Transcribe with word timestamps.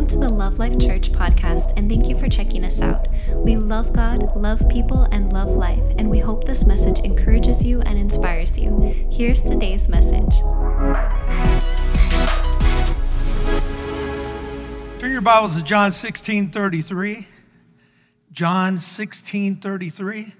Welcome 0.00 0.18
to 0.18 0.26
the 0.26 0.34
Love 0.34 0.58
Life 0.58 0.78
Church 0.78 1.12
podcast, 1.12 1.74
and 1.76 1.86
thank 1.86 2.08
you 2.08 2.18
for 2.18 2.26
checking 2.26 2.64
us 2.64 2.80
out. 2.80 3.06
We 3.34 3.58
love 3.58 3.92
God, 3.92 4.34
love 4.34 4.66
people, 4.70 5.02
and 5.12 5.30
love 5.30 5.50
life, 5.50 5.82
and 5.98 6.08
we 6.08 6.18
hope 6.18 6.44
this 6.44 6.64
message 6.64 7.00
encourages 7.00 7.62
you 7.62 7.82
and 7.82 7.98
inspires 7.98 8.58
you. 8.58 9.08
Here's 9.12 9.42
today's 9.42 9.88
message. 9.88 10.38
Turn 14.98 15.12
your 15.12 15.20
Bibles 15.20 15.56
to 15.56 15.62
John 15.62 15.92
16 15.92 16.48
33. 16.48 17.28
John 18.32 18.78
16 18.78 19.56
33. 19.56 20.34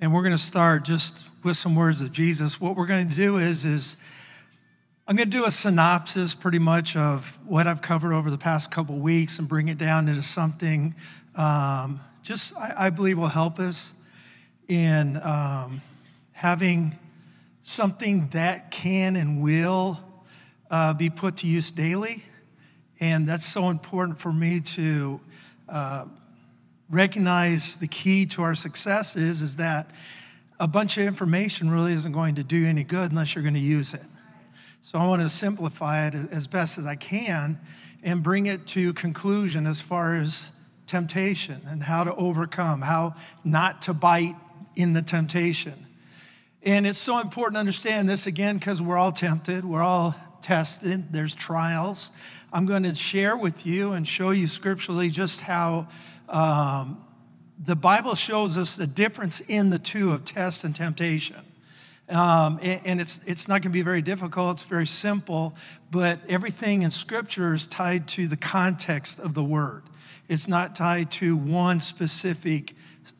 And 0.00 0.14
we're 0.14 0.22
going 0.22 0.32
to 0.32 0.38
start 0.38 0.86
just 0.86 1.28
with 1.44 1.58
some 1.58 1.76
words 1.76 2.00
of 2.00 2.10
Jesus. 2.10 2.58
What 2.58 2.74
we're 2.74 2.86
going 2.86 3.10
to 3.10 3.14
do 3.14 3.36
is, 3.36 3.66
is 3.66 3.98
I'm 5.10 5.16
going 5.16 5.28
to 5.28 5.36
do 5.36 5.44
a 5.44 5.50
synopsis 5.50 6.36
pretty 6.36 6.60
much 6.60 6.96
of 6.96 7.36
what 7.44 7.66
I've 7.66 7.82
covered 7.82 8.12
over 8.12 8.30
the 8.30 8.38
past 8.38 8.70
couple 8.70 8.96
weeks 9.00 9.40
and 9.40 9.48
bring 9.48 9.66
it 9.66 9.76
down 9.76 10.06
into 10.06 10.22
something 10.22 10.94
um, 11.34 11.98
just 12.22 12.56
I, 12.56 12.74
I, 12.86 12.90
believe 12.90 13.18
will 13.18 13.26
help 13.26 13.58
us 13.58 13.92
in 14.68 15.16
um, 15.16 15.80
having 16.30 16.96
something 17.62 18.28
that 18.28 18.70
can 18.70 19.16
and 19.16 19.42
will 19.42 19.98
uh, 20.70 20.94
be 20.94 21.10
put 21.10 21.38
to 21.38 21.48
use 21.48 21.72
daily. 21.72 22.22
And 23.00 23.28
that's 23.28 23.44
so 23.44 23.68
important 23.68 24.20
for 24.20 24.32
me 24.32 24.60
to 24.60 25.20
uh, 25.68 26.04
recognize 26.88 27.78
the 27.78 27.88
key 27.88 28.26
to 28.26 28.42
our 28.42 28.54
success 28.54 29.16
is, 29.16 29.42
is 29.42 29.56
that 29.56 29.90
a 30.60 30.68
bunch 30.68 30.98
of 30.98 31.04
information 31.04 31.68
really 31.68 31.94
isn't 31.94 32.12
going 32.12 32.36
to 32.36 32.44
do 32.44 32.64
any 32.64 32.84
good 32.84 33.10
unless 33.10 33.34
you're 33.34 33.42
going 33.42 33.54
to 33.54 33.60
use 33.60 33.92
it. 33.92 34.02
So 34.82 34.98
I 34.98 35.06
want 35.06 35.20
to 35.20 35.28
simplify 35.28 36.06
it 36.06 36.14
as 36.14 36.46
best 36.46 36.78
as 36.78 36.86
I 36.86 36.96
can 36.96 37.58
and 38.02 38.22
bring 38.22 38.46
it 38.46 38.66
to 38.68 38.94
conclusion 38.94 39.66
as 39.66 39.80
far 39.80 40.16
as 40.16 40.50
temptation 40.86 41.60
and 41.68 41.82
how 41.82 42.02
to 42.04 42.14
overcome, 42.14 42.80
how 42.80 43.14
not 43.44 43.82
to 43.82 43.94
bite 43.94 44.36
in 44.76 44.94
the 44.94 45.02
temptation. 45.02 45.86
And 46.62 46.86
it's 46.86 46.98
so 46.98 47.20
important 47.20 47.56
to 47.56 47.60
understand 47.60 48.08
this 48.08 48.26
again 48.26 48.56
because 48.56 48.80
we're 48.80 48.96
all 48.96 49.12
tempted, 49.12 49.64
we're 49.66 49.82
all 49.82 50.14
tested, 50.40 51.12
there's 51.12 51.34
trials. 51.34 52.10
I'm 52.50 52.64
going 52.64 52.82
to 52.84 52.94
share 52.94 53.36
with 53.36 53.66
you 53.66 53.92
and 53.92 54.08
show 54.08 54.30
you 54.30 54.46
scripturally 54.46 55.10
just 55.10 55.42
how 55.42 55.88
um, 56.28 57.04
the 57.62 57.76
Bible 57.76 58.14
shows 58.14 58.56
us 58.56 58.76
the 58.76 58.86
difference 58.86 59.40
in 59.42 59.68
the 59.68 59.78
two 59.78 60.12
of 60.12 60.24
test 60.24 60.64
and 60.64 60.74
temptation. 60.74 61.36
Um, 62.10 62.58
and, 62.60 62.80
and, 62.84 63.00
it's, 63.00 63.20
it's 63.24 63.46
not 63.46 63.62
going 63.62 63.70
to 63.70 63.78
be 63.78 63.82
very 63.82 64.02
difficult, 64.02 64.56
it's 64.56 64.64
very 64.64 64.86
simple, 64.86 65.54
but 65.90 66.18
everything 66.28 66.82
in 66.82 66.90
Scripture 66.90 67.54
is 67.54 67.68
tied 67.68 68.08
to 68.08 68.26
the 68.26 68.36
context 68.36 69.20
of 69.20 69.34
the 69.34 69.44
Word. 69.44 69.84
It's 70.28 70.48
not 70.48 70.74
tied 70.74 71.10
to 71.12 71.36
one 71.36 71.78
specific 71.78 72.74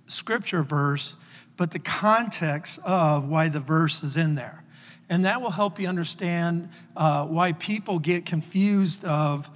Scripture 0.07 0.65
verse, 0.65 1.15
but 1.57 1.71
the 1.71 1.79
context 1.79 2.81
of 2.85 3.29
why 3.29 3.49
the 3.49 3.61
verse 3.61 4.03
is 4.03 4.17
in 4.17 4.35
there. 4.35 4.65
And 5.09 5.25
that 5.25 5.41
will 5.43 5.51
help 5.51 5.81
you 5.81 5.89
understand 5.89 6.69
uh, 6.97 7.27
why 7.27 7.53
people 7.53 7.99
get 7.99 8.27
confused 8.27 9.05
of 9.05 9.51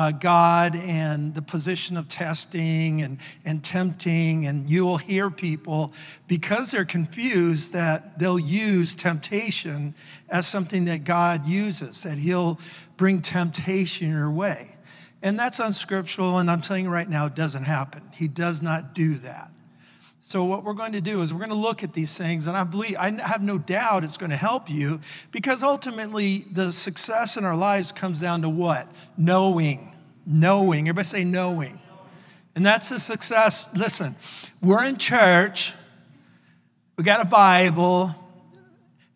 uh, 0.00 0.12
God 0.12 0.74
and 0.76 1.34
the 1.34 1.42
position 1.42 1.98
of 1.98 2.08
testing 2.08 3.02
and, 3.02 3.18
and 3.44 3.62
tempting, 3.62 4.46
and 4.46 4.70
you 4.70 4.86
will 4.86 4.96
hear 4.96 5.30
people, 5.30 5.92
because 6.26 6.70
they're 6.70 6.86
confused, 6.86 7.74
that 7.74 8.18
they'll 8.18 8.38
use 8.38 8.94
temptation 8.94 9.94
as 10.30 10.46
something 10.46 10.86
that 10.86 11.04
God 11.04 11.44
uses, 11.44 12.02
that 12.04 12.16
He'll 12.16 12.58
bring 12.96 13.20
temptation 13.20 14.08
your 14.08 14.30
way. 14.30 14.74
And 15.20 15.38
that's 15.38 15.60
unscriptural, 15.60 16.38
and 16.38 16.50
I'm 16.50 16.62
telling 16.62 16.84
you 16.84 16.90
right 16.90 17.08
now, 17.08 17.26
it 17.26 17.34
doesn't 17.34 17.64
happen. 17.64 18.00
He 18.14 18.26
does 18.26 18.62
not 18.62 18.94
do 18.94 19.16
that. 19.16 19.49
So, 20.22 20.44
what 20.44 20.64
we're 20.64 20.74
going 20.74 20.92
to 20.92 21.00
do 21.00 21.22
is 21.22 21.32
we're 21.32 21.38
going 21.38 21.48
to 21.48 21.54
look 21.54 21.82
at 21.82 21.94
these 21.94 22.16
things, 22.16 22.46
and 22.46 22.54
I 22.54 22.64
believe, 22.64 22.94
I 22.98 23.10
have 23.10 23.42
no 23.42 23.56
doubt 23.56 24.04
it's 24.04 24.18
going 24.18 24.30
to 24.30 24.36
help 24.36 24.68
you 24.68 25.00
because 25.32 25.62
ultimately 25.62 26.44
the 26.52 26.72
success 26.72 27.38
in 27.38 27.46
our 27.46 27.56
lives 27.56 27.90
comes 27.90 28.20
down 28.20 28.42
to 28.42 28.50
what? 28.50 28.86
Knowing. 29.16 29.96
Knowing. 30.26 30.88
Everybody 30.88 31.06
say 31.06 31.24
knowing. 31.24 31.80
And 32.54 32.66
that's 32.66 32.90
a 32.90 33.00
success. 33.00 33.74
Listen, 33.74 34.14
we're 34.60 34.84
in 34.84 34.98
church, 34.98 35.74
we 36.98 37.04
got 37.04 37.22
a 37.22 37.28
Bible. 37.28 38.14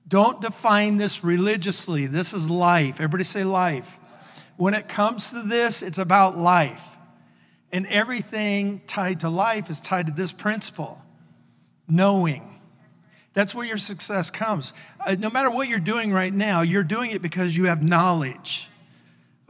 Don't 0.09 0.41
define 0.41 0.97
this 0.97 1.23
religiously. 1.23 2.07
This 2.07 2.33
is 2.33 2.49
life. 2.49 2.95
Everybody 2.95 3.25
say 3.25 3.45
life. 3.45 3.99
When 4.57 4.73
it 4.73 4.89
comes 4.89 5.33
to 5.33 5.43
this, 5.43 5.83
it's 5.83 5.99
about 5.99 6.39
life. 6.39 6.94
And 7.75 7.89
everything 7.89 8.83
tied 8.87 9.21
to 9.21 9.29
life 9.29 9.69
is 9.69 9.81
tied 9.81 10.07
to 10.07 10.13
this 10.13 10.33
principle 10.33 11.03
knowing. 11.89 12.61
That's 13.33 13.53
where 13.53 13.67
your 13.67 13.79
success 13.79 14.31
comes. 14.31 14.73
Uh, 15.05 15.17
no 15.19 15.29
matter 15.29 15.51
what 15.51 15.67
you're 15.67 15.81
doing 15.81 16.13
right 16.13 16.33
now, 16.33 16.63
you're 16.63 16.85
doing 16.85 17.11
it 17.11 17.21
because 17.21 17.57
you 17.57 17.65
have 17.65 17.83
knowledge. 17.83 18.71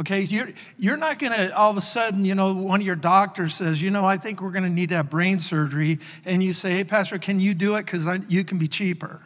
Okay, 0.00 0.22
you're, 0.22 0.48
you're 0.78 0.96
not 0.96 1.18
to 1.32 1.54
all 1.54 1.70
of 1.70 1.76
a 1.76 1.82
sudden, 1.82 2.24
you 2.24 2.34
know, 2.34 2.54
one 2.54 2.80
of 2.80 2.86
your 2.86 2.96
doctors 2.96 3.54
says, 3.54 3.82
you 3.82 3.90
know, 3.90 4.06
I 4.06 4.16
think 4.16 4.40
we're 4.40 4.52
to 4.64 4.70
need 4.70 4.88
to 4.88 4.96
have 4.96 5.10
brain 5.10 5.38
surgery. 5.38 5.98
And 6.24 6.42
you 6.42 6.54
say, 6.54 6.72
hey, 6.72 6.84
Pastor, 6.84 7.18
can 7.18 7.40
you 7.40 7.52
do 7.52 7.74
it? 7.74 7.84
Because 7.84 8.08
you 8.28 8.42
can 8.42 8.56
be 8.56 8.68
cheaper. 8.68 9.20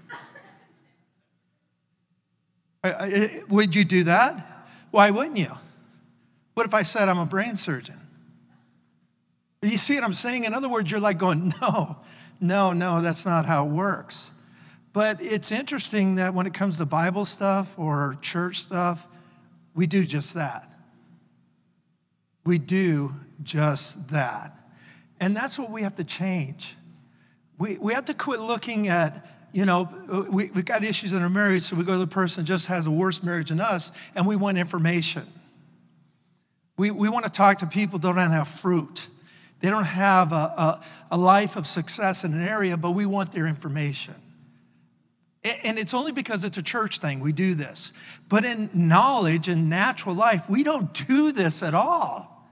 Would 3.49 3.77
you 3.77 3.85
do 3.85 4.03
that? 4.05 4.67
Why 4.91 5.11
wouldn't 5.13 5.39
you? 5.39 5.53
What 6.55 6.67
if 6.67 6.75
I 6.75 6.83
said 6.83 7.09
I'm 7.09 7.21
a 7.21 7.27
brain 7.27 7.57
surgeon? 7.57 8.01
You 9.63 9.77
see 9.77 9.97
what 9.97 10.05
I'm 10.05 10.15
saying? 10.15 10.45
In 10.45 10.55
other 10.55 10.69
words, 10.69 10.91
you're 10.91 11.01
like 11.01 11.19
going, 11.19 11.53
no, 11.61 11.97
no, 12.41 12.73
no, 12.73 13.01
that's 13.03 13.27
not 13.27 13.47
how 13.47 13.67
it 13.67 13.71
works. 13.71 14.31
But 14.93 15.21
it's 15.21 15.53
interesting 15.53 16.17
that 16.17 16.35
when 16.35 16.47
it 16.47 16.55
comes 16.55 16.79
to 16.79 16.87
Bible 16.87 17.25
stuff 17.25 17.79
or 17.79 18.17
church 18.21 18.61
stuff, 18.61 19.07
we 19.75 19.87
do 19.87 20.05
just 20.05 20.35
that. 20.35 20.71
We 22.45 22.59
do 22.59 23.15
just 23.43 24.11
that. 24.11 24.57
And 25.21 25.37
that's 25.37 25.59
what 25.59 25.71
we 25.71 25.83
have 25.83 25.97
to 25.97 26.05
change. 26.05 26.77
We, 27.59 27.77
we 27.77 27.93
have 27.93 28.07
to 28.07 28.15
quit 28.15 28.41
looking 28.41 28.89
at, 28.89 29.27
you 29.53 29.67
know, 29.67 29.89
we, 30.31 30.51
we've 30.51 30.65
got 30.65 30.85
issues 30.85 31.13
in 31.13 31.23
our 31.23 31.29
marriage, 31.29 31.63
so 31.63 31.77
we 31.77 31.85
go 31.85 31.93
to 31.93 31.99
the 31.99 32.07
person 32.07 32.45
just 32.45 32.69
has 32.69 32.87
a 32.87 32.91
worse 32.91 33.23
marriage 33.23 33.49
than 33.49 33.61
us, 33.61 33.93
and 34.15 34.27
we 34.27 34.37
want 34.37 34.59
information. 34.59 35.27
We, 36.77 36.93
we 36.93 37.09
want 37.09 37.25
to 37.25 37.31
talk 37.31 37.59
to 37.59 37.67
people 37.67 37.99
that 37.99 38.15
don't 38.15 38.31
have 38.31 38.49
fruit. 38.49 39.09
They 39.61 39.71
don't 39.71 39.85
have 39.85 40.33
a, 40.33 40.35
a, 40.35 40.81
a 41.13 41.19
life 41.19 41.57
of 41.57 41.67
success 41.67 42.25
in 42.25 42.33
an 42.33 42.43
area, 42.43 42.77
but 42.77 42.93
we 42.93 43.07
want 43.07 43.33
their 43.33 43.47
information. 43.47 44.15
And 45.65 45.79
it's 45.79 45.95
only 45.95 46.13
because 46.13 46.45
it's 46.45 46.59
a 46.59 46.63
church 46.63 46.99
thing 46.99 47.21
we 47.21 47.33
do 47.33 47.55
this. 47.55 47.93
But 48.29 48.45
in 48.45 48.71
knowledge 48.75 49.49
and 49.49 49.71
natural 49.71 50.15
life, 50.15 50.49
we 50.49 50.63
don't 50.63 50.93
do 51.07 51.33
this 51.33 51.63
at 51.63 51.75
all. 51.75 52.47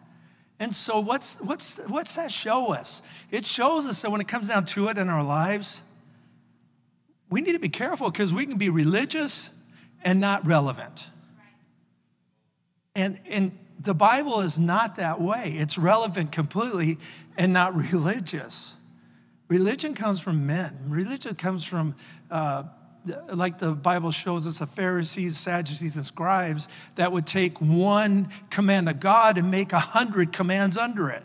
And 0.59 0.75
so, 0.75 1.00
what's, 1.00 1.41
what's, 1.41 1.78
what's 1.89 2.16
that 2.16 2.33
show 2.33 2.72
us? 2.72 3.03
It 3.31 3.45
shows 3.45 3.87
us 3.87 4.03
that 4.03 4.11
when 4.11 4.21
it 4.21 4.28
comes 4.28 4.49
down 4.49 4.65
to 4.66 4.89
it 4.89 4.97
in 4.97 5.09
our 5.09 5.22
lives, 5.22 5.83
we 7.28 7.43
need 7.43 7.53
to 7.53 7.59
be 7.59 7.69
careful 7.69 8.11
because 8.11 8.33
we 8.33 8.47
can 8.47 8.56
be 8.56 8.71
religious 8.71 9.50
and 10.03 10.21
not 10.21 10.47
relevant. 10.47 11.11
And, 12.95 13.19
and 13.28 13.59
the 13.87 13.95
Bible 13.95 14.41
is 14.41 14.59
not 14.59 14.97
that 14.97 15.21
way. 15.21 15.55
It's 15.57 15.79
relevant 15.79 16.33
completely 16.33 16.99
and 17.39 17.53
not 17.53 17.75
religious. 17.93 18.77
Religion 19.49 19.95
comes 19.95 20.21
from 20.21 20.47
men. 20.47 20.77
Religion 20.89 21.35
comes 21.37 21.65
from, 21.65 21.95
uh, 22.31 22.65
like 23.33 23.59
the 23.59 23.73
Bible 23.73 24.10
shows 24.10 24.47
us, 24.47 24.59
the 24.59 24.66
Pharisees, 24.66 25.39
Sadducees, 25.39 25.97
and 25.97 26.05
scribes 26.05 26.69
that 26.97 27.13
would 27.13 27.27
take 27.27 27.59
one 27.60 28.28
command 28.51 28.89
of 28.89 28.99
God 28.99 29.39
and 29.39 29.51
make 29.51 29.72
a 29.72 29.78
hundred 29.78 30.33
commands 30.33 30.77
under 30.77 31.09
it. 31.09 31.22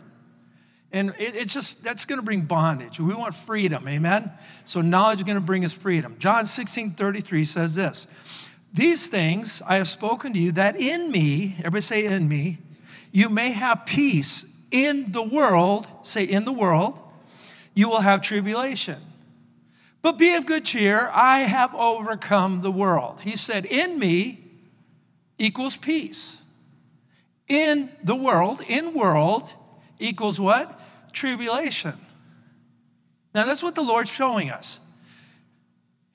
And 0.92 1.10
it, 1.18 1.34
it's 1.34 1.52
just, 1.52 1.82
that's 1.82 2.04
going 2.04 2.20
to 2.20 2.24
bring 2.24 2.42
bondage. 2.42 3.00
We 3.00 3.14
want 3.14 3.34
freedom, 3.34 3.88
amen? 3.88 4.30
So 4.64 4.80
knowledge 4.82 5.18
is 5.18 5.24
going 5.24 5.36
to 5.36 5.40
bring 5.40 5.64
us 5.64 5.72
freedom. 5.72 6.16
John 6.18 6.46
16 6.46 6.92
33 6.92 7.44
says 7.44 7.74
this 7.74 8.06
these 8.72 9.08
things 9.08 9.62
I 9.66 9.76
have 9.76 9.88
spoken 9.88 10.32
to 10.32 10.38
you, 10.38 10.52
that 10.52 10.80
in 10.80 11.10
me, 11.10 11.54
everybody 11.58 11.82
say 11.82 12.04
in 12.06 12.28
me, 12.28 12.58
you 13.10 13.28
may 13.28 13.52
have 13.52 13.84
peace 13.84 14.46
in 14.70 15.12
the 15.12 15.22
world, 15.22 15.86
say 16.02 16.24
in 16.24 16.44
the 16.44 16.52
world, 16.52 16.98
you 17.74 17.88
will 17.88 18.00
have 18.00 18.22
tribulation. 18.22 18.98
But 20.00 20.18
be 20.18 20.34
of 20.34 20.46
good 20.46 20.64
cheer, 20.64 21.10
I 21.12 21.40
have 21.40 21.74
overcome 21.74 22.62
the 22.62 22.72
world. 22.72 23.20
He 23.20 23.36
said, 23.36 23.66
in 23.66 23.98
me 23.98 24.40
equals 25.38 25.76
peace. 25.76 26.42
In 27.48 27.90
the 28.02 28.16
world, 28.16 28.62
in 28.66 28.94
world 28.94 29.54
equals 29.98 30.40
what? 30.40 30.80
Tribulation. 31.12 31.94
Now 33.34 33.44
that's 33.44 33.62
what 33.62 33.74
the 33.74 33.82
Lord's 33.82 34.10
showing 34.10 34.50
us 34.50 34.80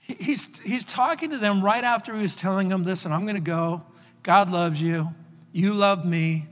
he's, 0.08 0.60
he's 0.60 0.86
talking 0.86 1.32
to 1.32 1.38
them 1.38 1.62
right 1.62 1.84
after 1.84 2.16
he 2.16 2.22
was 2.22 2.36
telling 2.36 2.70
them, 2.70 2.84
listen, 2.84 3.12
I'm 3.12 3.24
going 3.24 3.36
to 3.36 3.42
go. 3.42 3.82
God 4.24 4.50
loves 4.50 4.82
you. 4.82 5.10
You 5.52 5.74
love 5.74 6.06
me. 6.06 6.48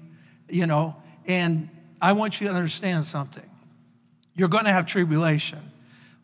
you 0.49 0.65
know, 0.65 0.95
and 1.27 1.69
I 2.01 2.13
want 2.13 2.39
you 2.39 2.47
to 2.47 2.53
understand 2.53 3.03
something. 3.03 3.49
You're 4.35 4.49
going 4.49 4.65
to 4.65 4.71
have 4.71 4.85
tribulation. 4.85 5.59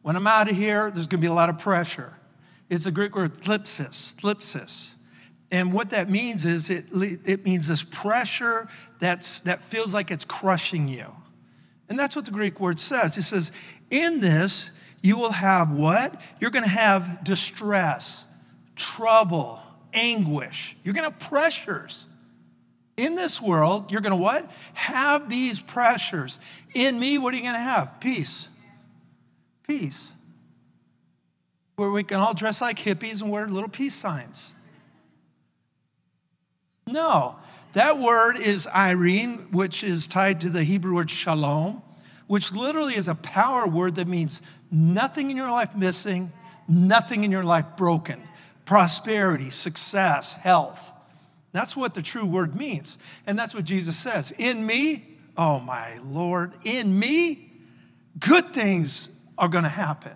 When 0.02 0.16
I'm 0.16 0.28
out 0.28 0.50
of 0.50 0.56
here, 0.56 0.92
there's 0.92 1.08
going 1.08 1.22
to 1.22 1.26
be 1.26 1.28
a 1.28 1.34
lot 1.34 1.50
of 1.50 1.60
pressure. 1.60 2.18
It's 2.70 2.86
a 2.86 2.92
Greek 2.92 3.16
word, 3.16 3.36
thlipsis, 3.36 4.16
thlipsis. 4.16 4.94
And 5.52 5.74
what 5.74 5.90
that 5.90 6.10
means 6.10 6.46
is 6.46 6.70
it, 6.70 6.86
it 6.94 7.46
means 7.46 7.68
this 7.68 7.84
pressure 7.84 8.70
that's, 9.00 9.42
that 9.42 9.62
feels 9.62 9.94
like 9.94 10.12
it's 10.12 10.24
crushing 10.24 10.88
you. 10.88 11.08
And 11.90 12.00
that's 12.00 12.16
what 12.16 12.26
the 12.26 12.32
Greek 12.32 12.60
word 12.60 12.80
says. 12.80 13.18
It 13.18 13.24
says, 13.24 13.52
in 13.90 14.22
this, 14.22 14.72
you 15.02 15.18
will 15.18 15.32
have 15.32 15.72
what? 15.72 16.22
You're 16.40 16.52
going 16.52 16.64
to 16.64 16.70
have 16.70 17.24
distress, 17.24 18.26
trouble, 18.76 19.60
anguish. 19.94 20.78
You're 20.84 20.94
going 20.94 21.10
to 21.10 21.12
have 21.12 21.20
pressures. 21.20 22.08
In 22.98 23.16
this 23.16 23.42
world, 23.42 23.92
you're 23.92 24.02
going 24.02 24.12
to 24.12 24.18
what? 24.18 24.50
Have 24.74 25.30
these 25.30 25.62
pressures. 25.62 26.40
In 26.74 27.00
me, 27.00 27.18
what 27.18 27.34
are 27.34 27.38
you 27.38 27.44
going 27.44 27.56
to 27.56 27.60
have? 27.60 28.00
Peace. 28.00 28.48
Peace. 29.68 30.14
Where 31.78 31.90
we 31.90 32.04
can 32.04 32.20
all 32.20 32.34
dress 32.34 32.62
like 32.62 32.78
hippies 32.78 33.22
and 33.22 33.32
wear 33.32 33.48
little 33.48 33.70
peace 33.70 33.96
signs. 33.96 34.54
No, 36.86 37.38
that 37.74 37.98
word 37.98 38.38
is 38.38 38.68
eirene, 38.68 39.52
which 39.52 39.84
is 39.84 40.08
tied 40.08 40.42
to 40.42 40.50
the 40.50 40.64
Hebrew 40.64 40.96
word 40.96 41.10
shalom, 41.10 41.82
which 42.28 42.54
literally 42.54 42.96
is 42.96 43.08
a 43.08 43.16
power 43.16 43.66
word 43.66 43.96
that 43.96 44.08
means 44.08 44.42
nothing 44.72 45.30
in 45.30 45.38
your 45.38 45.52
life 45.52 45.76
missing, 45.76 46.32
nothing 46.68 47.24
in 47.24 47.32
your 47.32 47.44
life 47.44 47.66
broken 47.78 48.22
prosperity, 48.66 49.50
success, 49.50 50.34
health. 50.34 50.94
That's 51.52 51.76
what 51.76 51.94
the 51.94 52.02
true 52.02 52.26
word 52.26 52.56
means. 52.56 52.98
And 53.28 53.38
that's 53.38 53.54
what 53.54 53.66
Jesus 53.66 53.98
says. 53.98 54.32
In 54.38 54.66
me, 54.66 55.18
oh 55.38 55.60
my 55.60 55.98
Lord, 55.98 56.54
in 56.64 56.98
me, 56.98 57.52
good 58.20 58.54
things 58.54 59.10
are 59.38 59.50
going 59.50 59.66
to 59.66 59.70
happen. 59.70 60.14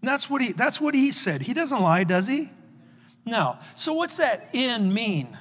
And 0.00 0.08
that's 0.08 0.30
what 0.30 0.40
he 0.40 0.52
that's 0.52 0.80
what 0.80 0.94
he 0.94 1.12
said. 1.12 1.42
He 1.42 1.52
doesn't 1.52 1.80
lie, 1.80 2.04
does 2.04 2.26
he? 2.26 2.48
No. 3.24 3.58
So 3.74 3.92
what's 3.92 4.16
that 4.18 4.48
in 4.52 4.94
mean? 4.94 5.36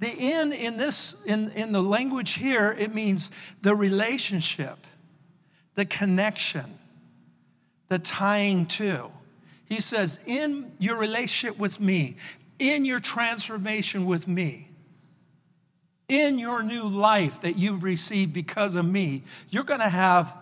The 0.00 0.10
in 0.10 0.52
in 0.52 0.76
this 0.76 1.22
in, 1.24 1.50
in 1.52 1.72
the 1.72 1.82
language 1.82 2.32
here, 2.32 2.74
it 2.78 2.94
means 2.94 3.30
the 3.62 3.76
relationship, 3.76 4.78
the 5.74 5.84
connection, 5.84 6.77
the 7.88 7.98
tying 7.98 8.66
to. 8.66 9.10
He 9.66 9.80
says, 9.80 10.20
in 10.26 10.72
your 10.78 10.96
relationship 10.96 11.58
with 11.58 11.80
me, 11.80 12.16
in 12.58 12.84
your 12.84 13.00
transformation 13.00 14.06
with 14.06 14.26
me, 14.26 14.70
in 16.08 16.38
your 16.38 16.62
new 16.62 16.84
life 16.84 17.42
that 17.42 17.56
you've 17.56 17.82
received 17.82 18.32
because 18.32 18.74
of 18.74 18.86
me, 18.86 19.22
you're 19.50 19.64
going 19.64 19.80
to 19.80 19.88
have 19.88 20.34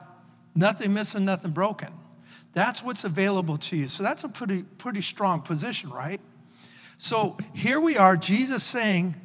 nothing 0.54 0.94
missing, 0.94 1.24
nothing 1.24 1.50
broken. 1.50 1.92
That's 2.52 2.82
what's 2.82 3.04
available 3.04 3.58
to 3.58 3.76
you. 3.76 3.88
So 3.88 4.02
that's 4.02 4.24
a 4.24 4.28
pretty, 4.28 4.62
pretty 4.62 5.02
strong 5.02 5.42
position, 5.42 5.90
right? 5.90 6.20
So 6.98 7.36
here 7.52 7.80
we 7.80 7.96
are, 7.96 8.16
Jesus 8.16 8.62
saying, 8.62 9.16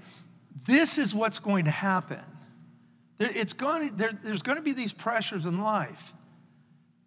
This 0.65 0.97
is 0.97 1.15
what's 1.15 1.39
going 1.39 1.65
to 1.65 1.71
happen. 1.71 2.19
It's 3.19 3.53
going 3.53 3.89
to, 3.89 3.95
there, 3.95 4.11
there's 4.23 4.41
going 4.41 4.57
to 4.57 4.63
be 4.63 4.73
these 4.73 4.93
pressures 4.93 5.45
in 5.45 5.61
life 5.61 6.11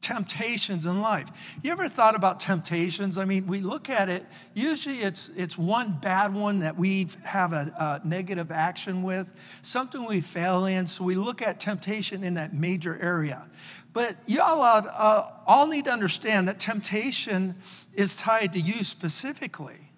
temptations 0.04 0.84
in 0.84 1.00
life. 1.00 1.56
You 1.62 1.72
ever 1.72 1.88
thought 1.88 2.14
about 2.14 2.38
temptations? 2.38 3.16
I 3.16 3.24
mean, 3.24 3.46
we 3.46 3.60
look 3.60 3.88
at 3.88 4.10
it, 4.10 4.24
usually 4.52 4.98
it's, 4.98 5.30
it's 5.30 5.56
one 5.56 5.92
bad 5.92 6.34
one 6.34 6.60
that 6.60 6.76
we 6.76 7.08
have 7.24 7.54
a, 7.54 7.72
a, 8.04 8.06
negative 8.06 8.52
action 8.52 9.02
with, 9.02 9.32
something 9.62 10.04
we 10.04 10.20
fail 10.20 10.66
in. 10.66 10.86
So 10.86 11.04
we 11.04 11.14
look 11.14 11.40
at 11.40 11.58
temptation 11.58 12.22
in 12.22 12.34
that 12.34 12.52
major 12.52 12.98
area. 13.00 13.48
But 13.94 14.16
y'all 14.26 14.60
uh, 14.62 15.30
all 15.46 15.66
need 15.68 15.86
to 15.86 15.90
understand 15.90 16.48
that 16.48 16.58
temptation 16.58 17.54
is 17.94 18.14
tied 18.14 18.52
to 18.52 18.60
you 18.60 18.84
specifically. 18.84 19.90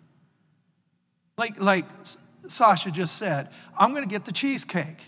Like, 1.37 1.61
like 1.61 1.85
Sasha 2.47 2.93
just 2.93 3.17
said, 3.17 3.49
I'm 3.77 3.91
going 3.91 4.05
to 4.05 4.09
get 4.09 4.25
the 4.25 4.33
cheesecake. 4.33 5.03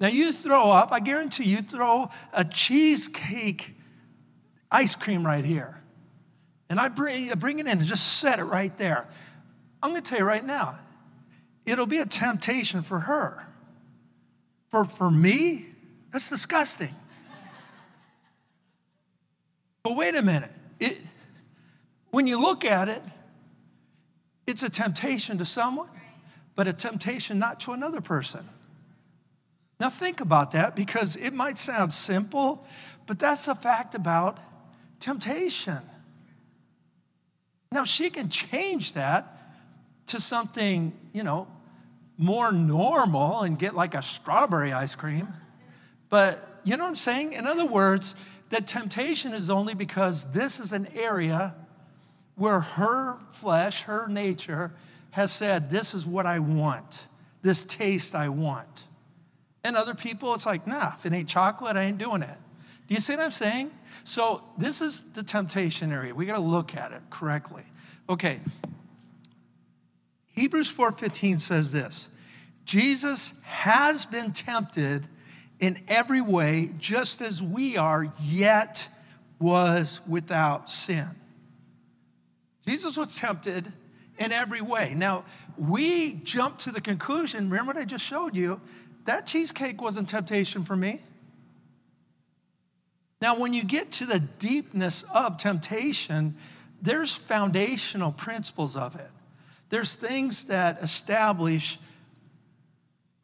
Now, 0.00 0.08
you 0.08 0.32
throw 0.32 0.70
up, 0.70 0.92
I 0.92 1.00
guarantee 1.00 1.44
you 1.44 1.58
throw 1.58 2.08
a 2.32 2.44
cheesecake 2.44 3.73
ice 4.74 4.96
cream 4.96 5.24
right 5.24 5.44
here. 5.44 5.78
And 6.68 6.80
I 6.80 6.88
bring, 6.88 7.30
I 7.30 7.34
bring 7.34 7.60
it 7.60 7.66
in 7.66 7.78
and 7.78 7.84
just 7.84 8.18
set 8.18 8.40
it 8.40 8.44
right 8.44 8.76
there. 8.76 9.06
I'm 9.80 9.90
going 9.90 10.02
to 10.02 10.10
tell 10.10 10.18
you 10.18 10.24
right 10.24 10.44
now, 10.44 10.76
it'll 11.64 11.86
be 11.86 11.98
a 11.98 12.06
temptation 12.06 12.82
for 12.82 12.98
her. 12.98 13.46
For, 14.70 14.84
for 14.84 15.10
me, 15.10 15.66
that's 16.10 16.28
disgusting. 16.28 16.92
But 19.84 19.96
wait 19.96 20.16
a 20.16 20.22
minute. 20.22 20.50
It, 20.80 20.98
when 22.10 22.26
you 22.26 22.40
look 22.40 22.64
at 22.64 22.88
it, 22.88 23.02
it's 24.46 24.64
a 24.64 24.70
temptation 24.70 25.38
to 25.38 25.44
someone, 25.44 25.90
but 26.56 26.66
a 26.66 26.72
temptation 26.72 27.38
not 27.38 27.60
to 27.60 27.72
another 27.72 28.00
person. 28.00 28.48
Now, 29.78 29.90
think 29.90 30.20
about 30.20 30.52
that 30.52 30.74
because 30.74 31.16
it 31.16 31.32
might 31.32 31.58
sound 31.58 31.92
simple, 31.92 32.66
but 33.06 33.18
that's 33.18 33.46
a 33.46 33.54
fact 33.54 33.94
about 33.94 34.38
temptation. 35.04 35.80
Now, 37.70 37.84
she 37.84 38.08
can 38.08 38.30
change 38.30 38.94
that 38.94 39.26
to 40.06 40.18
something, 40.18 40.98
you 41.12 41.22
know, 41.22 41.46
more 42.16 42.52
normal 42.52 43.42
and 43.42 43.58
get 43.58 43.74
like 43.74 43.94
a 43.94 44.00
strawberry 44.00 44.72
ice 44.72 44.94
cream. 44.94 45.28
But 46.08 46.60
you 46.64 46.78
know 46.78 46.84
what 46.84 46.90
I'm 46.90 46.96
saying? 46.96 47.34
In 47.34 47.46
other 47.46 47.66
words, 47.66 48.14
that 48.48 48.66
temptation 48.66 49.34
is 49.34 49.50
only 49.50 49.74
because 49.74 50.32
this 50.32 50.58
is 50.58 50.72
an 50.72 50.88
area 50.94 51.54
where 52.36 52.60
her 52.60 53.18
flesh, 53.32 53.82
her 53.82 54.08
nature, 54.08 54.72
has 55.10 55.30
said, 55.30 55.68
This 55.68 55.92
is 55.92 56.06
what 56.06 56.24
I 56.24 56.38
want, 56.38 57.06
this 57.42 57.62
taste 57.62 58.14
I 58.14 58.30
want. 58.30 58.86
And 59.64 59.76
other 59.76 59.94
people, 59.94 60.32
it's 60.32 60.46
like, 60.46 60.66
Nah, 60.66 60.92
if 60.94 61.04
it 61.04 61.12
ain't 61.12 61.28
chocolate, 61.28 61.76
I 61.76 61.82
ain't 61.82 61.98
doing 61.98 62.22
it. 62.22 62.38
Do 62.86 62.94
you 62.94 63.00
see 63.00 63.16
what 63.16 63.24
I'm 63.24 63.30
saying? 63.30 63.70
So 64.04 64.42
this 64.58 64.80
is 64.80 65.00
the 65.12 65.22
temptation 65.22 65.92
area. 65.92 66.14
We 66.14 66.26
got 66.26 66.36
to 66.36 66.42
look 66.42 66.76
at 66.76 66.92
it 66.92 67.02
correctly. 67.10 67.64
Okay. 68.08 68.40
Hebrews 70.34 70.72
4:15 70.72 71.40
says 71.40 71.72
this. 71.72 72.10
Jesus 72.64 73.34
has 73.42 74.04
been 74.04 74.32
tempted 74.32 75.08
in 75.60 75.80
every 75.88 76.20
way 76.20 76.70
just 76.78 77.22
as 77.22 77.42
we 77.42 77.76
are, 77.76 78.06
yet 78.22 78.88
was 79.38 80.00
without 80.06 80.70
sin. 80.70 81.08
Jesus 82.66 82.96
was 82.96 83.14
tempted 83.16 83.72
in 84.18 84.32
every 84.32 84.60
way. 84.60 84.94
Now, 84.96 85.24
we 85.56 86.14
jump 86.14 86.58
to 86.58 86.70
the 86.70 86.80
conclusion, 86.80 87.50
remember 87.50 87.74
what 87.74 87.76
I 87.76 87.84
just 87.84 88.04
showed 88.04 88.34
you? 88.34 88.60
That 89.04 89.26
cheesecake 89.26 89.80
wasn't 89.80 90.08
temptation 90.08 90.64
for 90.64 90.76
me. 90.76 91.00
Now, 93.24 93.38
when 93.38 93.54
you 93.54 93.64
get 93.64 93.90
to 93.92 94.04
the 94.04 94.20
deepness 94.20 95.02
of 95.04 95.38
temptation, 95.38 96.34
there's 96.82 97.16
foundational 97.16 98.12
principles 98.12 98.76
of 98.76 98.96
it. 98.96 99.10
There's 99.70 99.96
things 99.96 100.44
that 100.48 100.82
establish 100.82 101.78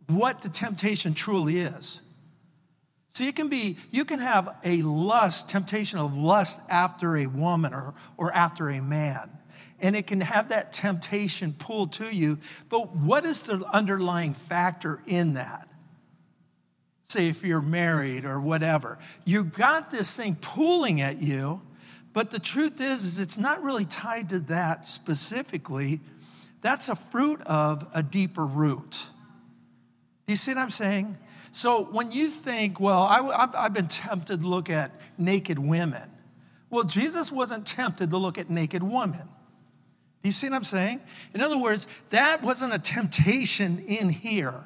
what 0.07 0.41
the 0.41 0.49
temptation 0.49 1.13
truly 1.13 1.59
is. 1.59 2.01
So 3.11 3.25
you 3.25 3.35
can 3.35 3.49
be, 3.49 3.77
you 3.91 4.07
can 4.07 4.21
have 4.21 4.57
a 4.65 4.81
lust, 4.81 5.51
temptation 5.51 5.99
of 5.99 6.17
lust 6.17 6.61
after 6.71 7.19
a 7.19 7.27
woman 7.27 7.75
or, 7.75 7.93
or 8.17 8.33
after 8.33 8.71
a 8.71 8.81
man. 8.81 9.29
And 9.81 9.95
it 9.95 10.07
can 10.07 10.23
have 10.23 10.49
that 10.49 10.73
temptation 10.73 11.53
pulled 11.53 11.93
to 11.93 12.07
you. 12.07 12.39
But 12.71 12.97
what 12.97 13.27
is 13.27 13.45
the 13.45 13.63
underlying 13.71 14.33
factor 14.33 15.03
in 15.07 15.35
that? 15.35 15.70
Say 17.11 17.29
if 17.29 17.43
you're 17.43 17.61
married 17.61 18.25
or 18.25 18.41
whatever. 18.41 18.99
You've 19.25 19.53
got 19.53 19.91
this 19.91 20.17
thing 20.17 20.37
pulling 20.41 21.01
at 21.01 21.21
you, 21.21 21.61
but 22.13 22.31
the 22.31 22.39
truth 22.39 22.81
is, 22.81 23.05
is 23.05 23.19
it's 23.19 23.39
not 23.39 23.63
really 23.63 23.85
tied 23.85 24.29
to 24.31 24.39
that 24.41 24.87
specifically. 24.87 26.01
That's 26.63 26.89
a 26.89 26.97
fruit 26.97 27.41
of 27.43 27.89
a 27.95 28.03
deeper 28.03 28.45
root. 28.45 29.07
Do 30.27 30.33
you 30.33 30.37
see 30.37 30.53
what 30.53 30.61
I'm 30.61 30.71
saying? 30.71 31.17
So 31.53 31.85
when 31.85 32.13
you 32.13 32.29
think, 32.29 32.79
well, 32.79 33.03
I, 33.03 33.63
have 33.63 33.75
been 33.75 33.89
tempted 33.89 34.41
to 34.41 34.47
look 34.47 34.71
at 34.71 34.93
naked 35.19 35.59
women. 35.59 36.09
Well, 36.71 36.85
Jesus 36.85 37.33
wasn't 37.33 37.67
tempted 37.67 38.11
to 38.11 38.17
look 38.17 38.39
at 38.39 38.49
naked 38.49 38.83
women. 38.83 39.29
Do 40.23 40.29
you 40.29 40.33
see 40.33 40.49
what 40.49 40.57
I'm 40.57 40.65
saying? 40.65 41.01
In 41.35 41.41
other 41.41 41.59
words, 41.59 41.89
that 42.11 42.43
wasn't 42.43 42.75
a 42.75 42.79
temptation 42.79 43.83
in 43.89 44.11
here 44.11 44.65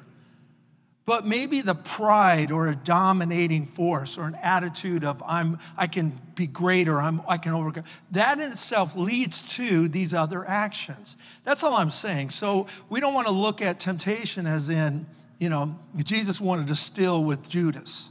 but 1.05 1.25
maybe 1.25 1.61
the 1.61 1.75
pride 1.75 2.51
or 2.51 2.67
a 2.67 2.75
dominating 2.75 3.65
force 3.65 4.17
or 4.17 4.25
an 4.25 4.35
attitude 4.41 5.03
of 5.03 5.21
I'm 5.25 5.59
I 5.77 5.87
can 5.87 6.13
be 6.35 6.47
greater, 6.47 6.99
I'm 6.99 7.21
I 7.27 7.37
can 7.37 7.53
overcome. 7.53 7.83
That 8.11 8.39
in 8.39 8.51
itself 8.51 8.95
leads 8.95 9.55
to 9.55 9.87
these 9.87 10.13
other 10.13 10.47
actions. 10.47 11.17
That's 11.43 11.63
all 11.63 11.75
I'm 11.75 11.89
saying. 11.89 12.31
So 12.31 12.67
we 12.89 12.99
don't 12.99 13.13
want 13.13 13.27
to 13.27 13.33
look 13.33 13.61
at 13.61 13.79
temptation 13.79 14.47
as 14.47 14.69
in 14.69 15.05
you 15.37 15.49
know, 15.49 15.77
Jesus 15.97 16.39
wanted 16.39 16.67
to 16.67 16.75
steal 16.75 17.23
with 17.23 17.49
Judas. 17.49 18.09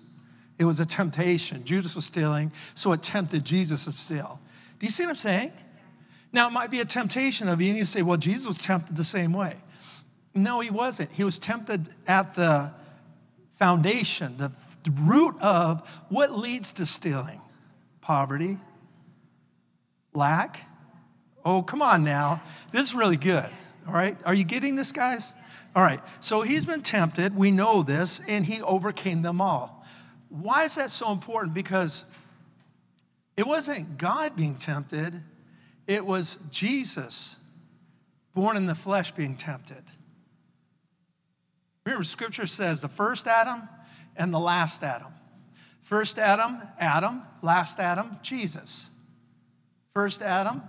It 0.58 0.64
was 0.64 0.80
a 0.80 0.86
temptation. 0.86 1.64
Judas 1.64 1.96
was 1.96 2.04
stealing, 2.04 2.52
so 2.74 2.92
it 2.92 3.02
tempted 3.02 3.44
Jesus 3.44 3.84
to 3.84 3.92
steal. 3.92 4.38
Do 4.78 4.86
you 4.86 4.92
see 4.92 5.04
what 5.04 5.10
I'm 5.10 5.16
saying? 5.16 5.52
Now, 6.32 6.48
it 6.48 6.52
might 6.52 6.70
be 6.70 6.80
a 6.80 6.84
temptation 6.84 7.48
of 7.48 7.60
you, 7.60 7.68
and 7.68 7.78
you 7.78 7.84
say, 7.84 8.02
well, 8.02 8.16
Jesus 8.16 8.46
was 8.46 8.58
tempted 8.58 8.96
the 8.96 9.04
same 9.04 9.32
way. 9.32 9.56
No, 10.34 10.60
he 10.60 10.70
wasn't. 10.70 11.12
He 11.12 11.24
was 11.24 11.38
tempted 11.38 11.88
at 12.06 12.34
the 12.34 12.72
foundation, 13.56 14.36
the 14.36 14.52
root 15.00 15.34
of 15.40 15.88
what 16.08 16.36
leads 16.36 16.72
to 16.74 16.86
stealing 16.86 17.40
poverty, 18.00 18.58
lack. 20.12 20.68
Oh, 21.44 21.62
come 21.62 21.82
on 21.82 22.04
now. 22.04 22.42
This 22.70 22.82
is 22.82 22.94
really 22.94 23.16
good. 23.16 23.48
All 23.86 23.94
right. 23.94 24.16
Are 24.24 24.34
you 24.34 24.44
getting 24.44 24.76
this, 24.76 24.92
guys? 24.92 25.32
All 25.74 25.82
right. 25.82 26.00
So 26.20 26.42
he's 26.42 26.66
been 26.66 26.82
tempted. 26.82 27.34
We 27.34 27.50
know 27.50 27.82
this, 27.82 28.20
and 28.28 28.44
he 28.44 28.62
overcame 28.62 29.22
them 29.22 29.40
all. 29.40 29.84
Why 30.28 30.64
is 30.64 30.74
that 30.74 30.90
so 30.90 31.12
important? 31.12 31.54
Because 31.54 32.04
it 33.36 33.46
wasn't 33.46 33.98
God 33.98 34.36
being 34.36 34.56
tempted, 34.56 35.22
it 35.86 36.04
was 36.04 36.38
Jesus, 36.50 37.38
born 38.34 38.56
in 38.56 38.66
the 38.66 38.74
flesh, 38.74 39.12
being 39.12 39.36
tempted. 39.36 39.82
Remember, 41.84 42.04
scripture 42.04 42.46
says 42.46 42.80
the 42.80 42.88
first 42.88 43.26
Adam 43.26 43.68
and 44.16 44.32
the 44.32 44.38
last 44.38 44.82
Adam. 44.82 45.12
First 45.82 46.18
Adam, 46.18 46.58
Adam. 46.78 47.22
Last 47.42 47.78
Adam, 47.78 48.16
Jesus. 48.22 48.88
First 49.94 50.22
Adam 50.22 50.62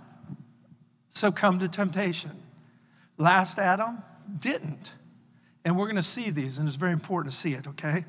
succumbed 1.08 1.60
to 1.60 1.68
temptation. 1.68 2.32
Last 3.16 3.58
Adam 3.58 4.02
didn't. 4.40 4.94
And 5.64 5.76
we're 5.76 5.86
going 5.86 5.96
to 5.96 6.02
see 6.02 6.30
these, 6.30 6.58
and 6.58 6.68
it's 6.68 6.76
very 6.76 6.92
important 6.92 7.32
to 7.32 7.38
see 7.38 7.54
it, 7.54 7.66
okay? 7.66 8.04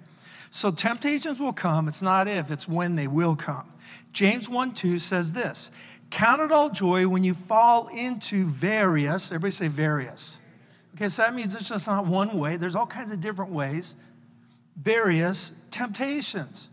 So 0.50 0.70
temptations 0.70 1.40
will 1.40 1.54
come. 1.54 1.88
It's 1.88 2.02
not 2.02 2.28
if, 2.28 2.52
it's 2.52 2.68
when 2.68 2.96
they 2.96 3.08
will 3.08 3.36
come. 3.36 3.72
James 4.12 4.50
1 4.50 4.74
2 4.74 5.00
says 5.00 5.34
this 5.34 5.72
Count 6.10 6.42
it 6.42 6.52
all 6.52 6.70
joy 6.70 7.08
when 7.08 7.24
you 7.24 7.34
fall 7.34 7.88
into 7.88 8.46
various, 8.46 9.32
everybody 9.32 9.52
say 9.52 9.68
various. 9.68 10.40
Okay, 10.98 11.10
so 11.10 11.22
that 11.22 11.36
means 11.36 11.54
it's 11.54 11.70
just 11.70 11.88
not 11.88 12.08
one 12.08 12.40
way, 12.40 12.58
there's 12.58 12.76
all 12.76 12.88
kinds 12.88 13.12
of 13.12 13.22
different 13.22 13.52
ways. 13.52 13.96
Various 14.82 15.52
temptations, 15.70 16.72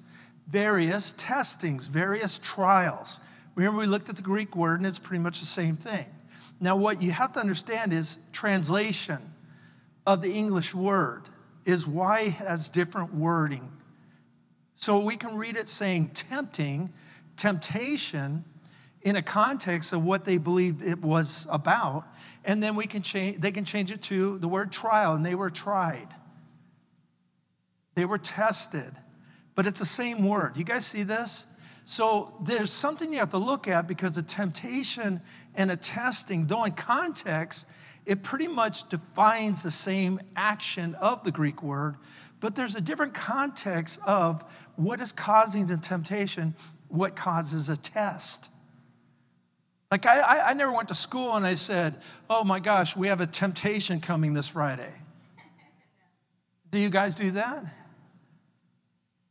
various 0.49 1.12
testings, 1.19 1.88
various 1.88 2.38
trials. 2.38 3.21
Remember, 3.54 3.81
we 3.81 3.87
looked 3.87 4.09
at 4.09 4.16
the 4.16 4.23
Greek 4.23 4.57
word, 4.57 4.81
and 4.81 4.87
it's 4.87 4.99
pretty 4.99 5.23
much 5.23 5.40
the 5.40 5.47
same 5.47 5.76
thing. 5.76 6.07
Now, 6.59 6.75
what 6.75 7.02
you 7.02 7.12
have 7.12 7.35
to 7.35 7.40
understand 7.40 7.93
is 7.93 8.16
translation 8.33 9.19
of 10.07 10.23
the 10.23 10.33
English 10.33 10.75
word 10.75 11.25
is 11.66 11.87
why 11.87 12.21
it 12.21 12.33
has 12.33 12.71
different 12.71 13.12
wording. 13.12 13.71
So 14.75 15.00
we 15.00 15.16
can 15.16 15.37
read 15.37 15.57
it 15.57 15.69
saying 15.69 16.12
tempting, 16.14 16.90
temptation, 17.37 18.45
in 19.02 19.16
a 19.16 19.23
context 19.23 19.93
of 19.93 20.02
what 20.02 20.25
they 20.25 20.38
believed 20.38 20.83
it 20.83 21.02
was 21.02 21.47
about, 21.50 22.04
and 22.45 22.63
then 22.63 22.77
we 22.77 22.87
can 22.87 23.03
change, 23.03 23.39
they 23.39 23.51
can 23.51 23.65
change 23.65 23.91
it 23.91 24.03
to 24.03 24.39
the 24.39 24.49
word 24.49 24.73
trial, 24.73 25.15
and 25.15 25.25
they 25.25 25.35
were 25.35 25.51
tried. 25.51 26.09
They 27.95 28.05
were 28.05 28.19
tested, 28.19 28.93
but 29.55 29.67
it's 29.67 29.79
the 29.79 29.87
same 29.87 30.27
word. 30.27 30.57
You 30.57 30.65
guys 30.65 30.85
see 30.85 31.05
this? 31.05 31.47
So 31.85 32.35
there's 32.43 32.73
something 32.73 33.13
you 33.13 33.19
have 33.19 33.31
to 33.31 33.39
look 33.39 33.69
at 33.69 33.87
because 33.87 34.17
a 34.17 34.23
temptation 34.23 35.21
and 35.55 35.71
a 35.71 35.77
testing, 35.77 36.47
though 36.47 36.65
in 36.65 36.73
context, 36.73 37.67
it 38.07 38.23
pretty 38.23 38.49
much 38.49 38.89
defines 38.89 39.63
the 39.63 39.71
same 39.71 40.21
action 40.37 40.95
of 40.97 41.25
the 41.25 41.31
Greek 41.31 41.63
word, 41.63 41.97
but 42.41 42.55
there's 42.55 42.75
a 42.75 42.81
different 42.81 43.15
context 43.15 44.01
of 44.07 44.45
what 44.77 45.01
is 45.01 45.13
causing 45.13 45.67
the 45.67 45.77
temptation, 45.77 46.55
what 46.89 47.17
causes 47.17 47.69
a 47.69 47.77
test. 47.77 48.51
Like, 49.95 50.07
I, 50.07 50.51
I 50.51 50.55
never 50.55 50.73
went 50.73 50.89
to 50.89 50.95
school 50.97 51.37
and 51.37 51.47
I 51.47 51.55
said, 51.55 51.95
oh 52.29 52.43
my 52.43 52.59
gosh, 52.59 52.97
we 52.97 53.07
have 53.07 53.21
a 53.21 53.29
temptation 53.29 54.01
coming 54.01 54.35
this 54.35 54.49
Friday. 54.49 54.93
Do 56.73 56.81
you 56.81 56.91
guys 56.91 57.15
do 57.15 57.31
that? 57.31 57.65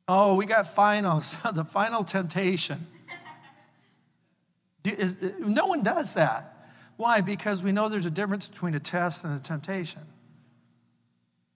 Oh, 0.07 0.35
we 0.35 0.45
got 0.45 0.73
finals, 0.73 1.35
the 1.53 1.65
final 1.65 2.05
temptation. 2.05 2.87
No 5.37 5.65
one 5.65 5.83
does 5.83 6.13
that. 6.13 6.69
Why? 6.95 7.19
Because 7.19 7.61
we 7.61 7.73
know 7.73 7.89
there's 7.89 8.05
a 8.05 8.09
difference 8.09 8.47
between 8.47 8.73
a 8.73 8.79
test 8.79 9.25
and 9.25 9.37
a 9.37 9.43
temptation. 9.43 10.03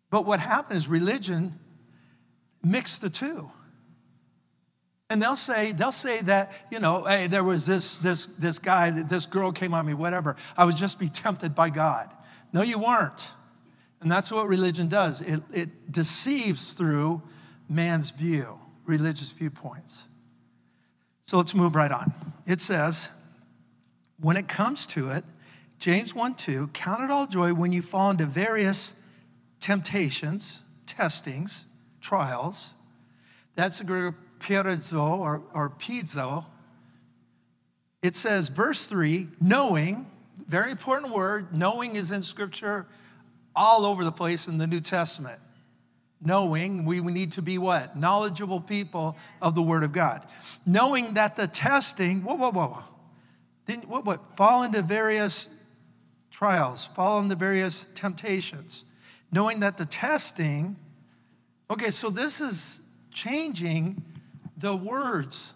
But 0.10 0.26
what 0.26 0.42
happens 0.42 0.80
is 0.80 0.88
religion 0.90 1.58
mix 2.62 3.00
the 3.00 3.10
two. 3.10 3.52
And 5.10 5.22
they'll 5.22 5.38
say, 5.38 5.72
they'll 5.72 5.92
say 5.92 6.22
that, 6.24 6.52
you 6.70 6.80
know, 6.80 7.04
hey, 7.04 7.28
there 7.28 7.44
was 7.44 7.66
this, 7.66 7.98
this, 8.00 8.26
this 8.26 8.60
guy, 8.60 8.90
this 8.92 9.26
girl 9.26 9.52
came 9.52 9.74
on 9.74 9.86
me, 9.86 9.94
whatever. 9.94 10.36
I 10.58 10.66
was 10.66 10.76
just 10.76 11.00
be 11.00 11.08
tempted 11.08 11.56
by 11.56 11.70
God. 11.70 12.10
No, 12.52 12.62
you 12.62 12.80
weren't. 12.80 13.32
And 14.02 14.12
that's 14.12 14.32
what 14.32 14.48
religion 14.48 14.90
does. 14.90 15.22
It, 15.22 15.42
it 15.54 15.92
deceives 15.92 16.74
through 16.74 17.22
man's 17.70 18.12
view, 18.12 18.60
religious 18.86 19.32
viewpoints. 19.32 20.08
So 21.22 21.38
let's 21.38 21.56
move 21.56 21.76
right 21.76 21.92
on. 21.92 22.14
It 22.46 22.62
says, 22.62 23.10
when 24.20 24.38
it 24.38 24.48
comes 24.48 24.86
to 24.88 25.10
it, 25.12 25.24
James 25.80 26.16
1 26.16 26.36
2, 26.36 26.68
count 26.74 27.04
it 27.04 27.12
all 27.12 27.28
joy 27.28 27.54
when 27.54 27.72
you 27.72 27.82
fall 27.82 28.10
into 28.10 28.26
various 28.26 28.96
temptations, 29.60 30.64
testings, 30.86 31.66
trials. 32.02 32.74
That's 33.56 33.82
a 33.82 33.84
Greek 33.84 34.14
peirazo 34.40 35.20
or, 35.20 35.44
or 35.54 35.70
pizzo. 35.70 36.46
It 38.02 38.16
says, 38.16 38.50
verse 38.50 38.88
3, 38.88 39.28
knowing, 39.42 40.06
very 40.48 40.72
important 40.72 41.14
word, 41.14 41.54
knowing 41.56 41.96
is 41.96 42.12
in 42.12 42.22
scripture 42.22 42.86
all 43.56 43.86
over 43.86 44.04
the 44.04 44.12
place 44.12 44.48
in 44.48 44.58
the 44.58 44.68
New 44.68 44.80
Testament. 44.80 45.40
Knowing, 46.22 46.86
we 46.86 47.02
need 47.02 47.34
to 47.34 47.42
be 47.42 47.58
what? 47.58 47.96
Knowledgeable 47.96 48.62
people 48.62 49.18
of 49.42 49.56
the 49.56 49.62
Word 49.62 49.84
of 49.84 49.92
God. 49.92 50.26
Knowing 50.66 51.14
that 51.16 51.36
the 51.36 51.48
testing, 51.48 52.24
whoa, 52.24 52.36
whoa, 52.36 52.52
whoa, 52.52 52.84
didn't, 53.68 53.88
what, 53.88 54.06
what? 54.06 54.36
Fall 54.36 54.64
into 54.64 54.82
various 54.82 55.50
trials, 56.32 56.86
fall 56.86 57.20
into 57.20 57.36
various 57.36 57.86
temptations, 57.94 58.86
knowing 59.32 59.60
that 59.60 59.78
the 59.78 59.86
testing, 59.86 60.76
okay, 61.70 61.92
so 61.92 62.10
this 62.10 62.42
is 62.42 62.82
changing 63.12 64.04
the 64.58 64.76
words. 64.76 65.54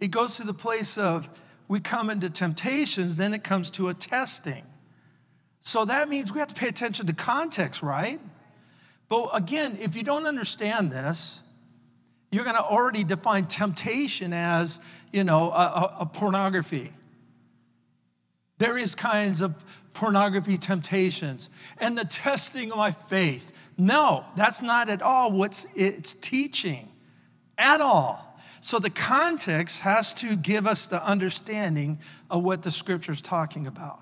It 0.00 0.10
goes 0.10 0.36
to 0.36 0.44
the 0.44 0.54
place 0.54 0.98
of 0.98 1.28
we 1.68 1.80
come 1.80 2.10
into 2.10 2.30
temptations, 2.30 3.16
then 3.16 3.34
it 3.34 3.44
comes 3.44 3.70
to 3.72 3.88
a 3.88 3.94
testing. 3.94 4.64
So 5.60 5.84
that 5.84 6.08
means 6.08 6.32
we 6.32 6.38
have 6.38 6.48
to 6.48 6.54
pay 6.54 6.68
attention 6.68 7.06
to 7.06 7.12
context, 7.12 7.82
right? 7.82 8.20
But 9.08 9.30
again, 9.34 9.76
if 9.80 9.96
you 9.96 10.02
don't 10.02 10.26
understand 10.26 10.90
this, 10.90 11.42
you're 12.30 12.44
going 12.44 12.56
to 12.56 12.64
already 12.64 13.04
define 13.04 13.46
temptation 13.46 14.32
as, 14.32 14.80
you 15.12 15.24
know, 15.24 15.50
a, 15.50 15.96
a, 16.00 16.06
pornography 16.06 16.92
various 18.58 18.94
kinds 18.94 19.40
of 19.40 19.54
pornography 19.92 20.58
temptations 20.58 21.48
and 21.78 21.96
the 21.96 22.04
testing 22.04 22.70
of 22.70 22.78
my 22.78 22.90
faith. 22.90 23.52
No, 23.76 24.24
that's 24.36 24.62
not 24.62 24.88
at 24.88 25.02
all 25.02 25.32
what 25.32 25.64
it's 25.74 26.14
teaching, 26.14 26.87
at 27.58 27.80
all. 27.80 28.24
So 28.60 28.78
the 28.78 28.90
context 28.90 29.80
has 29.80 30.14
to 30.14 30.36
give 30.36 30.66
us 30.66 30.86
the 30.86 31.04
understanding 31.04 31.98
of 32.30 32.42
what 32.42 32.62
the 32.62 32.70
scripture 32.70 33.12
is 33.12 33.22
talking 33.22 33.66
about. 33.66 34.00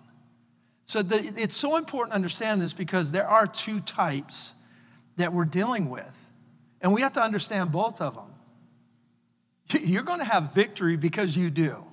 So 0.84 1.02
the, 1.02 1.16
it's 1.36 1.56
so 1.56 1.76
important 1.76 2.12
to 2.12 2.16
understand 2.16 2.62
this 2.62 2.72
because 2.72 3.10
there 3.12 3.28
are 3.28 3.46
two 3.46 3.80
types 3.80 4.54
that 5.16 5.32
we're 5.32 5.44
dealing 5.44 5.90
with, 5.90 6.28
and 6.80 6.92
we 6.92 7.00
have 7.00 7.14
to 7.14 7.22
understand 7.22 7.72
both 7.72 8.00
of 8.00 8.14
them. 8.14 8.34
You're 9.84 10.04
going 10.04 10.20
to 10.20 10.25
have 10.25 10.54
victory 10.54 10.96
because 10.96 11.36
you 11.36 11.50
do. 11.50 11.84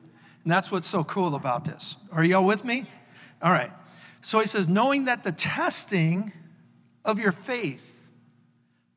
And 0.44 0.52
that's 0.52 0.72
what's 0.72 0.88
so 0.88 1.04
cool 1.04 1.36
about 1.36 1.66
this. 1.66 1.96
Are 2.12 2.24
y'all 2.24 2.46
with 2.46 2.64
me? 2.64 2.86
All 3.42 3.52
right. 3.52 3.72
So 4.22 4.40
he 4.40 4.48
says, 4.48 4.68
knowing 4.68 5.06
that 5.06 5.24
the 5.24 5.32
testing 5.32 6.32
of 7.04 7.20
your 7.20 7.32
faith 7.32 7.90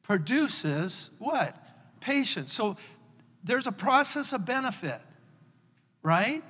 produces 0.03 1.11
what? 1.19 1.57
Patience. 2.07 2.53
So 2.53 2.77
there's 3.43 3.67
a 3.67 3.73
process 3.73 4.33
of 4.33 4.47
benefit, 4.47 5.01
right? 6.05 6.41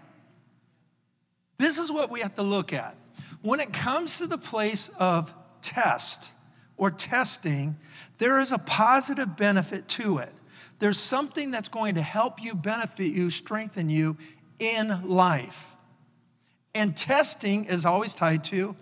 This 1.56 1.78
is 1.78 1.90
what 1.90 2.10
we 2.10 2.20
have 2.20 2.34
to 2.34 2.42
look 2.42 2.74
at. 2.74 2.94
When 3.40 3.60
it 3.60 3.72
comes 3.72 4.18
to 4.18 4.26
the 4.26 4.36
place 4.36 4.90
of 4.98 5.32
test 5.62 6.30
or 6.76 6.90
testing, 6.90 7.74
there 8.18 8.38
is 8.38 8.52
a 8.52 8.58
positive 8.58 9.34
benefit 9.38 9.88
to 9.88 10.18
it. 10.18 10.32
There's 10.78 11.00
something 11.00 11.50
that's 11.50 11.70
going 11.70 11.94
to 11.94 12.02
help 12.02 12.42
you, 12.42 12.54
benefit 12.54 13.14
you, 13.14 13.30
strengthen 13.30 13.88
you 13.88 14.18
in 14.58 15.08
life. 15.08 15.74
And 16.74 16.94
testing 16.94 17.64
is 17.64 17.86
always 17.86 18.14
tied 18.14 18.44
to 18.44 18.76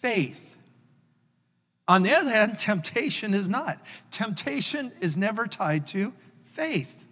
faith. 0.00 0.45
On 1.88 2.02
the 2.02 2.12
other 2.12 2.30
hand, 2.30 2.58
temptation 2.58 3.32
is 3.32 3.48
not. 3.48 3.78
Temptation 4.10 4.92
is 5.00 5.16
never 5.16 5.46
tied 5.46 5.86
to 5.88 6.12
faith, 6.44 7.04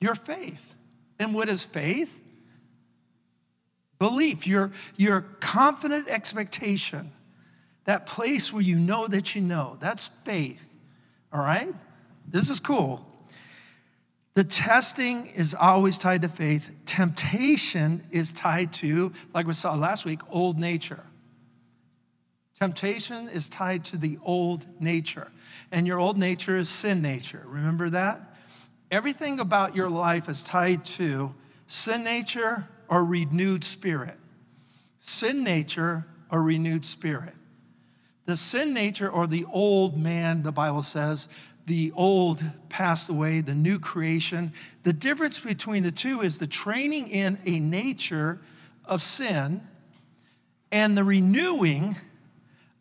your 0.00 0.14
faith. 0.14 0.74
And 1.18 1.34
what 1.34 1.48
is 1.48 1.64
faith? 1.64 2.16
Belief, 3.98 4.46
your, 4.46 4.70
your 4.96 5.20
confident 5.40 6.08
expectation, 6.08 7.10
that 7.84 8.06
place 8.06 8.52
where 8.52 8.62
you 8.62 8.76
know 8.76 9.06
that 9.06 9.34
you 9.34 9.42
know. 9.42 9.76
That's 9.80 10.06
faith, 10.24 10.64
all 11.32 11.40
right? 11.40 11.74
This 12.26 12.48
is 12.48 12.60
cool. 12.60 13.06
The 14.34 14.44
testing 14.44 15.26
is 15.26 15.54
always 15.54 15.98
tied 15.98 16.22
to 16.22 16.28
faith. 16.28 16.74
Temptation 16.86 18.02
is 18.10 18.32
tied 18.32 18.72
to, 18.74 19.12
like 19.34 19.46
we 19.46 19.52
saw 19.52 19.74
last 19.74 20.06
week, 20.06 20.20
old 20.30 20.58
nature. 20.58 21.04
Temptation 22.60 23.26
is 23.30 23.48
tied 23.48 23.86
to 23.86 23.96
the 23.96 24.18
old 24.22 24.66
nature. 24.78 25.32
And 25.72 25.86
your 25.86 25.98
old 25.98 26.18
nature 26.18 26.58
is 26.58 26.68
sin 26.68 27.00
nature. 27.00 27.42
Remember 27.46 27.88
that? 27.88 28.20
Everything 28.90 29.40
about 29.40 29.74
your 29.74 29.88
life 29.88 30.28
is 30.28 30.44
tied 30.44 30.84
to 30.84 31.34
sin 31.66 32.04
nature 32.04 32.68
or 32.86 33.02
renewed 33.02 33.64
spirit. 33.64 34.18
Sin 34.98 35.42
nature 35.42 36.04
or 36.30 36.42
renewed 36.42 36.84
spirit. 36.84 37.32
The 38.26 38.36
sin 38.36 38.74
nature 38.74 39.10
or 39.10 39.26
the 39.26 39.46
old 39.50 39.96
man, 39.96 40.42
the 40.42 40.52
Bible 40.52 40.82
says, 40.82 41.30
the 41.64 41.92
old 41.96 42.42
passed 42.68 43.08
away, 43.08 43.40
the 43.40 43.54
new 43.54 43.78
creation. 43.78 44.52
The 44.82 44.92
difference 44.92 45.40
between 45.40 45.82
the 45.82 45.92
two 45.92 46.20
is 46.20 46.36
the 46.36 46.46
training 46.46 47.08
in 47.08 47.38
a 47.46 47.58
nature 47.58 48.38
of 48.84 49.02
sin 49.02 49.62
and 50.70 50.94
the 50.98 51.04
renewing 51.04 51.96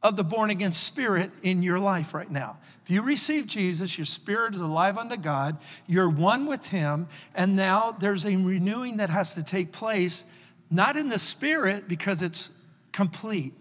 of 0.01 0.15
the 0.15 0.23
born 0.23 0.49
again 0.49 0.71
spirit 0.71 1.31
in 1.41 1.61
your 1.61 1.79
life 1.79 2.13
right 2.13 2.29
now. 2.29 2.57
If 2.83 2.89
you 2.89 3.03
receive 3.03 3.47
Jesus, 3.47 3.97
your 3.97 4.05
spirit 4.05 4.55
is 4.55 4.61
alive 4.61 4.97
unto 4.97 5.17
God, 5.17 5.57
you're 5.87 6.09
one 6.09 6.45
with 6.45 6.67
Him, 6.67 7.07
and 7.35 7.55
now 7.55 7.91
there's 7.91 8.25
a 8.25 8.35
renewing 8.35 8.97
that 8.97 9.09
has 9.09 9.35
to 9.35 9.43
take 9.43 9.71
place, 9.71 10.25
not 10.71 10.95
in 10.95 11.09
the 11.09 11.19
spirit 11.19 11.87
because 11.87 12.21
it's 12.21 12.49
complete, 12.91 13.53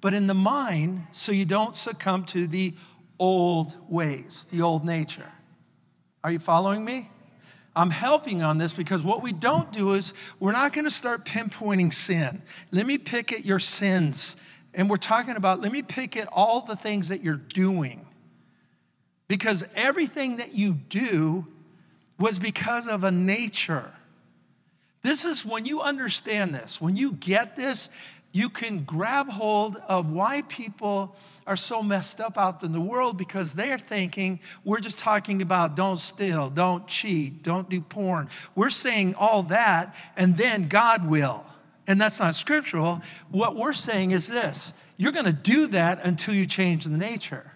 but 0.00 0.14
in 0.14 0.26
the 0.26 0.34
mind 0.34 1.06
so 1.12 1.32
you 1.32 1.44
don't 1.44 1.74
succumb 1.74 2.24
to 2.26 2.46
the 2.46 2.74
old 3.18 3.74
ways, 3.88 4.46
the 4.52 4.62
old 4.62 4.84
nature. 4.84 5.32
Are 6.22 6.30
you 6.30 6.38
following 6.38 6.84
me? 6.84 7.10
I'm 7.74 7.90
helping 7.90 8.42
on 8.42 8.56
this 8.56 8.72
because 8.72 9.04
what 9.04 9.22
we 9.22 9.32
don't 9.32 9.70
do 9.70 9.92
is 9.92 10.14
we're 10.40 10.52
not 10.52 10.72
going 10.72 10.84
to 10.84 10.90
start 10.90 11.24
pinpointing 11.26 11.92
sin. 11.92 12.42
Let 12.70 12.86
me 12.86 12.98
pick 12.98 13.32
at 13.32 13.44
your 13.44 13.58
sins 13.58 14.36
and 14.76 14.90
we're 14.90 14.98
talking 14.98 15.36
about, 15.36 15.60
let 15.60 15.72
me 15.72 15.82
pick 15.82 16.16
at 16.16 16.28
all 16.30 16.60
the 16.60 16.76
things 16.76 17.08
that 17.08 17.22
you're 17.22 17.34
doing. 17.34 18.06
Because 19.26 19.64
everything 19.74 20.36
that 20.36 20.54
you 20.54 20.74
do 20.74 21.46
was 22.18 22.38
because 22.38 22.86
of 22.86 23.02
a 23.02 23.10
nature. 23.10 23.90
This 25.02 25.24
is 25.24 25.46
when 25.46 25.64
you 25.64 25.80
understand 25.80 26.54
this, 26.54 26.80
when 26.80 26.94
you 26.94 27.12
get 27.12 27.56
this, 27.56 27.88
you 28.32 28.50
can 28.50 28.84
grab 28.84 29.30
hold 29.30 29.76
of 29.88 30.12
why 30.12 30.42
people 30.42 31.16
are 31.46 31.56
so 31.56 31.82
messed 31.82 32.20
up 32.20 32.36
out 32.36 32.62
in 32.62 32.72
the 32.72 32.80
world 32.80 33.16
because 33.16 33.54
they're 33.54 33.78
thinking 33.78 34.40
we're 34.62 34.80
just 34.80 34.98
talking 34.98 35.40
about 35.40 35.74
don't 35.74 35.98
steal, 35.98 36.50
don't 36.50 36.86
cheat, 36.86 37.42
don't 37.42 37.70
do 37.70 37.80
porn. 37.80 38.28
We're 38.54 38.68
saying 38.68 39.14
all 39.14 39.44
that, 39.44 39.94
and 40.18 40.36
then 40.36 40.68
God 40.68 41.08
will 41.08 41.45
and 41.86 42.00
that's 42.00 42.20
not 42.20 42.34
scriptural. 42.34 43.00
What 43.30 43.56
we're 43.56 43.72
saying 43.72 44.10
is 44.12 44.28
this 44.28 44.72
you're 44.96 45.12
going 45.12 45.26
to 45.26 45.32
do 45.32 45.68
that 45.68 46.04
until 46.04 46.34
you 46.34 46.46
change 46.46 46.84
the 46.84 46.96
nature. 46.96 47.52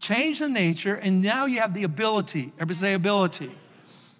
Change 0.00 0.40
the 0.40 0.48
nature, 0.48 0.94
and 0.94 1.22
now 1.22 1.46
you 1.46 1.60
have 1.60 1.72
the 1.72 1.84
ability. 1.84 2.52
Everybody 2.56 2.74
say 2.74 2.94
ability. 2.94 3.50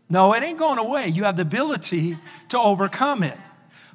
No, 0.08 0.32
it 0.34 0.42
ain't 0.42 0.58
going 0.58 0.78
away. 0.78 1.08
You 1.08 1.24
have 1.24 1.36
the 1.36 1.42
ability 1.42 2.16
to 2.48 2.58
overcome 2.58 3.22
it. 3.22 3.36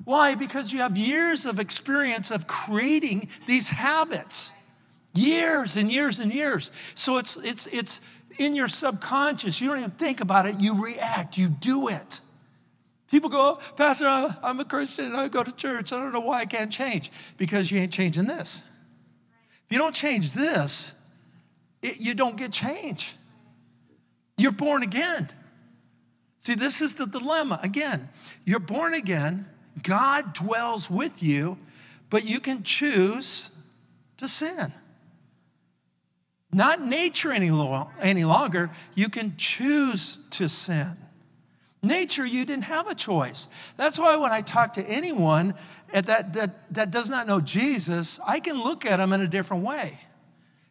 Why? 0.06 0.36
Because 0.36 0.72
you 0.72 0.80
have 0.80 0.98
years 0.98 1.46
of 1.46 1.60
experience 1.60 2.32
of 2.32 2.48
creating 2.48 3.30
these 3.48 3.70
habits. 3.70 4.54
Years 5.16 5.78
and 5.78 5.92
years 5.92 6.20
and 6.20 6.34
years. 6.34 6.72
So 6.96 7.18
it's 7.18 7.38
it's 7.38 7.68
it's 7.68 8.02
in 8.38 8.56
your 8.56 8.68
subconscious. 8.68 9.60
You 9.60 9.70
don't 9.70 9.80
even 9.80 9.92
think 9.92 10.22
about 10.22 10.46
it, 10.46 10.60
you 10.60 10.84
react, 10.84 11.38
you 11.38 11.50
do 11.50 11.90
it. 11.90 12.22
People 13.12 13.30
go, 13.30 13.58
oh, 13.58 13.74
Pastor, 13.76 14.06
I'm 14.08 14.60
a 14.60 14.66
Christian. 14.66 15.06
and 15.06 15.18
I 15.18 15.28
go 15.28 15.44
to 15.44 15.52
church. 15.52 15.92
I 15.92 15.98
don't 15.98 16.14
know 16.14 16.20
why 16.20 16.42
I 16.42 16.46
can't 16.46 16.72
change. 16.72 17.12
Because 17.38 17.72
you 17.72 17.80
ain't 17.80 17.92
changing 17.92 18.26
this. 18.26 18.64
If 19.66 19.72
you 19.72 19.78
don't 19.78 19.96
change 19.96 20.34
this, 20.34 20.94
it, 21.82 22.00
you 22.00 22.14
don't 22.14 22.38
get 22.38 22.52
change. 22.52 23.16
You're 24.38 24.52
born 24.52 24.84
again. 24.84 25.30
See, 26.40 26.56
this 26.56 26.82
is 26.82 26.96
the 26.96 27.06
dilemma. 27.06 27.60
Again, 27.64 28.10
you're 28.46 28.60
born 28.60 28.94
again, 28.94 29.48
God 29.84 30.34
dwells 30.34 30.90
with 30.90 31.22
you, 31.22 31.58
but 32.10 32.26
you 32.26 32.40
can 32.40 32.64
choose 32.64 33.52
to 34.18 34.28
sin. 34.28 34.74
Not 36.52 36.82
nature 36.82 37.32
any, 37.32 37.52
lo- 37.52 37.90
any 38.02 38.24
longer, 38.24 38.72
you 38.96 39.10
can 39.10 39.36
choose 39.38 40.18
to 40.32 40.48
sin. 40.50 40.98
Nature, 41.82 42.26
you 42.26 42.46
didn't 42.46 42.66
have 42.66 42.90
a 42.90 42.96
choice. 42.96 43.48
That's 43.78 43.98
why 43.98 44.18
when 44.18 44.32
I 44.32 44.42
talk 44.42 44.74
to 44.74 44.84
anyone 44.84 45.56
that, 45.94 46.34
that, 46.34 46.74
that 46.74 46.92
does 46.92 47.10
not 47.10 47.26
know 47.26 47.40
Jesus, 47.40 48.20
I 48.28 48.42
can 48.42 48.62
look 48.62 48.86
at 48.86 48.98
them 48.98 49.14
in 49.14 49.22
a 49.22 49.28
different 49.28 49.64
way. 49.64 49.98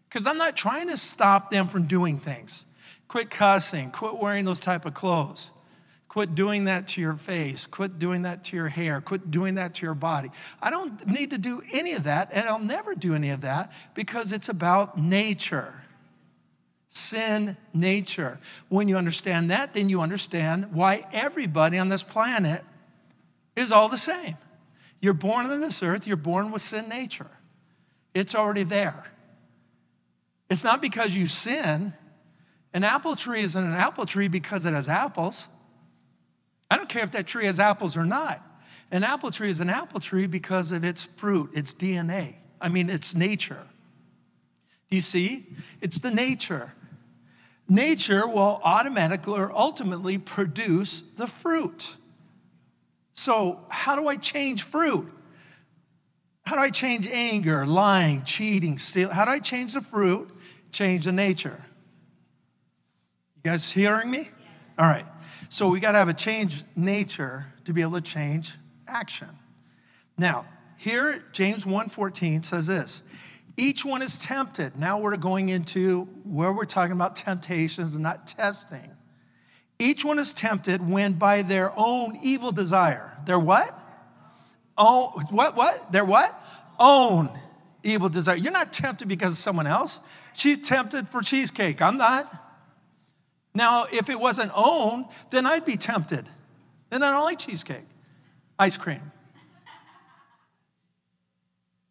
Because 0.08 0.26
I'm 0.26 0.38
not 0.38 0.56
trying 0.56 0.88
to 0.88 0.96
stop 0.96 1.50
them 1.50 1.68
from 1.68 1.86
doing 1.86 2.18
things. 2.18 2.66
Quit 3.08 3.30
cussing, 3.30 3.90
quit 3.90 4.18
wearing 4.18 4.44
those 4.44 4.60
type 4.60 4.84
of 4.84 4.92
clothes. 4.92 5.50
Quit 6.08 6.34
doing 6.34 6.64
that 6.64 6.88
to 6.88 7.00
your 7.00 7.14
face. 7.14 7.66
Quit 7.66 7.98
doing 7.98 8.22
that 8.22 8.44
to 8.44 8.56
your 8.56 8.68
hair. 8.68 9.00
Quit 9.00 9.30
doing 9.30 9.54
that 9.54 9.74
to 9.74 9.86
your 9.86 9.94
body. 9.94 10.30
I 10.60 10.70
don't 10.70 11.06
need 11.06 11.30
to 11.30 11.38
do 11.38 11.62
any 11.72 11.92
of 11.92 12.04
that, 12.04 12.30
and 12.32 12.48
I'll 12.48 12.58
never 12.58 12.94
do 12.94 13.14
any 13.14 13.30
of 13.30 13.42
that 13.42 13.72
because 13.94 14.32
it's 14.32 14.48
about 14.48 14.98
nature 14.98 15.74
sin 16.88 17.56
nature. 17.74 18.38
When 18.68 18.88
you 18.88 18.96
understand 18.96 19.50
that, 19.50 19.74
then 19.74 19.88
you 19.88 20.00
understand 20.00 20.72
why 20.72 21.06
everybody 21.12 21.78
on 21.78 21.88
this 21.88 22.02
planet 22.02 22.64
is 23.56 23.72
all 23.72 23.88
the 23.88 23.98
same. 23.98 24.36
You're 25.00 25.14
born 25.14 25.46
on 25.46 25.60
this 25.60 25.82
earth, 25.82 26.06
you're 26.06 26.16
born 26.16 26.50
with 26.50 26.62
sin 26.62 26.88
nature. 26.88 27.30
It's 28.14 28.34
already 28.34 28.64
there. 28.64 29.04
It's 30.50 30.64
not 30.64 30.80
because 30.80 31.14
you 31.14 31.26
sin. 31.26 31.92
An 32.72 32.84
apple 32.84 33.16
tree 33.16 33.42
isn't 33.42 33.62
an 33.62 33.74
apple 33.74 34.06
tree 34.06 34.28
because 34.28 34.66
it 34.66 34.72
has 34.72 34.88
apples. 34.88 35.48
I 36.70 36.76
don't 36.76 36.88
care 36.88 37.02
if 37.02 37.12
that 37.12 37.26
tree 37.26 37.46
has 37.46 37.60
apples 37.60 37.96
or 37.96 38.04
not. 38.04 38.42
An 38.90 39.04
apple 39.04 39.30
tree 39.30 39.50
is 39.50 39.60
an 39.60 39.70
apple 39.70 40.00
tree 40.00 40.26
because 40.26 40.72
of 40.72 40.84
its 40.84 41.02
fruit, 41.02 41.50
its 41.54 41.74
DNA. 41.74 42.34
I 42.60 42.68
mean, 42.68 42.90
its 42.90 43.14
nature. 43.14 43.66
Do 44.90 44.96
you 44.96 45.02
see? 45.02 45.46
It's 45.80 46.00
the 46.00 46.10
nature 46.10 46.72
nature 47.68 48.26
will 48.26 48.60
automatically 48.64 49.38
or 49.38 49.52
ultimately 49.52 50.18
produce 50.18 51.00
the 51.00 51.26
fruit. 51.26 51.94
So, 53.12 53.60
how 53.68 53.96
do 53.96 54.08
I 54.08 54.16
change 54.16 54.62
fruit? 54.62 55.10
How 56.46 56.54
do 56.54 56.62
I 56.62 56.70
change 56.70 57.06
anger, 57.06 57.66
lying, 57.66 58.22
cheating, 58.22 58.78
stealing? 58.78 59.14
How 59.14 59.24
do 59.24 59.32
I 59.32 59.38
change 59.38 59.74
the 59.74 59.82
fruit? 59.82 60.30
Change 60.72 61.04
the 61.04 61.12
nature. 61.12 61.62
You 63.36 63.42
guys 63.42 63.70
hearing 63.70 64.10
me? 64.10 64.28
All 64.78 64.86
right. 64.86 65.04
So 65.50 65.68
we 65.68 65.80
got 65.80 65.92
to 65.92 65.98
have 65.98 66.08
a 66.08 66.14
change 66.14 66.62
nature 66.76 67.46
to 67.64 67.72
be 67.72 67.82
able 67.82 67.92
to 67.92 68.00
change 68.00 68.54
action. 68.86 69.28
Now, 70.16 70.46
here 70.78 71.24
James 71.32 71.64
1:14 71.64 72.44
says 72.44 72.66
this. 72.66 73.02
Each 73.58 73.84
one 73.84 74.02
is 74.02 74.20
tempted. 74.20 74.78
Now 74.78 75.00
we're 75.00 75.16
going 75.16 75.48
into 75.48 76.04
where 76.22 76.52
we're 76.52 76.64
talking 76.64 76.92
about 76.92 77.16
temptations 77.16 77.94
and 77.94 78.04
not 78.04 78.28
testing. 78.28 78.94
Each 79.80 80.04
one 80.04 80.20
is 80.20 80.32
tempted 80.32 80.88
when 80.88 81.14
by 81.14 81.42
their 81.42 81.72
own 81.76 82.18
evil 82.22 82.52
desire. 82.52 83.18
Their 83.26 83.38
what? 83.38 83.74
Oh, 84.78 85.12
what, 85.30 85.56
what? 85.56 85.90
Their 85.90 86.04
what? 86.04 86.32
Own 86.78 87.30
evil 87.82 88.08
desire. 88.08 88.36
You're 88.36 88.52
not 88.52 88.72
tempted 88.72 89.08
because 89.08 89.32
of 89.32 89.38
someone 89.38 89.66
else. 89.66 90.00
She's 90.34 90.58
tempted 90.58 91.08
for 91.08 91.20
cheesecake. 91.20 91.82
I'm 91.82 91.96
not. 91.96 92.32
Now, 93.56 93.86
if 93.92 94.08
it 94.08 94.20
wasn't 94.20 94.52
own, 94.54 95.04
then 95.30 95.46
I'd 95.46 95.64
be 95.64 95.76
tempted. 95.76 96.28
Then 96.90 97.02
I 97.02 97.10
don't 97.10 97.24
like 97.24 97.40
cheesecake, 97.40 97.86
ice 98.56 98.76
cream. 98.76 99.02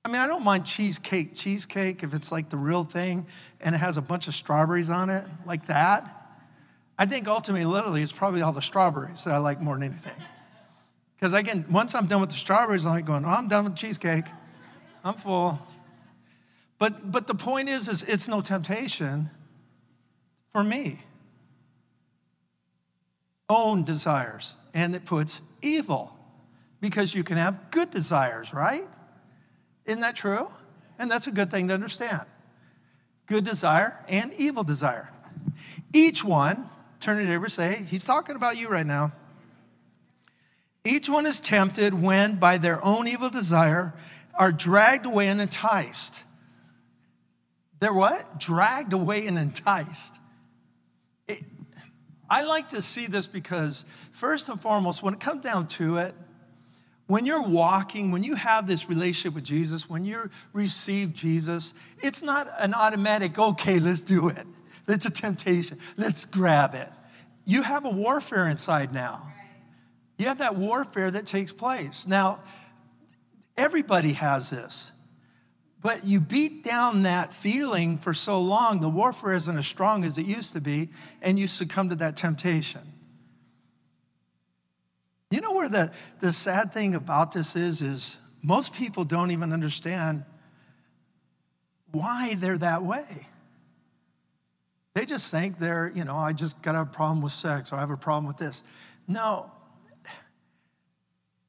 I 0.08 0.10
mean, 0.10 0.22
I 0.22 0.28
don't 0.28 0.46
mind 0.46 0.66
cheesecake, 0.66 1.36
cheesecake 1.36 2.02
if 2.02 2.14
it's 2.14 2.32
like 2.32 2.50
the 2.50 2.56
real 2.56 2.86
thing 2.86 3.28
and 3.60 3.76
it 3.76 3.80
has 3.80 3.98
a 3.98 4.02
bunch 4.02 4.30
of 4.30 4.36
strawberries 4.36 4.90
on 4.90 5.10
it, 5.10 5.26
like 5.46 5.66
that. 5.66 6.40
I 6.98 7.06
think 7.06 7.28
ultimately, 7.28 7.66
literally, 7.66 8.02
it's 8.04 8.14
probably 8.14 8.42
all 8.42 8.54
the 8.54 8.62
strawberries 8.62 9.26
that 9.26 9.34
I 9.34 9.40
like 9.40 9.60
more 9.60 9.76
than 9.76 9.84
anything. 9.84 10.16
Because 11.18 11.34
again, 11.34 11.66
once 11.70 11.94
I'm 11.94 12.08
done 12.08 12.22
with 12.22 12.30
the 12.30 12.38
strawberries, 12.38 12.86
I'm 12.86 12.94
like 12.94 13.04
going, 13.04 13.26
oh, 13.26 13.28
I'm 13.28 13.50
done 13.50 13.66
with 13.66 13.76
cheesecake. 13.76 14.24
I'm 15.04 15.16
full. 15.16 15.60
But, 16.80 17.12
but 17.12 17.28
the 17.28 17.36
point 17.36 17.68
is, 17.68 17.90
is 17.90 18.04
it's 18.04 18.30
no 18.30 18.40
temptation 18.40 19.30
for 20.54 20.64
me. 20.64 21.02
Own 23.50 23.84
desires, 23.84 24.56
and 24.74 24.96
it 24.96 25.04
puts 25.04 25.42
evil 25.62 26.18
because 26.80 27.14
you 27.14 27.26
can 27.26 27.36
have 27.36 27.72
good 27.72 27.92
desires, 27.92 28.54
right? 28.54 28.88
Isn't 29.88 30.02
that 30.02 30.16
true? 30.16 30.48
And 31.00 31.10
that's 31.10 31.28
a 31.28 31.32
good 31.32 31.50
thing 31.50 31.70
to 31.70 31.74
understand. 31.74 32.22
Good 33.26 33.44
desire 33.44 34.04
and 34.08 34.34
evil 34.34 34.64
desire. 34.64 35.12
Each 35.94 36.24
one, 36.24 36.66
turn 37.00 37.26
it 37.26 37.34
over, 37.34 37.50
say, 37.50 37.86
he's 37.90 38.06
talking 38.06 38.36
about 38.36 38.58
you 38.58 38.68
right 38.68 38.86
now. 38.86 39.14
Each 40.84 41.10
one 41.10 41.26
is 41.26 41.42
tempted 41.42 41.94
when, 41.94 42.36
by 42.36 42.58
their 42.58 42.84
own 42.84 43.08
evil 43.08 43.30
desire, 43.30 43.94
are 44.36 44.52
dragged 44.52 45.06
away 45.06 45.28
and 45.28 45.42
enticed. 45.42 46.24
They're 47.80 47.94
what? 47.94 48.40
Dragged 48.40 48.94
away 48.94 49.28
and 49.28 49.38
enticed. 49.38 50.18
It, 51.28 51.44
I 52.30 52.44
like 52.44 52.70
to 52.70 52.82
see 52.82 53.08
this 53.08 53.28
because, 53.28 53.86
first 54.12 54.50
and 54.50 54.60
foremost, 54.60 55.04
when 55.04 55.14
it 55.14 55.20
comes 55.20 55.44
down 55.44 55.68
to 55.68 55.98
it, 55.98 56.14
when 57.08 57.26
you're 57.26 57.42
walking, 57.42 58.12
when 58.12 58.24
you 58.24 58.36
have 58.36 58.68
this 58.68 58.90
relationship 58.90 59.34
with 59.34 59.46
Jesus, 59.46 59.90
when 59.90 60.04
you 60.04 60.30
receive 60.52 61.14
Jesus, 61.14 61.74
it's 62.00 62.22
not 62.22 62.48
an 62.60 62.74
automatic, 62.74 63.40
okay, 63.40 63.80
let's 63.80 64.02
do 64.02 64.28
it. 64.28 64.46
It's 64.88 65.06
a 65.06 65.10
temptation. 65.10 65.80
Let's 65.96 66.26
grab 66.26 66.76
it. 66.76 66.90
You 67.46 67.62
have 67.64 67.86
a 67.86 67.90
warfare 67.90 68.50
inside 68.50 68.94
now. 68.94 69.32
You 70.18 70.28
have 70.28 70.40
that 70.40 70.56
warfare 70.56 71.10
that 71.12 71.26
takes 71.26 71.52
place. 71.52 72.08
Now, 72.08 72.40
everybody 73.56 74.14
has 74.14 74.50
this. 74.50 74.92
But 75.82 76.06
you 76.06 76.20
beat 76.20 76.64
down 76.64 77.04
that 77.04 77.32
feeling 77.32 78.00
for 78.00 78.14
so 78.14 78.40
long, 78.42 78.82
the 78.82 78.90
warfare 78.90 79.36
isn't 79.36 79.58
as 79.58 79.68
strong 79.68 80.04
as 80.04 80.18
it 80.18 80.26
used 80.26 80.54
to 80.54 80.62
be, 80.62 80.90
and 81.22 81.38
you 81.38 81.48
succumb 81.48 81.90
to 81.90 81.96
that 81.96 82.18
temptation. 82.18 82.82
You 85.30 85.42
know 85.42 85.54
where 85.54 85.70
the, 85.70 85.92
the 86.20 86.32
sad 86.32 86.72
thing 86.72 86.96
about 86.96 87.34
this 87.34 87.56
is, 87.56 87.82
is 87.82 88.18
most 88.42 88.74
people 88.74 89.04
don't 89.04 89.32
even 89.32 89.52
understand 89.52 90.24
why 91.92 92.36
they're 92.36 92.58
that 92.58 92.84
way. 92.84 93.28
They 94.94 95.06
just 95.06 95.30
think 95.30 95.60
they're, 95.60 95.92
you 95.94 96.06
know, 96.06 96.16
I 96.16 96.34
just 96.34 96.62
got 96.62 96.76
a 96.76 96.86
problem 96.86 97.22
with 97.22 97.34
sex 97.34 97.72
or 97.72 97.76
I 97.76 97.82
have 97.82 97.92
a 97.92 97.98
problem 97.98 98.26
with 98.26 98.38
this. 98.38 98.64
No, 99.08 99.52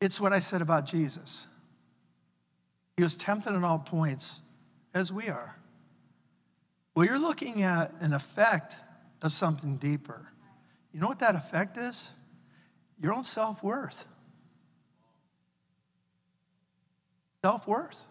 it's 0.00 0.20
what 0.20 0.32
I 0.32 0.38
said 0.38 0.60
about 0.60 0.84
Jesus. 0.86 1.46
He 2.96 3.02
was 3.02 3.16
tempted 3.16 3.54
in 3.54 3.64
all 3.64 3.78
points 3.78 4.40
as 4.92 5.12
we 5.12 5.28
are. 5.28 5.56
Well, 6.94 7.06
you're 7.06 7.18
looking 7.18 7.62
at 7.62 7.92
an 8.00 8.12
effect 8.12 8.76
of 9.22 9.32
something 9.32 9.76
deeper. 9.76 10.32
You 10.92 11.00
know 11.00 11.08
what 11.08 11.20
that 11.20 11.36
effect 11.36 11.76
is? 11.76 12.10
Your 13.00 13.14
own 13.14 13.24
self 13.24 13.62
worth. 13.62 14.06
Self 17.42 17.66
worth. 17.66 18.06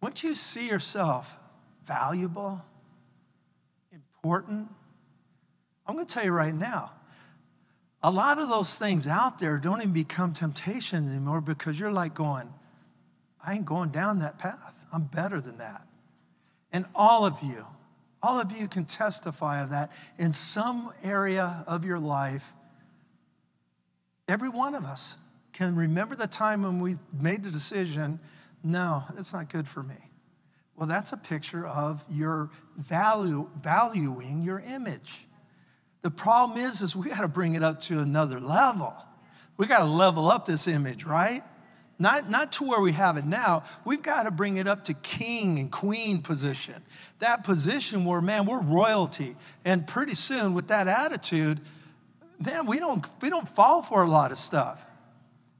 Once 0.00 0.22
you 0.22 0.34
see 0.34 0.68
yourself 0.68 1.38
valuable, 1.84 2.62
important, 3.92 4.68
I'm 5.86 5.94
going 5.94 6.06
to 6.06 6.12
tell 6.12 6.24
you 6.24 6.32
right 6.32 6.54
now, 6.54 6.92
a 8.02 8.10
lot 8.10 8.38
of 8.38 8.48
those 8.48 8.78
things 8.78 9.06
out 9.06 9.38
there 9.38 9.58
don't 9.58 9.80
even 9.80 9.92
become 9.92 10.32
temptation 10.32 11.08
anymore 11.08 11.40
because 11.40 11.80
you're 11.80 11.92
like 11.92 12.14
going, 12.14 12.52
I 13.44 13.54
ain't 13.54 13.66
going 13.66 13.90
down 13.90 14.20
that 14.20 14.38
path. 14.38 14.74
I'm 14.92 15.04
better 15.04 15.40
than 15.40 15.58
that. 15.58 15.86
And 16.72 16.84
all 16.94 17.24
of 17.24 17.42
you, 17.42 17.66
all 18.22 18.40
of 18.40 18.52
you 18.52 18.68
can 18.68 18.84
testify 18.84 19.62
of 19.62 19.70
that 19.70 19.90
in 20.18 20.32
some 20.32 20.92
area 21.02 21.64
of 21.66 21.84
your 21.84 21.98
life. 21.98 22.54
Every 24.28 24.48
one 24.48 24.74
of 24.74 24.84
us 24.84 25.16
can 25.52 25.74
remember 25.74 26.14
the 26.14 26.26
time 26.26 26.62
when 26.62 26.80
we 26.80 26.96
made 27.18 27.42
the 27.42 27.50
decision 27.50 28.20
no, 28.62 29.04
it's 29.16 29.32
not 29.32 29.48
good 29.48 29.68
for 29.68 29.82
me. 29.82 29.94
Well, 30.76 30.88
that's 30.88 31.12
a 31.12 31.16
picture 31.16 31.66
of 31.66 32.04
your 32.10 32.50
value, 32.76 33.48
valuing 33.60 34.42
your 34.42 34.60
image. 34.60 35.26
The 36.02 36.10
problem 36.10 36.58
is, 36.58 36.80
is 36.80 36.94
we 36.94 37.08
got 37.08 37.22
to 37.22 37.28
bring 37.28 37.54
it 37.54 37.62
up 37.62 37.80
to 37.82 37.98
another 38.00 38.40
level. 38.40 38.94
We 39.56 39.66
got 39.66 39.80
to 39.80 39.86
level 39.86 40.30
up 40.30 40.44
this 40.44 40.68
image, 40.68 41.04
right? 41.04 41.42
Not, 41.98 42.30
not 42.30 42.52
to 42.52 42.64
where 42.64 42.80
we 42.80 42.92
have 42.92 43.16
it 43.16 43.24
now. 43.24 43.64
We've 43.84 44.02
got 44.02 44.24
to 44.24 44.30
bring 44.30 44.56
it 44.56 44.68
up 44.68 44.84
to 44.84 44.94
king 44.94 45.58
and 45.58 45.70
queen 45.70 46.22
position. 46.22 46.76
That 47.18 47.42
position 47.42 48.04
where, 48.04 48.20
man, 48.20 48.46
we're 48.46 48.62
royalty. 48.62 49.34
And 49.64 49.84
pretty 49.84 50.14
soon, 50.14 50.54
with 50.54 50.68
that 50.68 50.86
attitude, 50.86 51.60
man, 52.44 52.66
we 52.66 52.78
don't, 52.78 53.04
we 53.20 53.30
don't 53.30 53.48
fall 53.48 53.82
for 53.82 54.02
a 54.02 54.06
lot 54.06 54.32
of 54.32 54.38
stuff. 54.38 54.84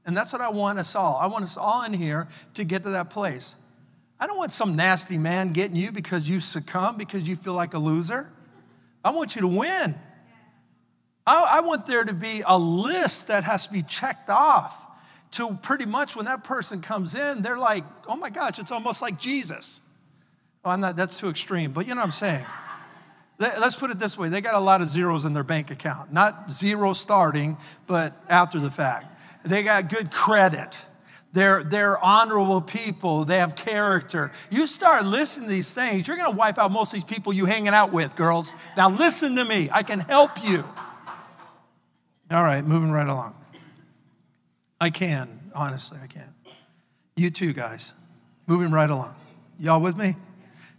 And 0.05 0.15
that's 0.15 0.33
what 0.33 0.41
I 0.41 0.49
want 0.49 0.79
us 0.79 0.95
all. 0.95 1.17
I 1.17 1.27
want 1.27 1.43
us 1.43 1.57
all 1.57 1.83
in 1.83 1.93
here 1.93 2.27
to 2.55 2.63
get 2.63 2.83
to 2.83 2.89
that 2.91 3.09
place. 3.09 3.55
I 4.19 4.27
don't 4.27 4.37
want 4.37 4.51
some 4.51 4.75
nasty 4.75 5.17
man 5.17 5.53
getting 5.53 5.75
you 5.75 5.91
because 5.91 6.27
you 6.27 6.39
succumb, 6.39 6.97
because 6.97 7.27
you 7.27 7.35
feel 7.35 7.53
like 7.53 7.73
a 7.73 7.79
loser. 7.79 8.31
I 9.03 9.11
want 9.11 9.35
you 9.35 9.41
to 9.41 9.47
win. 9.47 9.95
I, 11.25 11.57
I 11.57 11.61
want 11.61 11.85
there 11.85 12.03
to 12.03 12.13
be 12.13 12.41
a 12.45 12.57
list 12.57 13.27
that 13.27 13.43
has 13.43 13.67
to 13.67 13.73
be 13.73 13.83
checked 13.83 14.29
off 14.29 14.85
to 15.31 15.57
pretty 15.61 15.85
much 15.85 16.15
when 16.15 16.25
that 16.25 16.43
person 16.43 16.81
comes 16.81 17.13
in, 17.13 17.43
they're 17.43 17.57
like, 17.57 17.83
oh 18.07 18.15
my 18.15 18.29
gosh, 18.29 18.57
it's 18.57 18.71
almost 18.71 19.01
like 19.01 19.19
Jesus. 19.19 19.79
Oh, 20.65 20.71
I'm 20.71 20.81
not, 20.81 20.95
that's 20.95 21.19
too 21.19 21.29
extreme, 21.29 21.71
but 21.71 21.87
you 21.87 21.93
know 21.93 22.01
what 22.01 22.05
I'm 22.05 22.11
saying. 22.11 22.45
Let's 23.39 23.77
put 23.77 23.89
it 23.89 23.97
this 23.97 24.17
way 24.17 24.27
they 24.27 24.41
got 24.41 24.55
a 24.55 24.59
lot 24.59 24.81
of 24.81 24.87
zeros 24.87 25.23
in 25.23 25.33
their 25.33 25.45
bank 25.45 25.71
account. 25.71 26.11
Not 26.11 26.51
zero 26.51 26.91
starting, 26.93 27.57
but 27.87 28.13
after 28.27 28.59
the 28.59 28.69
fact. 28.69 29.05
They 29.45 29.63
got 29.63 29.87
good 29.87 30.11
credit. 30.11 30.85
They're, 31.31 31.63
they're 31.63 32.03
honorable 32.03 32.59
people. 32.59 33.23
They 33.23 33.37
have 33.37 33.55
character. 33.55 34.31
You 34.51 34.67
start 34.67 35.05
listening 35.05 35.47
to 35.47 35.55
these 35.55 35.73
things, 35.73 36.07
you're 36.07 36.17
going 36.17 36.31
to 36.31 36.35
wipe 36.35 36.57
out 36.57 36.71
most 36.71 36.93
of 36.93 36.95
these 36.95 37.03
people 37.05 37.31
you 37.31 37.45
hanging 37.45 37.69
out 37.69 37.93
with, 37.93 38.15
girls. 38.15 38.53
Now 38.75 38.89
listen 38.89 39.35
to 39.35 39.45
me. 39.45 39.69
I 39.71 39.83
can 39.83 39.99
help 39.99 40.31
you. 40.43 40.67
All 42.31 42.43
right, 42.43 42.63
moving 42.63 42.91
right 42.91 43.07
along. 43.07 43.35
I 44.81 44.89
can, 44.89 45.51
honestly, 45.55 45.97
I 46.03 46.07
can. 46.07 46.33
You 47.15 47.29
too, 47.29 47.53
guys. 47.53 47.93
Moving 48.47 48.71
right 48.71 48.89
along. 48.89 49.13
Y'all 49.59 49.81
with 49.81 49.97
me? 49.97 50.15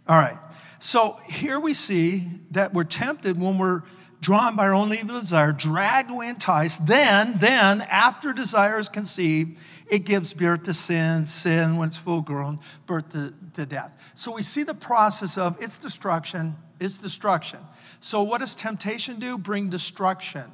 All 0.07 0.17
right. 0.17 0.37
So 0.81 1.19
here 1.29 1.59
we 1.59 1.75
see 1.75 2.23
that 2.49 2.73
we're 2.73 2.85
tempted 2.85 3.39
when 3.39 3.59
we're 3.59 3.83
drawn 4.19 4.55
by 4.55 4.63
our 4.65 4.73
own 4.73 4.91
evil 4.91 5.19
desire, 5.19 5.51
dragged 5.51 6.09
away, 6.09 6.27
enticed. 6.27 6.87
Then, 6.87 7.35
then, 7.37 7.81
after 7.81 8.33
desire 8.33 8.79
is 8.79 8.89
conceived, 8.89 9.59
it 9.91 10.05
gives 10.05 10.33
birth 10.33 10.63
to 10.63 10.73
sin, 10.73 11.27
sin, 11.27 11.77
when 11.77 11.89
it's 11.89 11.99
full 11.99 12.21
grown, 12.21 12.59
birth 12.87 13.09
to, 13.09 13.31
to 13.53 13.67
death. 13.67 13.91
So 14.15 14.33
we 14.33 14.41
see 14.41 14.63
the 14.63 14.73
process 14.73 15.37
of 15.37 15.61
its 15.61 15.77
destruction, 15.77 16.55
its 16.79 16.97
destruction. 16.97 17.59
So 17.99 18.23
what 18.23 18.39
does 18.39 18.55
temptation 18.55 19.19
do? 19.19 19.37
Bring 19.37 19.69
destruction. 19.69 20.51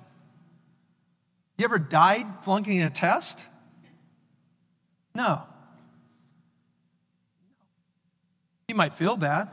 You 1.58 1.64
ever 1.64 1.80
died 1.80 2.26
flunking 2.42 2.82
a 2.82 2.90
test? 2.90 3.46
No. 5.16 5.44
You 8.68 8.76
might 8.76 8.94
feel 8.94 9.16
bad. 9.16 9.50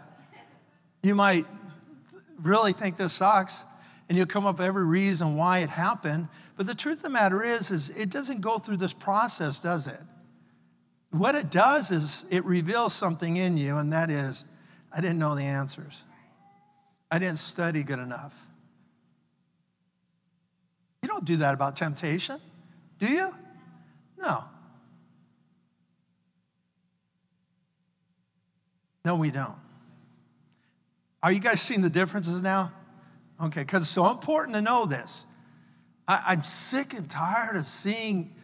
You 1.04 1.14
might 1.14 1.44
really 2.42 2.72
think 2.72 2.96
this 2.96 3.12
sucks, 3.12 3.66
and 4.08 4.16
you'll 4.16 4.26
come 4.26 4.46
up 4.46 4.56
with 4.56 4.66
every 4.66 4.86
reason 4.86 5.36
why 5.36 5.58
it 5.58 5.68
happened. 5.68 6.28
But 6.56 6.66
the 6.66 6.74
truth 6.74 6.98
of 6.98 7.02
the 7.02 7.10
matter 7.10 7.44
is, 7.44 7.70
is 7.70 7.90
it 7.90 8.08
doesn't 8.08 8.40
go 8.40 8.56
through 8.56 8.78
this 8.78 8.94
process, 8.94 9.60
does 9.60 9.86
it? 9.86 10.00
What 11.10 11.34
it 11.34 11.50
does 11.50 11.90
is 11.90 12.24
it 12.30 12.42
reveals 12.46 12.94
something 12.94 13.36
in 13.36 13.58
you, 13.58 13.76
and 13.76 13.92
that 13.92 14.08
is, 14.08 14.46
I 14.90 15.02
didn't 15.02 15.18
know 15.18 15.34
the 15.34 15.42
answers. 15.42 16.02
I 17.10 17.18
didn't 17.18 17.38
study 17.38 17.82
good 17.82 17.98
enough. 17.98 18.34
You 21.02 21.08
don't 21.08 21.26
do 21.26 21.36
that 21.36 21.52
about 21.52 21.76
temptation, 21.76 22.40
do 22.98 23.06
you? 23.06 23.28
No. 24.16 24.42
No, 29.04 29.16
we 29.16 29.30
don't. 29.30 29.63
Are 31.24 31.32
you 31.32 31.40
guys 31.40 31.62
seeing 31.62 31.80
the 31.80 31.88
differences 31.88 32.42
now? 32.42 32.70
Okay, 33.42 33.62
because 33.62 33.80
it's 33.80 33.90
so 33.90 34.10
important 34.10 34.54
to 34.56 34.60
know 34.60 34.84
this. 34.84 35.24
I, 36.06 36.34
am 36.34 36.42
sick 36.42 36.92
and 36.92 37.08
tired 37.08 37.56
of 37.56 37.66
seeing, 37.66 38.34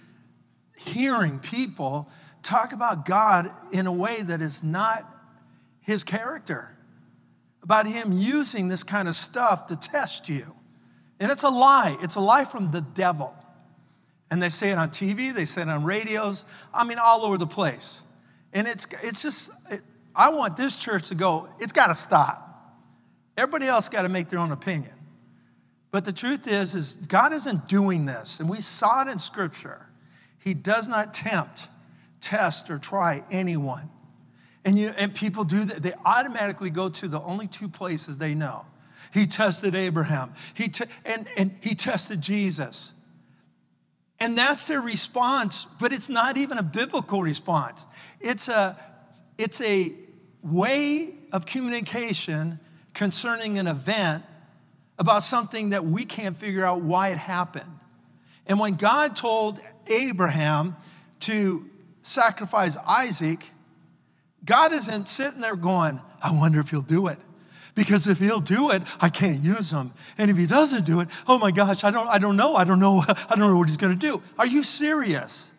hearing 0.78 1.40
people 1.40 2.10
talk 2.42 2.72
about 2.72 3.04
God 3.04 3.50
in 3.70 3.86
a 3.86 3.92
way 3.92 4.22
that 4.22 4.40
is 4.40 4.64
not 4.64 5.04
his 5.82 6.04
character, 6.04 6.74
about 7.62 7.86
him 7.86 8.12
using 8.12 8.68
this 8.68 8.82
kind 8.82 9.08
of 9.08 9.14
stuff 9.14 9.66
to 9.66 9.76
test 9.76 10.30
you. 10.30 10.54
And 11.20 11.30
it's 11.30 11.42
a 11.42 11.50
lie. 11.50 11.98
It's 12.00 12.14
a 12.14 12.20
lie 12.20 12.46
from 12.46 12.70
the 12.70 12.80
devil. 12.80 13.34
And 14.30 14.42
they 14.42 14.48
say 14.48 14.70
it 14.70 14.78
on 14.78 14.88
TV, 14.88 15.34
they 15.34 15.44
say 15.44 15.60
it 15.60 15.68
on 15.68 15.84
radios, 15.84 16.46
I 16.72 16.84
mean, 16.84 16.96
all 16.98 17.26
over 17.26 17.36
the 17.36 17.46
place. 17.46 18.00
And 18.54 18.66
it's, 18.66 18.86
it's 19.02 19.20
just, 19.20 19.50
it, 19.70 19.82
I 20.16 20.30
want 20.30 20.56
this 20.56 20.78
church 20.78 21.08
to 21.08 21.14
go, 21.14 21.46
it's 21.58 21.74
got 21.74 21.88
to 21.88 21.94
stop. 21.94 22.46
Everybody 23.40 23.68
else 23.68 23.88
got 23.88 24.03
to 24.03 24.11
make 24.11 24.29
their 24.29 24.38
own 24.38 24.53
opinion. 24.53 24.92
But 25.90 26.05
the 26.05 26.12
truth 26.12 26.46
is, 26.46 26.74
is 26.74 26.96
God 26.96 27.33
isn't 27.33 27.68
doing 27.68 28.05
this, 28.05 28.38
and 28.38 28.50
we 28.50 28.61
saw 28.61 29.00
it 29.00 29.09
in 29.09 29.18
Scripture. 29.18 29.87
He 30.38 30.53
does 30.53 30.88
not 30.88 31.14
tempt, 31.14 31.68
test, 32.20 32.68
or 32.68 32.76
try 32.76 33.24
anyone. 33.31 33.88
And, 34.66 34.79
you, 34.79 34.88
and 34.88 35.14
people 35.14 35.44
do 35.44 35.64
that. 35.64 35.83
They 35.83 35.94
automatically 36.05 36.68
go 36.68 36.90
to 36.90 37.09
the 37.09 37.18
only 37.22 37.46
two 37.46 37.66
places 37.66 38.18
they 38.18 38.35
know. 38.35 38.66
He 39.11 39.26
tested 39.26 39.74
Abraham. 39.74 40.35
He 40.53 40.68
te- 40.68 40.85
and, 41.07 41.26
and 41.38 41.57
he 41.62 41.74
tested 41.74 42.20
Jesus. 42.20 42.92
And 44.20 44.37
that's 44.37 44.68
their 44.68 44.83
response, 44.83 45.66
but 45.81 45.94
it's 45.94 46.11
not 46.11 46.37
even 46.37 46.59
a 46.59 46.62
biblical 46.62 47.22
response. 47.22 47.87
It's 48.20 48.48
a, 48.50 48.76
it's 49.38 49.62
a 49.62 49.94
way 50.42 51.14
of 51.33 51.46
communication 51.46 52.61
concerning 52.94 53.59
an 53.59 53.66
event 53.66 54.24
about 54.98 55.22
something 55.22 55.70
that 55.70 55.85
we 55.85 56.05
can't 56.05 56.37
figure 56.37 56.64
out 56.64 56.83
why 56.83 57.09
it 57.09 57.18
happened. 57.18 57.70
And 58.46 58.59
when 58.59 58.74
God 58.74 59.16
told 59.16 59.61
Abraham 59.87 60.76
to 61.20 61.68
sacrifice 62.03 62.76
Isaac, 62.87 63.50
God 64.44 64.72
isn't 64.72 65.09
sitting 65.09 65.40
there 65.40 65.57
going, 65.57 66.00
I 66.22 66.33
wonder 66.33 66.61
if 66.61 66.70
he'll 66.70 66.83
do 66.83 67.07
it. 67.09 67.18
Because 67.74 68.09
if 68.09 68.18
he'll 68.18 68.40
do 68.40 68.70
it, 68.70 68.83
I 69.00 69.09
can't 69.09 69.40
use 69.40 69.70
him. 69.70 69.92
And 70.18 70.31
if 70.31 70.37
he 70.37 70.46
doesn't 70.46 70.85
do 70.85 71.00
it, 71.00 71.09
oh 71.26 71.38
my 71.38 71.50
gosh, 71.50 71.85
I 71.85 71.90
don't, 71.90 72.09
I 72.09 72.18
don't 72.18 72.37
know. 72.37 72.55
I 72.55 72.64
don't 72.64 72.81
know. 72.81 73.03
I 73.09 73.37
don't 73.37 73.38
know 73.38 73.57
what 73.57 73.68
he's 73.68 73.76
going 73.76 73.92
to 73.92 73.98
do. 73.98 74.22
Are 74.38 74.46
you 74.46 74.64
serious? 74.64 75.53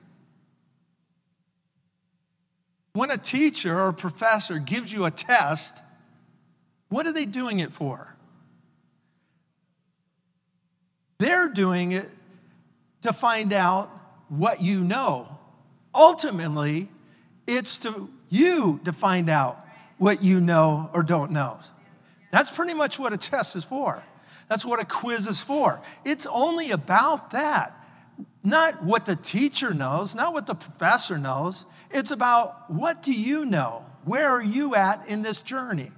When 2.94 3.10
a 3.10 3.18
teacher 3.18 3.74
or 3.74 3.88
a 3.90 3.94
professor 3.94 4.60
gives 4.60 4.92
you 4.92 5.06
a 5.06 5.12
test, 5.12 5.82
what 6.92 7.08
are 7.08 7.14
they 7.14 7.26
doing 7.26 7.62
it 7.62 7.72
for? 7.72 8.14
They're 11.20 11.48
doing 11.48 11.94
it 11.94 12.10
to 13.04 13.14
find 13.14 13.54
out 13.54 13.90
what 14.28 14.62
you 14.62 14.82
know. 14.82 15.40
Ultimately, 15.96 16.90
it's 17.48 17.78
to 17.80 18.10
you 18.28 18.82
to 18.84 18.92
find 18.92 19.30
out 19.30 19.66
what 20.00 20.22
you 20.22 20.42
know 20.42 20.90
or 20.94 21.02
don't 21.02 21.32
know. 21.32 21.60
That's 22.30 22.52
pretty 22.52 22.74
much 22.74 23.00
what 23.00 23.14
a 23.14 23.18
test 23.18 23.56
is 23.56 23.64
for. 23.64 24.04
That's 24.50 24.66
what 24.66 24.82
a 24.82 24.86
quiz 24.86 25.28
is 25.28 25.40
for. 25.40 25.82
It's 26.04 26.26
only 26.26 26.72
about 26.72 27.32
that. 27.32 27.72
Not 28.44 28.84
what 28.84 29.06
the 29.06 29.16
teacher 29.16 29.74
knows, 29.74 30.14
not 30.14 30.34
what 30.34 30.46
the 30.46 30.56
professor 30.56 31.18
knows. 31.18 31.66
It's 31.90 32.12
about 32.12 32.70
what 32.70 33.02
do 33.02 33.14
you 33.14 33.46
know? 33.46 33.86
Where 34.04 34.28
are 34.28 34.44
you 34.44 34.76
at 34.76 35.08
in 35.08 35.22
this 35.22 35.42
journey? 35.42 35.92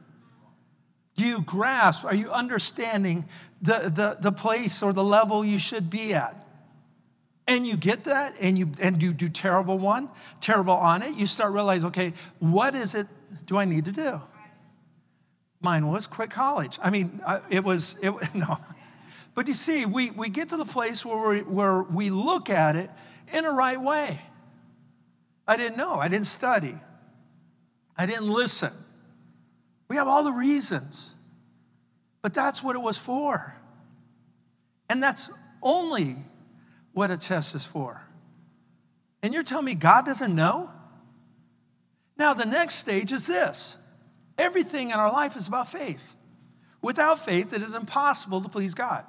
Do 1.16 1.26
you 1.26 1.42
grasp? 1.42 2.06
Are 2.06 2.16
you 2.16 2.32
understanding 2.32 3.26
the, 3.62 3.92
the, 3.94 4.18
the 4.20 4.32
place 4.32 4.82
or 4.82 4.94
the 4.94 5.04
level 5.04 5.46
you 5.46 5.60
should 5.60 5.90
be 5.90 6.14
at? 6.14 6.40
and 7.46 7.68
you 7.68 7.76
get 7.76 8.06
that 8.06 8.34
and 8.40 8.58
you 8.58 8.72
and 8.82 9.04
you 9.04 9.12
do 9.14 9.28
terrible 9.28 9.78
one 9.78 10.10
terrible 10.40 10.74
on 10.74 11.02
it 11.04 11.14
you 11.16 11.28
start 11.28 11.52
realizing 11.52 11.88
okay 11.88 12.14
what 12.40 12.74
is 12.74 12.96
it 12.96 13.06
do 13.46 13.58
i 13.58 13.66
need 13.66 13.86
to 13.86 13.92
do? 13.92 14.22
Mine 15.62 15.88
was 15.88 16.08
quit 16.08 16.30
college. 16.30 16.78
I 16.84 16.90
mean 16.90 17.22
it 17.50 17.64
was 17.64 17.98
it 18.02 18.14
no. 18.36 18.58
But 19.36 19.48
you 19.48 19.54
see 19.54 19.86
we, 19.86 20.12
we 20.12 20.30
get 20.30 20.50
to 20.50 20.58
the 20.58 20.66
place 20.66 21.06
where 21.06 21.30
we, 21.30 21.42
where 21.42 21.84
we 21.84 22.10
look 22.10 22.50
at 22.50 22.76
it 22.76 22.90
in 23.32 23.46
a 23.46 23.52
right 23.52 23.82
way. 23.82 24.22
I 25.48 25.58
didn't 25.58 25.78
know 25.78 25.96
i 25.96 26.08
didn't 26.08 26.28
study 26.28 26.76
i 27.98 28.06
didn't 28.06 28.30
listen 28.30 28.72
we 29.94 29.98
have 29.98 30.08
all 30.08 30.24
the 30.24 30.32
reasons 30.32 31.14
but 32.22 32.34
that's 32.34 32.64
what 32.64 32.76
it 32.76 32.80
was 32.80 32.98
for 32.98 33.56
and 34.90 35.02
that's 35.02 35.30
only 35.64 36.18
what 36.94 37.12
a 37.12 37.18
test 37.18 37.56
is 37.56 37.66
for. 37.66 38.02
And 39.22 39.34
you're 39.34 39.44
telling 39.44 39.66
me 39.66 39.76
God 39.76 40.06
doesn't 40.06 40.36
know? 40.36 40.72
Now, 42.18 42.34
the 42.34 42.46
next 42.46 42.76
stage 42.76 43.12
is 43.12 43.26
this 43.26 43.78
everything 44.38 44.90
in 44.90 44.96
our 44.96 45.12
life 45.12 45.36
is 45.36 45.48
about 45.48 45.70
faith. 45.70 46.16
Without 46.82 47.26
faith, 47.26 47.54
it 47.54 47.62
is 47.62 47.74
impossible 47.74 48.42
to 48.42 48.50
please 48.50 48.74
God. 48.74 49.06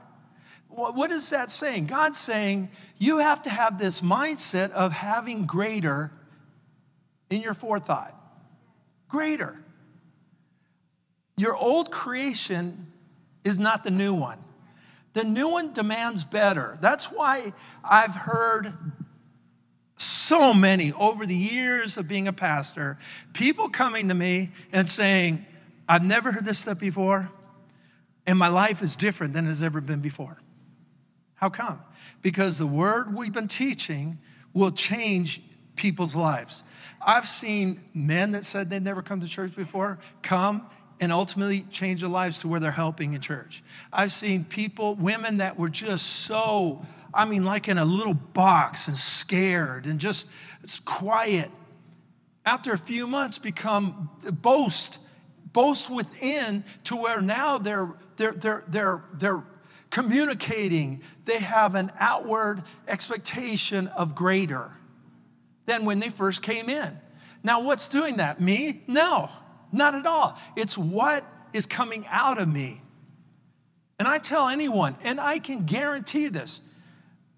What 0.68 1.12
is 1.12 1.30
that 1.30 1.50
saying? 1.50 1.86
God's 1.86 2.18
saying 2.18 2.68
you 2.98 3.18
have 3.18 3.42
to 3.42 3.50
have 3.50 3.78
this 3.78 4.00
mindset 4.00 4.70
of 4.70 4.92
having 4.92 5.46
greater 5.46 6.10
in 7.30 7.42
your 7.42 7.54
forethought. 7.54 8.14
Greater. 9.08 9.63
Your 11.36 11.56
old 11.56 11.90
creation 11.90 12.92
is 13.44 13.58
not 13.58 13.84
the 13.84 13.90
new 13.90 14.14
one. 14.14 14.38
The 15.14 15.24
new 15.24 15.48
one 15.48 15.72
demands 15.72 16.24
better. 16.24 16.78
That's 16.80 17.06
why 17.06 17.52
I've 17.82 18.14
heard 18.14 18.72
so 19.96 20.52
many 20.52 20.92
over 20.92 21.24
the 21.24 21.36
years 21.36 21.96
of 21.96 22.08
being 22.08 22.26
a 22.26 22.32
pastor, 22.32 22.98
people 23.32 23.68
coming 23.68 24.08
to 24.08 24.14
me 24.14 24.50
and 24.72 24.90
saying, 24.90 25.46
I've 25.88 26.04
never 26.04 26.32
heard 26.32 26.44
this 26.44 26.58
stuff 26.58 26.80
before, 26.80 27.30
and 28.26 28.38
my 28.38 28.48
life 28.48 28.82
is 28.82 28.96
different 28.96 29.34
than 29.34 29.46
it's 29.48 29.62
ever 29.62 29.80
been 29.80 30.00
before. 30.00 30.40
How 31.34 31.50
come? 31.50 31.80
Because 32.22 32.58
the 32.58 32.66
word 32.66 33.14
we've 33.14 33.32
been 33.32 33.48
teaching 33.48 34.18
will 34.52 34.70
change 34.70 35.42
people's 35.76 36.16
lives. 36.16 36.64
I've 37.04 37.28
seen 37.28 37.82
men 37.92 38.32
that 38.32 38.44
said 38.44 38.70
they'd 38.70 38.82
never 38.82 39.02
come 39.02 39.20
to 39.20 39.28
church 39.28 39.54
before 39.54 39.98
come 40.22 40.66
and 41.00 41.12
ultimately 41.12 41.64
change 41.70 42.00
their 42.00 42.08
lives 42.08 42.40
to 42.40 42.48
where 42.48 42.60
they're 42.60 42.70
helping 42.70 43.14
in 43.14 43.20
church. 43.20 43.62
I've 43.92 44.12
seen 44.12 44.44
people, 44.44 44.94
women 44.94 45.38
that 45.38 45.58
were 45.58 45.68
just 45.68 46.06
so, 46.06 46.84
I 47.12 47.24
mean, 47.24 47.44
like 47.44 47.68
in 47.68 47.78
a 47.78 47.84
little 47.84 48.14
box 48.14 48.88
and 48.88 48.96
scared 48.96 49.86
and 49.86 49.98
just 49.98 50.30
it's 50.62 50.80
quiet. 50.80 51.50
After 52.46 52.72
a 52.72 52.78
few 52.78 53.06
months, 53.06 53.38
become 53.38 54.10
boast, 54.42 54.98
boast 55.52 55.90
within 55.90 56.64
to 56.84 56.96
where 56.96 57.20
now 57.20 57.58
they're 57.58 57.92
they're 58.16 58.32
they're 58.32 58.64
they're 58.68 59.04
they're 59.14 59.42
communicating. 59.90 61.02
They 61.24 61.38
have 61.38 61.74
an 61.74 61.90
outward 61.98 62.62
expectation 62.86 63.88
of 63.88 64.14
greater 64.14 64.70
than 65.66 65.84
when 65.84 66.00
they 66.00 66.10
first 66.10 66.42
came 66.42 66.68
in. 66.68 66.98
Now, 67.42 67.62
what's 67.62 67.88
doing 67.88 68.16
that? 68.16 68.40
Me? 68.40 68.82
No. 68.86 69.30
Not 69.74 69.96
at 69.96 70.06
all. 70.06 70.38
It's 70.54 70.78
what 70.78 71.24
is 71.52 71.66
coming 71.66 72.06
out 72.08 72.40
of 72.40 72.48
me. 72.48 72.80
And 73.98 74.06
I 74.06 74.18
tell 74.18 74.48
anyone, 74.48 74.96
and 75.02 75.20
I 75.20 75.40
can 75.40 75.66
guarantee 75.66 76.28
this, 76.28 76.60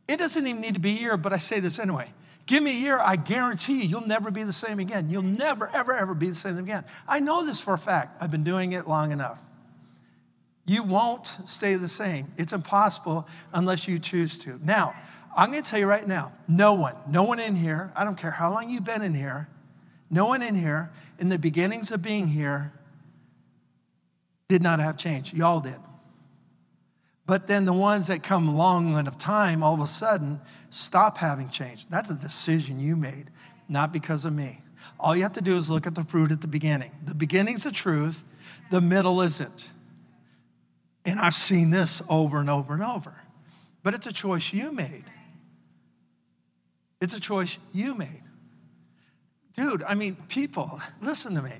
it 0.06 0.18
doesn't 0.18 0.46
even 0.46 0.60
need 0.60 0.74
to 0.74 0.80
be 0.80 0.90
a 0.90 1.00
year, 1.00 1.16
but 1.16 1.32
I 1.32 1.38
say 1.38 1.60
this 1.60 1.78
anyway. 1.78 2.12
Give 2.44 2.62
me 2.62 2.70
a 2.70 2.74
year, 2.74 2.98
I 2.98 3.16
guarantee 3.16 3.82
you, 3.82 3.88
you'll 3.88 4.06
never 4.06 4.30
be 4.30 4.42
the 4.42 4.52
same 4.52 4.78
again. 4.78 5.08
You'll 5.08 5.22
never, 5.22 5.68
ever, 5.74 5.94
ever 5.94 6.14
be 6.14 6.28
the 6.28 6.34
same 6.34 6.58
again. 6.58 6.84
I 7.08 7.20
know 7.20 7.44
this 7.44 7.60
for 7.60 7.74
a 7.74 7.78
fact. 7.78 8.22
I've 8.22 8.30
been 8.30 8.44
doing 8.44 8.72
it 8.72 8.86
long 8.86 9.12
enough. 9.12 9.42
You 10.66 10.82
won't 10.82 11.26
stay 11.46 11.74
the 11.74 11.88
same. 11.88 12.32
It's 12.36 12.52
impossible 12.52 13.26
unless 13.52 13.88
you 13.88 13.98
choose 13.98 14.38
to. 14.40 14.60
Now, 14.62 14.94
I'm 15.36 15.50
going 15.50 15.62
to 15.62 15.70
tell 15.70 15.80
you 15.80 15.86
right 15.86 16.06
now 16.06 16.32
no 16.46 16.74
one, 16.74 16.96
no 17.08 17.24
one 17.24 17.40
in 17.40 17.56
here, 17.56 17.92
I 17.96 18.04
don't 18.04 18.16
care 18.16 18.30
how 18.30 18.52
long 18.52 18.68
you've 18.68 18.84
been 18.84 19.02
in 19.02 19.14
here, 19.14 19.48
no 20.10 20.26
one 20.26 20.42
in 20.42 20.54
here 20.54 20.90
in 21.18 21.28
the 21.28 21.38
beginnings 21.38 21.90
of 21.90 22.02
being 22.02 22.28
here 22.28 22.72
did 24.48 24.62
not 24.62 24.80
have 24.80 24.96
change. 24.96 25.34
Y'all 25.34 25.60
did. 25.60 25.76
But 27.26 27.48
then 27.48 27.64
the 27.64 27.72
ones 27.72 28.06
that 28.06 28.22
come 28.22 28.56
long 28.56 28.96
enough 28.96 29.18
time, 29.18 29.62
all 29.62 29.74
of 29.74 29.80
a 29.80 29.86
sudden, 29.86 30.40
stop 30.70 31.18
having 31.18 31.48
change. 31.48 31.88
That's 31.88 32.10
a 32.10 32.14
decision 32.14 32.78
you 32.78 32.94
made, 32.94 33.30
not 33.68 33.92
because 33.92 34.24
of 34.24 34.32
me. 34.32 34.60
All 35.00 35.16
you 35.16 35.24
have 35.24 35.32
to 35.32 35.40
do 35.40 35.56
is 35.56 35.68
look 35.68 35.86
at 35.86 35.94
the 35.94 36.04
fruit 36.04 36.30
at 36.30 36.40
the 36.40 36.46
beginning. 36.46 36.92
The 37.04 37.14
beginning's 37.14 37.64
the 37.64 37.72
truth, 37.72 38.24
the 38.70 38.80
middle 38.80 39.20
isn't. 39.22 39.70
And 41.04 41.18
I've 41.18 41.34
seen 41.34 41.70
this 41.70 42.00
over 42.08 42.38
and 42.38 42.48
over 42.48 42.74
and 42.74 42.82
over. 42.82 43.14
But 43.82 43.94
it's 43.94 44.06
a 44.06 44.12
choice 44.12 44.52
you 44.52 44.72
made. 44.72 45.04
It's 47.00 47.14
a 47.14 47.20
choice 47.20 47.58
you 47.72 47.94
made. 47.94 48.22
Dude, 49.56 49.82
I 49.82 49.94
mean, 49.94 50.16
people, 50.28 50.80
listen 51.02 51.34
to 51.34 51.42
me. 51.42 51.52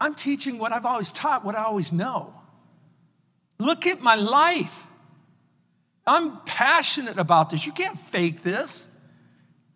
I'm 0.00 0.14
teaching 0.14 0.58
what 0.58 0.72
I've 0.72 0.86
always 0.86 1.10
taught, 1.10 1.44
what 1.44 1.56
I 1.56 1.64
always 1.64 1.92
know. 1.92 2.32
Look 3.58 3.86
at 3.86 4.00
my 4.00 4.14
life. 4.14 4.86
I'm 6.06 6.38
passionate 6.42 7.18
about 7.18 7.50
this. 7.50 7.66
You 7.66 7.72
can't 7.72 7.98
fake 7.98 8.42
this. 8.42 8.88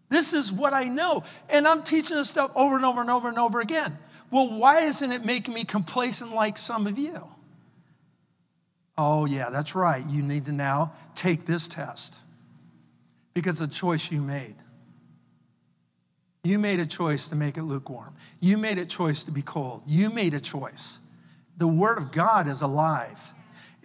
This 0.09 0.35
is 0.35 0.53
what 0.53 0.72
I 0.72 0.85
know. 0.85 1.25
And 1.51 1.66
I'm 1.66 1.83
teaching 1.83 2.16
this 2.16 2.31
stuff 2.31 2.53
over 2.55 2.77
and 2.77 2.85
over 2.85 3.01
and 3.01 3.11
over 3.11 3.29
and 3.29 3.38
over 3.38 3.61
again. 3.61 3.98
Well, 4.31 4.51
why 4.59 4.81
isn't 4.81 5.11
it 5.11 5.25
making 5.25 5.55
me 5.55 5.64
complacent 5.64 6.33
like 6.33 6.57
some 6.57 6.87
of 6.87 6.98
you? 6.98 7.29
Oh, 8.96 9.25
yeah, 9.27 9.51
that's 9.51 9.75
right. 9.75 10.03
You 10.07 10.22
need 10.22 10.46
to 10.46 10.53
now 10.53 10.92
take 11.14 11.44
this 11.44 11.66
test 11.66 12.18
because 13.35 13.61
it's 13.61 13.75
a 13.75 13.79
choice 13.79 14.11
you 14.11 14.20
made. 14.20 14.55
You 16.44 16.59
made 16.59 16.81
a 16.81 16.87
choice 16.87 17.28
to 17.28 17.37
make 17.37 17.57
it 17.57 17.62
lukewarm. 17.62 18.14
You 18.40 18.59
made 18.59 18.78
a 18.78 18.85
choice 18.85 19.24
to 19.24 19.31
be 19.31 19.42
cold. 19.42 19.83
You 19.87 20.11
made 20.11 20.35
a 20.35 20.40
choice. 20.40 20.98
The 21.57 21.68
Word 21.68 21.98
of 21.98 22.11
God 22.11 22.48
is 22.48 22.62
alive. 22.62 23.33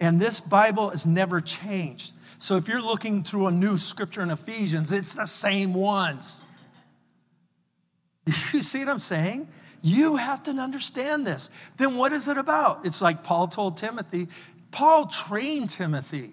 And 0.00 0.20
this 0.20 0.40
Bible 0.40 0.90
has 0.90 1.06
never 1.06 1.40
changed. 1.40 2.14
So 2.38 2.56
if 2.56 2.68
you're 2.68 2.82
looking 2.82 3.22
through 3.22 3.46
a 3.46 3.52
new 3.52 3.76
scripture 3.76 4.22
in 4.22 4.30
Ephesians, 4.30 4.90
it's 4.90 5.14
the 5.14 5.26
same 5.26 5.74
ones. 5.74 6.42
You 8.52 8.62
see 8.62 8.80
what 8.80 8.88
I'm 8.88 8.98
saying? 8.98 9.48
You 9.80 10.16
have 10.16 10.42
to 10.42 10.50
understand 10.50 11.26
this. 11.26 11.50
Then 11.76 11.96
what 11.96 12.12
is 12.12 12.28
it 12.28 12.36
about? 12.36 12.84
It's 12.84 13.00
like 13.00 13.22
Paul 13.22 13.46
told 13.46 13.76
Timothy. 13.76 14.28
Paul 14.70 15.06
trained 15.06 15.70
Timothy. 15.70 16.32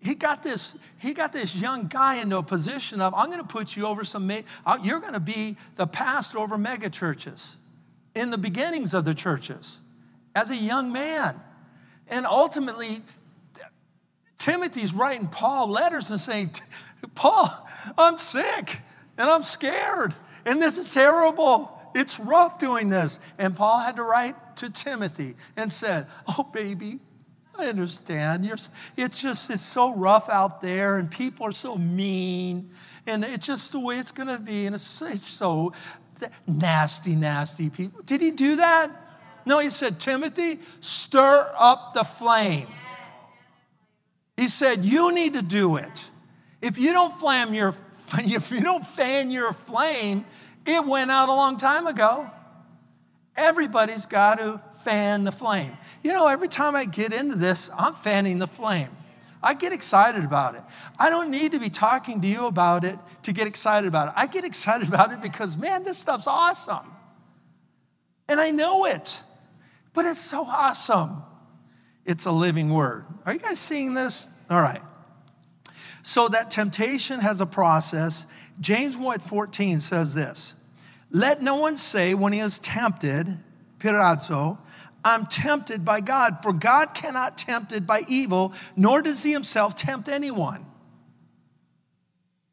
He 0.00 0.14
got 0.14 0.42
this, 0.42 0.78
he 0.98 1.12
got 1.12 1.32
this 1.32 1.56
young 1.56 1.88
guy 1.88 2.16
into 2.16 2.38
a 2.38 2.42
position 2.42 3.00
of, 3.00 3.14
I'm 3.14 3.26
going 3.26 3.40
to 3.40 3.46
put 3.46 3.76
you 3.76 3.86
over 3.86 4.04
some, 4.04 4.30
uh, 4.30 4.78
you're 4.82 5.00
going 5.00 5.14
to 5.14 5.20
be 5.20 5.56
the 5.76 5.86
pastor 5.86 6.38
over 6.38 6.56
mega 6.56 6.88
churches 6.88 7.56
in 8.14 8.30
the 8.30 8.38
beginnings 8.38 8.94
of 8.94 9.04
the 9.04 9.14
churches 9.14 9.80
as 10.34 10.50
a 10.50 10.56
young 10.56 10.92
man. 10.92 11.40
And 12.08 12.26
ultimately, 12.26 12.98
Timothy's 14.38 14.94
writing 14.94 15.26
Paul 15.26 15.68
letters 15.68 16.10
and 16.10 16.20
saying, 16.20 16.52
Paul, 17.14 17.48
I'm 17.98 18.18
sick 18.18 18.80
and 19.18 19.28
I'm 19.28 19.42
scared 19.42 20.14
and 20.44 20.60
this 20.60 20.78
is 20.78 20.92
terrible. 20.92 21.78
It's 21.94 22.18
rough 22.18 22.58
doing 22.58 22.88
this. 22.88 23.20
And 23.38 23.56
Paul 23.56 23.80
had 23.80 23.96
to 23.96 24.02
write 24.02 24.34
to 24.56 24.70
Timothy 24.70 25.34
and 25.56 25.72
said, 25.72 26.06
Oh, 26.26 26.48
baby, 26.52 26.98
I 27.58 27.66
understand. 27.66 28.44
You're, 28.44 28.56
it's 28.96 29.20
just, 29.20 29.50
it's 29.50 29.62
so 29.62 29.94
rough 29.94 30.28
out 30.28 30.62
there 30.62 30.98
and 30.98 31.10
people 31.10 31.46
are 31.46 31.52
so 31.52 31.76
mean 31.76 32.70
and 33.06 33.24
it's 33.24 33.46
just 33.46 33.72
the 33.72 33.80
way 33.80 33.98
it's 33.98 34.12
going 34.12 34.28
to 34.28 34.38
be. 34.38 34.66
And 34.66 34.74
it's, 34.74 35.02
it's 35.02 35.28
so 35.28 35.72
nasty, 36.46 37.14
nasty 37.14 37.70
people. 37.70 38.00
Did 38.02 38.20
he 38.20 38.30
do 38.30 38.56
that? 38.56 38.90
No, 39.44 39.58
he 39.58 39.70
said, 39.70 39.98
Timothy, 39.98 40.60
stir 40.80 41.52
up 41.58 41.94
the 41.94 42.04
flame. 42.04 42.68
He 44.36 44.48
said, 44.48 44.84
You 44.84 45.12
need 45.12 45.34
to 45.34 45.42
do 45.42 45.76
it. 45.76 46.10
If 46.60 46.78
you 46.78 46.92
don't 46.92 47.12
flam 47.12 47.54
your 47.54 47.74
if 48.18 48.50
you 48.50 48.60
don't 48.60 48.86
fan 48.86 49.30
your 49.30 49.52
flame, 49.52 50.24
it 50.66 50.86
went 50.86 51.10
out 51.10 51.28
a 51.28 51.32
long 51.32 51.56
time 51.56 51.86
ago. 51.86 52.30
Everybody's 53.36 54.06
got 54.06 54.38
to 54.38 54.62
fan 54.84 55.24
the 55.24 55.32
flame. 55.32 55.72
You 56.02 56.12
know, 56.12 56.28
every 56.28 56.48
time 56.48 56.76
I 56.76 56.84
get 56.84 57.12
into 57.12 57.36
this, 57.36 57.70
I'm 57.76 57.94
fanning 57.94 58.38
the 58.38 58.46
flame. 58.46 58.90
I 59.42 59.54
get 59.54 59.72
excited 59.72 60.24
about 60.24 60.54
it. 60.54 60.62
I 60.98 61.10
don't 61.10 61.30
need 61.30 61.52
to 61.52 61.58
be 61.58 61.68
talking 61.68 62.20
to 62.20 62.28
you 62.28 62.46
about 62.46 62.84
it 62.84 62.98
to 63.22 63.32
get 63.32 63.46
excited 63.46 63.88
about 63.88 64.08
it. 64.08 64.14
I 64.16 64.26
get 64.26 64.44
excited 64.52 64.88
about 64.88 65.12
it 65.12 65.22
because, 65.22 65.56
man, 65.56 65.84
this 65.84 65.98
stuff's 65.98 66.26
awesome. 66.26 66.86
And 68.28 68.40
I 68.40 68.50
know 68.50 68.86
it, 68.86 69.20
but 69.94 70.04
it's 70.04 70.20
so 70.20 70.44
awesome. 70.44 71.22
It's 72.04 72.26
a 72.26 72.32
living 72.32 72.72
word. 72.72 73.06
Are 73.26 73.32
you 73.32 73.38
guys 73.38 73.58
seeing 73.58 73.94
this? 73.94 74.26
All 74.50 74.60
right. 74.60 74.82
So 76.02 76.28
that 76.28 76.50
temptation 76.50 77.20
has 77.20 77.40
a 77.40 77.46
process. 77.46 78.26
James 78.60 78.96
1 78.96 79.20
14 79.20 79.80
says 79.80 80.14
this 80.14 80.54
Let 81.12 81.42
no 81.42 81.56
one 81.56 81.76
say 81.76 82.14
when 82.14 82.32
he 82.32 82.40
is 82.40 82.58
tempted, 82.58 83.28
peirazo, 83.78 84.58
I'm 85.04 85.26
tempted 85.26 85.84
by 85.84 86.00
God, 86.00 86.42
for 86.42 86.52
God 86.52 86.94
cannot 86.94 87.36
tempted 87.36 87.86
by 87.86 88.02
evil, 88.08 88.54
nor 88.76 89.02
does 89.02 89.22
he 89.22 89.32
himself 89.32 89.76
tempt 89.76 90.08
anyone. 90.08 90.64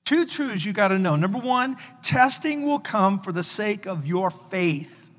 Two 0.04 0.26
truths 0.26 0.66
you 0.66 0.74
got 0.74 0.90
to 0.90 0.98
know. 0.98 1.16
Number 1.16 1.38
one, 1.38 1.78
testing 2.02 2.66
will 2.66 2.80
come 2.80 3.20
for 3.20 3.32
the 3.32 3.44
sake 3.44 3.86
of 3.86 4.06
your 4.06 4.30
faith. 4.30 5.10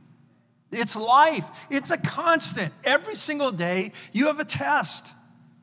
It's 0.72 0.96
life, 0.96 1.48
it's 1.70 1.90
a 1.90 1.98
constant. 1.98 2.74
Every 2.84 3.14
single 3.14 3.52
day, 3.52 3.92
you 4.12 4.26
have 4.26 4.40
a 4.40 4.44
test. 4.44 5.12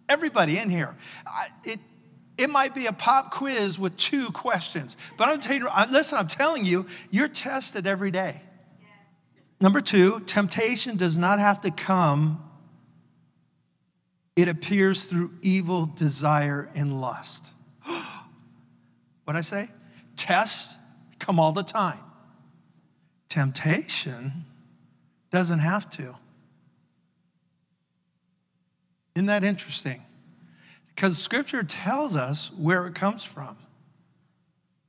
Everybody 0.09 0.57
in 0.57 0.69
here. 0.69 0.95
It, 1.63 1.79
it 2.37 2.49
might 2.49 2.75
be 2.75 2.85
a 2.85 2.93
pop 2.93 3.31
quiz 3.31 3.79
with 3.79 3.97
two 3.97 4.31
questions. 4.31 4.95
But 5.17 5.29
I'm 5.29 5.39
telling 5.39 5.61
you, 5.61 5.69
listen, 5.91 6.17
I'm 6.17 6.27
telling 6.27 6.65
you, 6.65 6.85
you're 7.09 7.27
tested 7.27 7.87
every 7.87 8.11
day. 8.11 8.41
Number 9.59 9.81
two, 9.81 10.19
temptation 10.21 10.97
does 10.97 11.17
not 11.17 11.39
have 11.39 11.61
to 11.61 11.71
come, 11.71 12.43
it 14.35 14.47
appears 14.47 15.05
through 15.05 15.31
evil 15.41 15.87
desire 15.87 16.69
and 16.75 17.01
lust. 17.01 17.51
what 19.25 19.35
I 19.35 19.41
say? 19.41 19.67
Tests 20.15 20.77
come 21.17 21.39
all 21.39 21.51
the 21.51 21.63
time. 21.63 21.99
Temptation 23.29 24.45
doesn't 25.31 25.59
have 25.59 25.89
to. 25.91 26.15
Isn't 29.15 29.25
that 29.25 29.43
interesting? 29.43 30.01
Because 30.97 31.19
scripture 31.19 31.61
tells 31.61 32.15
us 32.15 32.51
where 32.57 32.87
it 32.87 32.95
comes 32.95 33.23
from. 33.23 33.55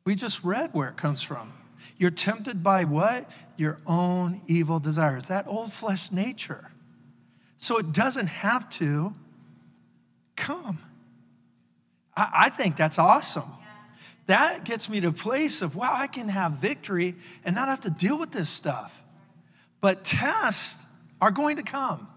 We 0.06 0.14
just 0.14 0.42
read 0.42 0.70
where 0.72 0.88
it 0.88 0.96
comes 0.96 1.22
from. 1.22 1.52
You're 1.98 2.10
tempted 2.10 2.62
by 2.62 2.84
what? 2.84 3.30
Your 3.58 3.76
own 3.86 4.40
evil 4.46 4.78
desires, 4.78 5.26
that 5.26 5.46
old 5.46 5.70
flesh 5.70 6.10
nature. 6.10 6.70
So 7.58 7.76
it 7.76 7.92
doesn't 7.92 8.28
have 8.28 8.70
to 8.70 9.12
come. 10.34 10.78
I, 12.16 12.30
I 12.32 12.48
think 12.48 12.76
that's 12.76 12.98
awesome. 12.98 13.50
That 14.28 14.64
gets 14.64 14.88
me 14.88 15.02
to 15.02 15.08
a 15.08 15.12
place 15.12 15.60
of, 15.60 15.76
wow, 15.76 15.92
I 15.92 16.06
can 16.06 16.30
have 16.30 16.52
victory 16.52 17.16
and 17.44 17.54
not 17.54 17.68
have 17.68 17.82
to 17.82 17.90
deal 17.90 18.18
with 18.18 18.30
this 18.30 18.48
stuff. 18.48 18.98
But 19.82 20.04
tests 20.04 20.86
are 21.20 21.30
going 21.30 21.56
to 21.56 21.62
come. 21.62 22.08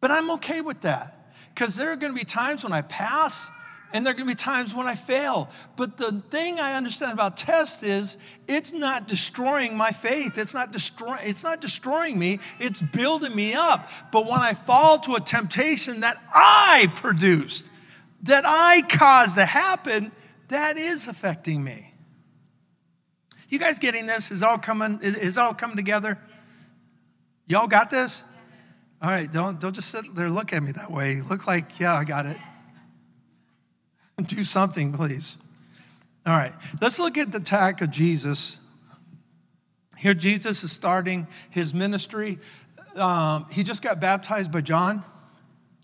But 0.00 0.10
I'm 0.10 0.32
okay 0.32 0.62
with 0.62 0.80
that 0.80 1.21
because 1.54 1.76
there 1.76 1.92
are 1.92 1.96
going 1.96 2.12
to 2.12 2.18
be 2.18 2.24
times 2.24 2.64
when 2.64 2.72
I 2.72 2.82
pass 2.82 3.50
and 3.92 4.06
there 4.06 4.12
are 4.12 4.16
going 4.16 4.26
to 4.26 4.34
be 4.34 4.38
times 4.38 4.74
when 4.74 4.86
I 4.86 4.94
fail. 4.94 5.50
But 5.76 5.96
the 5.96 6.12
thing 6.30 6.58
I 6.58 6.74
understand 6.74 7.12
about 7.12 7.36
test 7.36 7.82
is 7.82 8.16
it's 8.48 8.72
not 8.72 9.06
destroying 9.06 9.76
my 9.76 9.90
faith. 9.90 10.38
It's 10.38 10.54
not 10.54 10.72
destroying 10.72 11.20
it's 11.24 11.44
not 11.44 11.60
destroying 11.60 12.18
me. 12.18 12.38
It's 12.58 12.80
building 12.80 13.34
me 13.34 13.54
up. 13.54 13.88
But 14.10 14.24
when 14.24 14.40
I 14.40 14.54
fall 14.54 14.98
to 15.00 15.14
a 15.14 15.20
temptation 15.20 16.00
that 16.00 16.16
I 16.32 16.90
produced, 16.96 17.68
that 18.22 18.44
I 18.46 18.82
caused 18.88 19.36
to 19.36 19.44
happen, 19.44 20.10
that 20.48 20.78
is 20.78 21.06
affecting 21.06 21.62
me. 21.62 21.92
You 23.48 23.58
guys 23.58 23.78
getting 23.78 24.06
this? 24.06 24.30
Is 24.30 24.42
all 24.42 24.58
coming 24.58 25.00
is, 25.02 25.16
is 25.16 25.36
all 25.36 25.52
coming 25.52 25.76
together? 25.76 26.18
Y'all 27.46 27.66
got 27.66 27.90
this? 27.90 28.24
All 29.02 29.10
right, 29.10 29.30
don't, 29.30 29.58
don't 29.58 29.74
just 29.74 29.90
sit 29.90 30.14
there 30.14 30.30
look 30.30 30.52
at 30.52 30.62
me 30.62 30.70
that 30.72 30.88
way. 30.88 31.22
Look 31.28 31.48
like, 31.48 31.80
yeah, 31.80 31.94
I 31.94 32.04
got 32.04 32.24
it. 32.26 32.36
Do 34.26 34.44
something, 34.44 34.92
please. 34.92 35.38
All 36.24 36.36
right, 36.36 36.52
let's 36.80 37.00
look 37.00 37.18
at 37.18 37.32
the 37.32 37.38
attack 37.38 37.80
of 37.80 37.90
Jesus. 37.90 38.58
Here, 39.98 40.14
Jesus 40.14 40.62
is 40.62 40.70
starting 40.70 41.26
his 41.50 41.74
ministry. 41.74 42.38
Um, 42.94 43.46
he 43.50 43.64
just 43.64 43.82
got 43.82 43.98
baptized 43.98 44.52
by 44.52 44.60
John, 44.60 45.02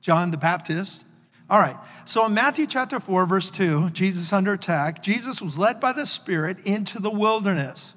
John 0.01 0.31
the 0.31 0.37
Baptist. 0.37 1.05
All 1.51 1.59
right, 1.59 1.77
so 2.05 2.27
in 2.27 2.35
Matthew 2.35 2.67
chapter 2.67 3.01
4, 3.01 3.27
verse 3.27 3.51
2, 3.51 3.91
Jesus 3.91 4.33
under 4.33 4.53
attack, 4.53 5.03
Jesus 5.03 5.43
was 5.43 5.59
led 5.59 5.81
by 5.81 5.93
the 5.93 6.07
Spirit 6.07 6.59
into 6.65 7.01
the 7.01 7.11
wilderness 7.11 7.95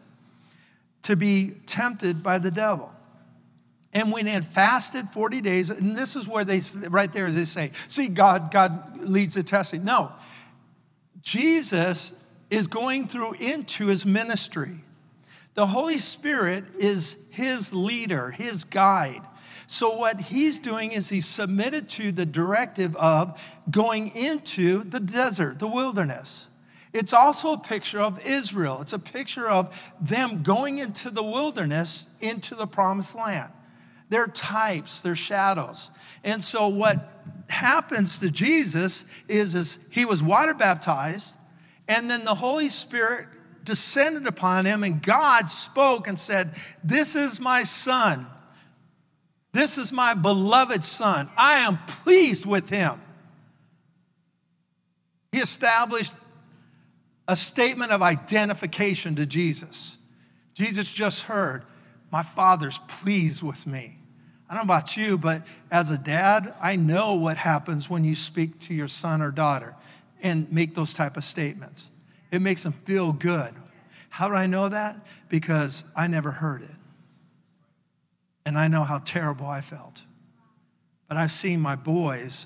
to 1.03 1.15
be 1.15 1.51
tempted 1.67 2.23
by 2.23 2.39
the 2.39 2.49
devil. 2.49 2.91
And 3.93 4.11
when 4.11 4.25
he 4.25 4.31
had 4.31 4.45
fasted 4.45 5.09
40 5.09 5.41
days, 5.41 5.69
and 5.69 5.97
this 5.97 6.15
is 6.15 6.27
where 6.27 6.45
they, 6.45 6.61
right 6.89 7.11
there, 7.11 7.25
as 7.25 7.35
they 7.35 7.45
say, 7.45 7.71
see, 7.87 8.07
God, 8.07 8.51
God 8.51 8.99
leads 9.01 9.35
the 9.35 9.43
testing. 9.43 9.83
No, 9.83 10.11
Jesus 11.21 12.13
is 12.49 12.67
going 12.67 13.07
through 13.07 13.33
into 13.33 13.87
his 13.87 14.05
ministry. 14.05 14.77
The 15.53 15.67
Holy 15.67 15.97
Spirit 15.97 16.63
is 16.77 17.17
his 17.31 17.73
leader, 17.73 18.31
his 18.31 18.63
guide. 18.63 19.21
So, 19.67 19.95
what 19.97 20.19
he's 20.19 20.59
doing 20.59 20.91
is 20.91 21.09
he's 21.09 21.25
submitted 21.25 21.87
to 21.89 22.11
the 22.11 22.25
directive 22.25 22.95
of 22.97 23.41
going 23.69 24.15
into 24.15 24.83
the 24.83 24.99
desert, 24.99 25.59
the 25.59 25.67
wilderness. 25.67 26.49
It's 26.93 27.13
also 27.13 27.53
a 27.53 27.57
picture 27.57 27.99
of 27.99 28.19
Israel. 28.25 28.79
It's 28.81 28.91
a 28.91 28.99
picture 28.99 29.49
of 29.49 29.81
them 30.01 30.43
going 30.43 30.79
into 30.79 31.09
the 31.09 31.23
wilderness, 31.23 32.09
into 32.19 32.53
the 32.55 32.67
promised 32.67 33.15
land. 33.15 33.49
They're 34.11 34.27
types, 34.27 35.01
they're 35.01 35.15
shadows. 35.15 35.89
And 36.25 36.43
so 36.43 36.67
what 36.67 36.97
happens 37.49 38.19
to 38.19 38.29
Jesus 38.29 39.05
is, 39.29 39.55
is 39.55 39.79
he 39.89 40.03
was 40.03 40.21
water 40.21 40.53
baptized, 40.53 41.37
and 41.87 42.09
then 42.09 42.25
the 42.25 42.35
Holy 42.35 42.67
Spirit 42.67 43.27
descended 43.63 44.27
upon 44.27 44.65
him, 44.65 44.83
and 44.83 45.01
God 45.01 45.49
spoke 45.49 46.09
and 46.09 46.19
said, 46.19 46.51
This 46.83 47.15
is 47.15 47.39
my 47.39 47.63
son. 47.63 48.27
This 49.53 49.77
is 49.77 49.93
my 49.93 50.13
beloved 50.13 50.83
son. 50.83 51.29
I 51.37 51.59
am 51.59 51.77
pleased 51.87 52.45
with 52.45 52.69
him. 52.69 53.01
He 55.31 55.39
established 55.39 56.15
a 57.29 57.37
statement 57.37 57.93
of 57.93 58.01
identification 58.01 59.15
to 59.15 59.25
Jesus. 59.25 59.97
Jesus 60.53 60.93
just 60.93 61.23
heard, 61.23 61.63
My 62.11 62.23
Father's 62.23 62.77
pleased 62.89 63.41
with 63.41 63.65
me. 63.65 63.99
I 64.51 64.55
don't 64.55 64.67
know 64.67 64.73
about 64.73 64.97
you, 64.97 65.17
but 65.17 65.43
as 65.71 65.91
a 65.91 65.97
dad, 65.97 66.53
I 66.61 66.75
know 66.75 67.15
what 67.15 67.37
happens 67.37 67.89
when 67.89 68.03
you 68.03 68.15
speak 68.15 68.59
to 68.59 68.73
your 68.73 68.89
son 68.89 69.21
or 69.21 69.31
daughter 69.31 69.77
and 70.21 70.51
make 70.51 70.75
those 70.75 70.93
type 70.93 71.15
of 71.15 71.23
statements. 71.23 71.89
It 72.31 72.41
makes 72.41 72.63
them 72.63 72.73
feel 72.73 73.13
good. 73.13 73.53
How 74.09 74.27
do 74.27 74.35
I 74.35 74.47
know 74.47 74.67
that? 74.67 74.97
Because 75.29 75.85
I 75.95 76.07
never 76.07 76.31
heard 76.31 76.63
it. 76.63 76.75
And 78.45 78.57
I 78.57 78.67
know 78.67 78.83
how 78.83 78.97
terrible 78.97 79.45
I 79.45 79.61
felt. 79.61 80.03
But 81.07 81.15
I've 81.15 81.31
seen 81.31 81.61
my 81.61 81.77
boys 81.77 82.45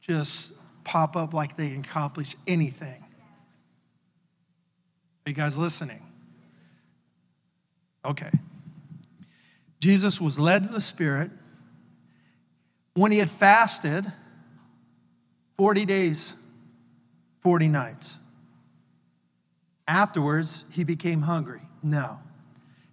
just 0.00 0.54
pop 0.84 1.16
up 1.16 1.34
like 1.34 1.54
they 1.54 1.68
can 1.68 1.80
accomplish 1.80 2.34
anything. 2.46 3.04
Are 5.26 5.30
you 5.30 5.34
guys 5.34 5.58
listening? 5.58 6.00
Okay. 8.06 8.30
Jesus 9.80 10.20
was 10.20 10.38
led 10.38 10.64
to 10.64 10.68
the 10.68 10.80
Spirit. 10.80 11.30
When 12.94 13.10
he 13.10 13.18
had 13.18 13.30
fasted 13.30 14.04
40 15.56 15.86
days, 15.86 16.36
40 17.40 17.68
nights, 17.68 18.18
afterwards 19.88 20.64
he 20.70 20.84
became 20.84 21.22
hungry. 21.22 21.62
No. 21.82 22.18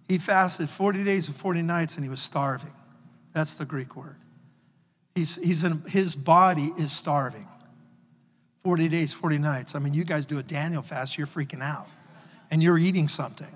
He 0.08 0.18
fasted 0.18 0.70
40 0.70 1.04
days 1.04 1.28
and 1.28 1.36
40 1.36 1.62
nights 1.62 1.96
and 1.96 2.04
he 2.04 2.10
was 2.10 2.20
starving. 2.20 2.72
That's 3.32 3.56
the 3.58 3.66
Greek 3.66 3.94
word. 3.94 4.16
He's, 5.14 5.36
he's 5.36 5.64
in, 5.64 5.82
his 5.88 6.16
body 6.16 6.72
is 6.78 6.92
starving. 6.92 7.46
40 8.62 8.88
days, 8.88 9.12
40 9.12 9.38
nights. 9.38 9.74
I 9.74 9.78
mean, 9.78 9.94
you 9.94 10.04
guys 10.04 10.26
do 10.26 10.38
a 10.38 10.42
Daniel 10.42 10.82
fast, 10.82 11.18
you're 11.18 11.26
freaking 11.26 11.62
out 11.62 11.88
and 12.50 12.62
you're 12.62 12.78
eating 12.78 13.08
something. 13.08 13.46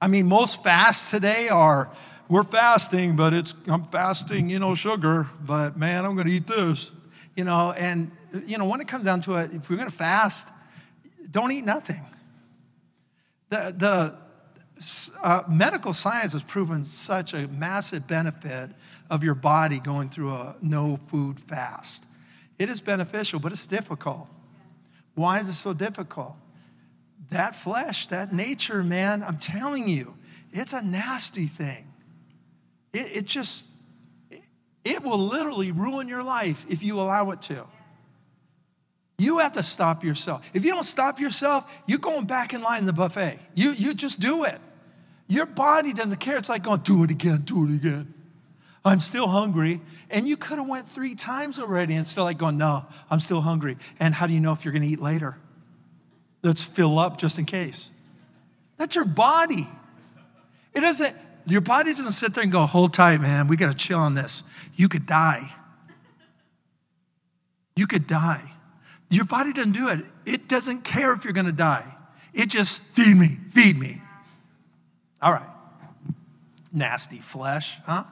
I 0.00 0.08
mean, 0.08 0.26
most 0.26 0.62
fasts 0.62 1.10
today 1.10 1.48
are 1.48 1.90
we're 2.28 2.44
fasting, 2.44 3.16
but 3.16 3.34
it's 3.34 3.54
I'm 3.68 3.84
fasting, 3.84 4.48
you 4.48 4.58
know, 4.58 4.74
sugar, 4.74 5.26
but 5.44 5.76
man, 5.76 6.04
I'm 6.04 6.14
going 6.14 6.26
to 6.26 6.32
eat 6.32 6.46
this, 6.46 6.92
you 7.36 7.44
know. 7.44 7.72
And 7.72 8.10
you 8.46 8.56
know, 8.56 8.64
when 8.64 8.80
it 8.80 8.88
comes 8.88 9.04
down 9.04 9.20
to 9.22 9.34
it, 9.36 9.52
if 9.52 9.68
we're 9.68 9.76
going 9.76 9.90
to 9.90 9.96
fast, 9.96 10.52
don't 11.30 11.52
eat 11.52 11.64
nothing. 11.64 12.02
The 13.50 13.74
the 13.76 14.18
uh, 15.22 15.42
medical 15.48 15.92
science 15.92 16.32
has 16.32 16.42
proven 16.42 16.84
such 16.84 17.34
a 17.34 17.48
massive 17.48 18.06
benefit 18.06 18.70
of 19.10 19.22
your 19.22 19.34
body 19.34 19.80
going 19.80 20.08
through 20.08 20.32
a 20.32 20.54
no 20.62 20.96
food 21.08 21.38
fast. 21.38 22.06
It 22.58 22.68
is 22.68 22.80
beneficial, 22.80 23.40
but 23.40 23.52
it's 23.52 23.66
difficult. 23.66 24.28
Why 25.14 25.40
is 25.40 25.48
it 25.48 25.54
so 25.54 25.74
difficult? 25.74 26.36
That 27.30 27.56
flesh, 27.56 28.08
that 28.08 28.32
nature, 28.32 28.82
man, 28.82 29.22
I'm 29.22 29.38
telling 29.38 29.88
you, 29.88 30.16
it's 30.52 30.72
a 30.72 30.82
nasty 30.82 31.46
thing. 31.46 31.86
It, 32.92 33.16
it 33.16 33.26
just, 33.26 33.66
it 34.84 35.02
will 35.02 35.18
literally 35.18 35.72
ruin 35.72 36.08
your 36.08 36.22
life 36.22 36.66
if 36.68 36.82
you 36.82 37.00
allow 37.00 37.30
it 37.30 37.42
to. 37.42 37.66
You 39.18 39.38
have 39.38 39.52
to 39.52 39.62
stop 39.62 40.02
yourself. 40.02 40.48
If 40.54 40.64
you 40.64 40.72
don't 40.72 40.84
stop 40.84 41.20
yourself, 41.20 41.70
you're 41.86 41.98
going 41.98 42.24
back 42.24 42.54
in 42.54 42.62
line 42.62 42.80
in 42.80 42.86
the 42.86 42.92
buffet. 42.92 43.38
You, 43.54 43.72
you 43.72 43.94
just 43.94 44.18
do 44.18 44.44
it. 44.44 44.58
Your 45.28 45.46
body 45.46 45.92
doesn't 45.92 46.18
care. 46.18 46.36
It's 46.36 46.48
like 46.48 46.64
going, 46.64 46.80
do 46.80 47.04
it 47.04 47.10
again, 47.10 47.42
do 47.44 47.64
it 47.66 47.76
again. 47.76 48.14
I'm 48.84 48.98
still 48.98 49.28
hungry. 49.28 49.80
And 50.10 50.26
you 50.26 50.36
could 50.36 50.58
have 50.58 50.68
went 50.68 50.88
three 50.88 51.14
times 51.14 51.60
already 51.60 51.94
and 51.94 52.08
still 52.08 52.24
like 52.24 52.38
going, 52.38 52.56
no, 52.56 52.86
I'm 53.10 53.20
still 53.20 53.42
hungry. 53.42 53.76
And 54.00 54.14
how 54.14 54.26
do 54.26 54.32
you 54.32 54.40
know 54.40 54.52
if 54.52 54.64
you're 54.64 54.72
going 54.72 54.82
to 54.82 54.88
eat 54.88 55.00
later? 55.00 55.36
Let's 56.42 56.64
fill 56.64 56.98
up 56.98 57.18
just 57.18 57.38
in 57.38 57.44
case. 57.44 57.90
That's 58.78 58.96
your 58.96 59.04
body. 59.04 59.66
It 60.72 60.80
doesn't, 60.80 61.14
your 61.46 61.60
body 61.60 61.92
doesn't 61.92 62.12
sit 62.12 62.34
there 62.34 62.42
and 62.42 62.52
go, 62.52 62.64
hold 62.66 62.94
tight, 62.94 63.20
man. 63.20 63.48
We 63.48 63.56
got 63.56 63.70
to 63.70 63.76
chill 63.76 63.98
on 63.98 64.14
this. 64.14 64.42
You 64.74 64.88
could 64.88 65.06
die. 65.06 65.52
You 67.76 67.86
could 67.86 68.06
die. 68.06 68.52
Your 69.10 69.24
body 69.24 69.52
doesn't 69.52 69.72
do 69.72 69.88
it. 69.88 70.00
It 70.24 70.48
doesn't 70.48 70.84
care 70.84 71.12
if 71.12 71.24
you're 71.24 71.32
going 71.32 71.46
to 71.46 71.52
die. 71.52 71.96
It 72.32 72.48
just, 72.48 72.82
feed 72.82 73.16
me, 73.16 73.38
feed 73.50 73.76
me. 73.76 74.00
All 75.20 75.32
right. 75.32 75.48
Nasty 76.72 77.18
flesh, 77.18 77.78
huh? 77.84 78.04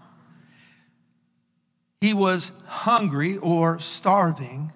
He 2.01 2.13
was 2.13 2.53
hungry 2.67 3.39
or 3.39 3.79
starving. 3.79 4.73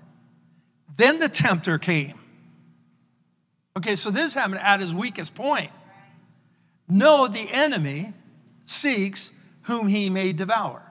Then 0.96 1.18
the 1.18 1.28
tempter 1.28 1.78
came. 1.78 2.18
Okay, 3.76 3.96
so 3.96 4.10
this 4.10 4.34
happened 4.34 4.60
at 4.60 4.80
his 4.80 4.94
weakest 4.94 5.34
point. 5.34 5.70
No, 6.88 7.26
the 7.26 7.48
enemy 7.50 8.12
seeks 8.66 9.30
whom 9.62 9.86
he 9.86 10.10
may 10.10 10.32
devour. 10.32 10.82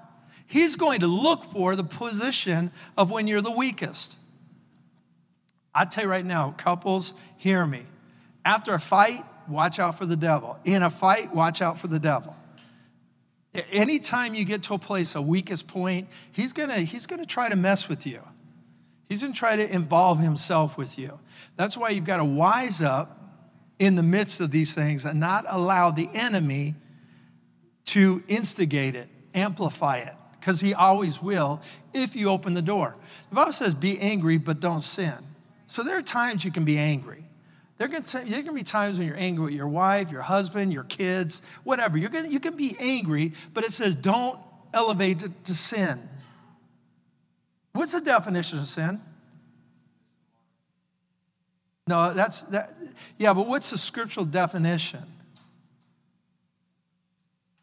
He's 0.48 0.76
going 0.76 1.02
to 1.02 1.08
look 1.08 1.44
for 1.44 1.76
the 1.76 1.84
position 1.84 2.72
of 2.98 3.12
when 3.12 3.28
you're 3.28 3.42
the 3.42 3.52
weakest. 3.52 4.18
I 5.74 5.86
tell 5.86 6.06
you 6.06 6.10
right 6.10 6.26
now, 6.26 6.54
couples, 6.58 7.14
hear 7.38 7.66
me. 7.66 7.84
After 8.44 8.74
a 8.74 8.80
fight, 8.80 9.24
watch 9.48 9.80
out 9.80 9.98
for 9.98 10.06
the 10.06 10.18
devil. 10.18 10.60
In 10.66 10.84
a 10.84 10.90
fight, 10.90 11.34
watch 11.34 11.62
out 11.62 11.78
for 11.78 11.88
the 11.88 12.00
devil. 12.00 12.36
Anytime 13.72 14.34
you 14.34 14.44
get 14.44 14.64
to 14.64 14.74
a 14.74 14.80
place, 14.80 15.16
a 15.16 15.22
weakest 15.22 15.68
point, 15.68 16.08
he's 16.32 16.54
gonna, 16.54 16.80
he's 16.80 17.06
gonna 17.06 17.26
try 17.26 17.50
to 17.50 17.56
mess 17.56 17.88
with 17.88 18.08
you. 18.08 18.22
He's 19.08 19.22
gonna 19.22 19.34
try 19.34 19.56
to 19.56 19.74
involve 19.74 20.20
himself 20.20 20.78
with 20.78 20.98
you. 20.98 21.20
That's 21.56 21.78
why 21.78 21.90
you've 21.90 22.06
got 22.06 22.18
to 22.18 22.26
wise 22.26 22.82
up 22.82 23.20
in 23.80 23.96
the 23.96 24.04
midst 24.04 24.42
of 24.42 24.52
these 24.52 24.74
things 24.76 25.06
and 25.06 25.20
not 25.20 25.46
allow 25.48 25.92
the 25.92 26.10
enemy 26.14 26.76
to 27.86 28.24
instigate 28.28 28.96
it, 28.96 29.10
amplify 29.34 29.98
it, 29.98 30.14
because 30.40 30.62
he 30.62 30.74
always 30.74 31.22
will 31.22 31.62
if 31.94 32.16
you 32.16 32.30
open 32.30 32.54
the 32.54 32.62
door. 32.62 32.96
The 33.30 33.36
Bible 33.36 33.52
says, 33.52 33.76
be 33.76 34.00
angry, 34.00 34.38
but 34.38 34.60
don't 34.60 34.84
sin. 34.84 35.14
So 35.68 35.84
there 35.84 35.98
are 35.98 36.04
times 36.04 36.46
you 36.46 36.52
can 36.52 36.66
be 36.66 36.78
angry. 36.78 37.24
There 37.78 37.88
can, 37.88 38.04
there 38.30 38.44
can 38.44 38.54
be 38.54 38.62
times 38.62 39.00
when 39.00 39.08
you're 39.08 39.18
angry 39.18 39.46
with 39.46 39.54
your 39.54 39.68
wife, 39.68 40.12
your 40.12 40.22
husband, 40.22 40.72
your 40.72 40.84
kids, 40.84 41.42
whatever. 41.64 41.98
You're 41.98 42.12
gonna, 42.12 42.28
you 42.28 42.40
can 42.40 42.56
be 42.56 42.76
angry, 42.80 43.34
but 43.54 43.64
it 43.64 43.72
says 43.72 43.96
don't 43.96 44.38
elevate 44.74 45.24
it 45.24 45.46
to 45.46 45.56
sin. 45.56 46.08
What's 47.74 47.94
the 47.94 48.02
definition 48.02 48.60
of 48.60 48.68
sin? 48.68 49.02
No, 51.92 52.14
that's 52.14 52.44
that. 52.44 52.74
Yeah, 53.18 53.34
but 53.34 53.48
what's 53.48 53.72
the 53.72 53.78
scriptural 53.78 54.26
definition? 54.26 55.02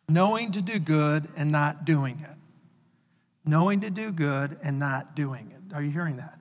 Knowing 0.07 0.53
to 0.53 0.61
do 0.61 0.79
good 0.79 1.26
and 1.35 1.51
not 1.51 1.87
doing 1.87 2.18
it. 2.20 2.37
Knowing 3.47 3.81
to 3.81 3.89
do 3.89 4.12
good 4.12 4.59
and 4.62 4.79
not 4.79 5.16
doing 5.16 5.51
it. 5.51 5.74
Are 5.74 5.83
you 5.83 5.91
hearing 5.91 6.18
that? 6.18 6.39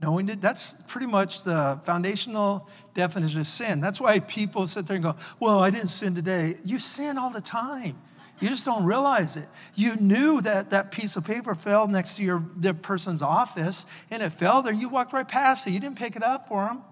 Knowing 0.00 0.28
to, 0.28 0.36
that's 0.36 0.76
pretty 0.86 1.06
much 1.06 1.44
the 1.44 1.78
foundational 1.84 2.66
definition 2.94 3.40
of 3.40 3.46
sin. 3.46 3.82
That's 3.82 4.00
why 4.00 4.20
people 4.20 4.66
sit 4.66 4.86
there 4.86 4.94
and 4.94 5.04
go, 5.04 5.14
Well, 5.38 5.58
I 5.58 5.68
didn't 5.68 5.88
sin 5.88 6.14
today. 6.14 6.56
You 6.64 6.78
sin 6.78 7.18
all 7.18 7.28
the 7.28 7.42
time. 7.42 7.98
You 8.40 8.48
just 8.48 8.64
don't 8.64 8.84
realize 8.84 9.36
it. 9.36 9.48
You 9.74 9.96
knew 9.96 10.40
that 10.42 10.70
that 10.70 10.92
piece 10.92 11.16
of 11.16 11.24
paper 11.24 11.54
fell 11.54 11.88
next 11.88 12.16
to 12.16 12.22
your 12.22 12.44
the 12.56 12.72
person's 12.72 13.22
office 13.22 13.84
and 14.10 14.22
it 14.22 14.30
fell 14.30 14.62
there. 14.62 14.72
You 14.72 14.88
walked 14.88 15.12
right 15.12 15.26
past 15.26 15.66
it. 15.66 15.70
You 15.70 15.80
didn't 15.80 15.98
pick 15.98 16.14
it 16.14 16.22
up 16.22 16.48
for 16.48 16.66
them. 16.66 16.82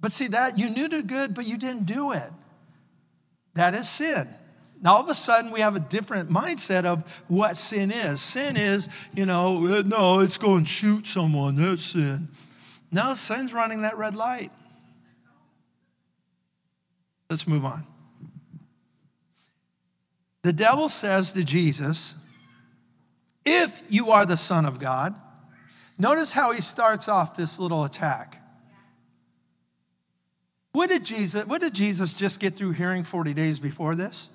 But 0.00 0.12
see 0.12 0.28
that 0.28 0.58
you 0.58 0.70
knew 0.70 0.88
the 0.88 1.02
good, 1.02 1.34
but 1.34 1.46
you 1.46 1.58
didn't 1.58 1.86
do 1.86 2.12
it. 2.12 2.30
That 3.54 3.74
is 3.74 3.88
sin. 3.88 4.28
Now 4.80 4.94
all 4.94 5.00
of 5.02 5.08
a 5.08 5.14
sudden 5.14 5.50
we 5.50 5.60
have 5.60 5.76
a 5.76 5.80
different 5.80 6.28
mindset 6.30 6.84
of 6.84 7.02
what 7.26 7.56
sin 7.56 7.90
is. 7.90 8.20
Sin 8.20 8.56
is, 8.56 8.88
you 9.14 9.26
know, 9.26 9.66
uh, 9.66 9.82
no, 9.84 10.20
it's 10.20 10.38
going 10.38 10.64
to 10.64 10.70
shoot 10.70 11.06
someone. 11.06 11.56
That's 11.56 11.82
sin. 11.82 12.28
No, 12.92 13.14
sin's 13.14 13.52
running 13.52 13.82
that 13.82 13.96
red 13.96 14.14
light. 14.14 14.52
Let's 17.30 17.48
move 17.48 17.64
on. 17.64 17.84
The 20.44 20.52
devil 20.52 20.90
says 20.90 21.32
to 21.32 21.42
Jesus, 21.42 22.16
If 23.46 23.82
you 23.88 24.10
are 24.10 24.26
the 24.26 24.36
Son 24.36 24.66
of 24.66 24.78
God, 24.78 25.14
notice 25.98 26.34
how 26.34 26.52
he 26.52 26.60
starts 26.60 27.08
off 27.08 27.34
this 27.34 27.58
little 27.58 27.82
attack. 27.82 28.42
What 30.72 30.90
did 30.90 31.02
Jesus, 31.02 31.46
what 31.46 31.62
did 31.62 31.72
Jesus 31.72 32.12
just 32.12 32.40
get 32.40 32.54
through 32.54 32.72
hearing 32.72 33.04
40 33.04 33.32
days 33.32 33.58
before 33.58 33.94
this? 33.94 34.28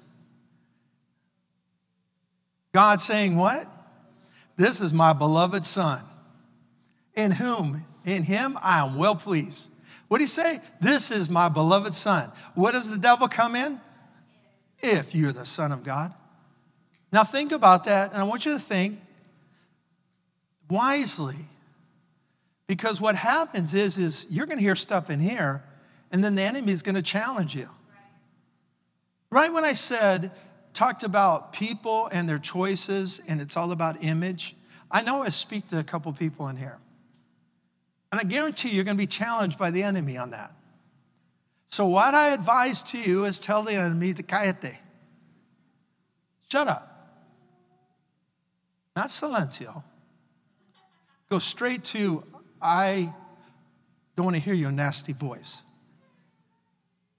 God 2.73 3.01
saying, 3.01 3.35
What? 3.35 3.67
This 4.57 4.81
is 4.81 4.91
my 4.91 5.13
beloved 5.13 5.63
Son, 5.63 6.01
in 7.13 7.29
whom, 7.29 7.85
in 8.03 8.23
him, 8.23 8.57
I 8.63 8.83
am 8.83 8.97
well 8.97 9.15
pleased. 9.15 9.69
What 10.07 10.17
did 10.17 10.23
he 10.23 10.27
say? 10.27 10.59
This 10.81 11.11
is 11.11 11.29
my 11.29 11.49
beloved 11.49 11.93
Son. 11.93 12.31
What 12.55 12.71
does 12.71 12.89
the 12.89 12.97
devil 12.97 13.27
come 13.27 13.55
in? 13.55 13.79
If 14.81 15.13
you're 15.13 15.31
the 15.31 15.45
Son 15.45 15.71
of 15.71 15.83
God. 15.83 16.13
Now, 17.11 17.23
think 17.23 17.51
about 17.51 17.85
that, 17.85 18.11
and 18.11 18.21
I 18.21 18.23
want 18.23 18.45
you 18.45 18.53
to 18.53 18.59
think 18.59 18.99
wisely. 20.69 21.35
Because 22.67 23.01
what 23.01 23.15
happens 23.15 23.73
is, 23.73 23.97
is 23.97 24.27
you're 24.29 24.45
going 24.45 24.59
to 24.59 24.63
hear 24.63 24.75
stuff 24.75 25.09
in 25.09 25.19
here, 25.19 25.63
and 26.11 26.23
then 26.23 26.35
the 26.35 26.43
enemy 26.43 26.71
is 26.71 26.83
going 26.83 26.95
to 26.95 27.01
challenge 27.01 27.55
you. 27.55 27.67
Right 29.31 29.51
when 29.51 29.65
I 29.65 29.73
said, 29.73 30.31
talked 30.73 31.03
about 31.03 31.51
people 31.51 32.07
and 32.11 32.29
their 32.29 32.37
choices, 32.37 33.21
and 33.27 33.41
it's 33.41 33.57
all 33.57 33.71
about 33.71 34.03
image, 34.03 34.55
I 34.91 35.01
know 35.01 35.23
I 35.23 35.29
speak 35.29 35.67
to 35.69 35.79
a 35.79 35.83
couple 35.83 36.13
people 36.13 36.47
in 36.47 36.57
here. 36.57 36.77
And 38.11 38.19
I 38.19 38.23
guarantee 38.23 38.69
you're 38.69 38.83
going 38.83 38.97
to 38.97 39.01
be 39.01 39.07
challenged 39.07 39.57
by 39.57 39.71
the 39.71 39.83
enemy 39.83 40.17
on 40.17 40.31
that. 40.31 40.51
So, 41.71 41.85
what 41.85 42.15
I 42.15 42.29
advise 42.29 42.81
to 42.83 42.97
you 42.97 43.25
is 43.25 43.39
tell 43.39 43.61
the 43.61 43.73
enemy 43.73 44.11
to 44.15 44.23
cállate. 44.23 44.75
Shut 46.51 46.67
up. 46.67 46.85
Not 48.95 49.07
silencio. 49.07 49.83
Go 51.29 51.37
straight 51.37 51.83
to, 51.85 52.23
I 52.59 53.13
don't 54.15 54.25
want 54.25 54.35
to 54.35 54.41
hear 54.41 54.55
your 54.55 54.71
nasty 54.71 55.13
voice. 55.13 55.63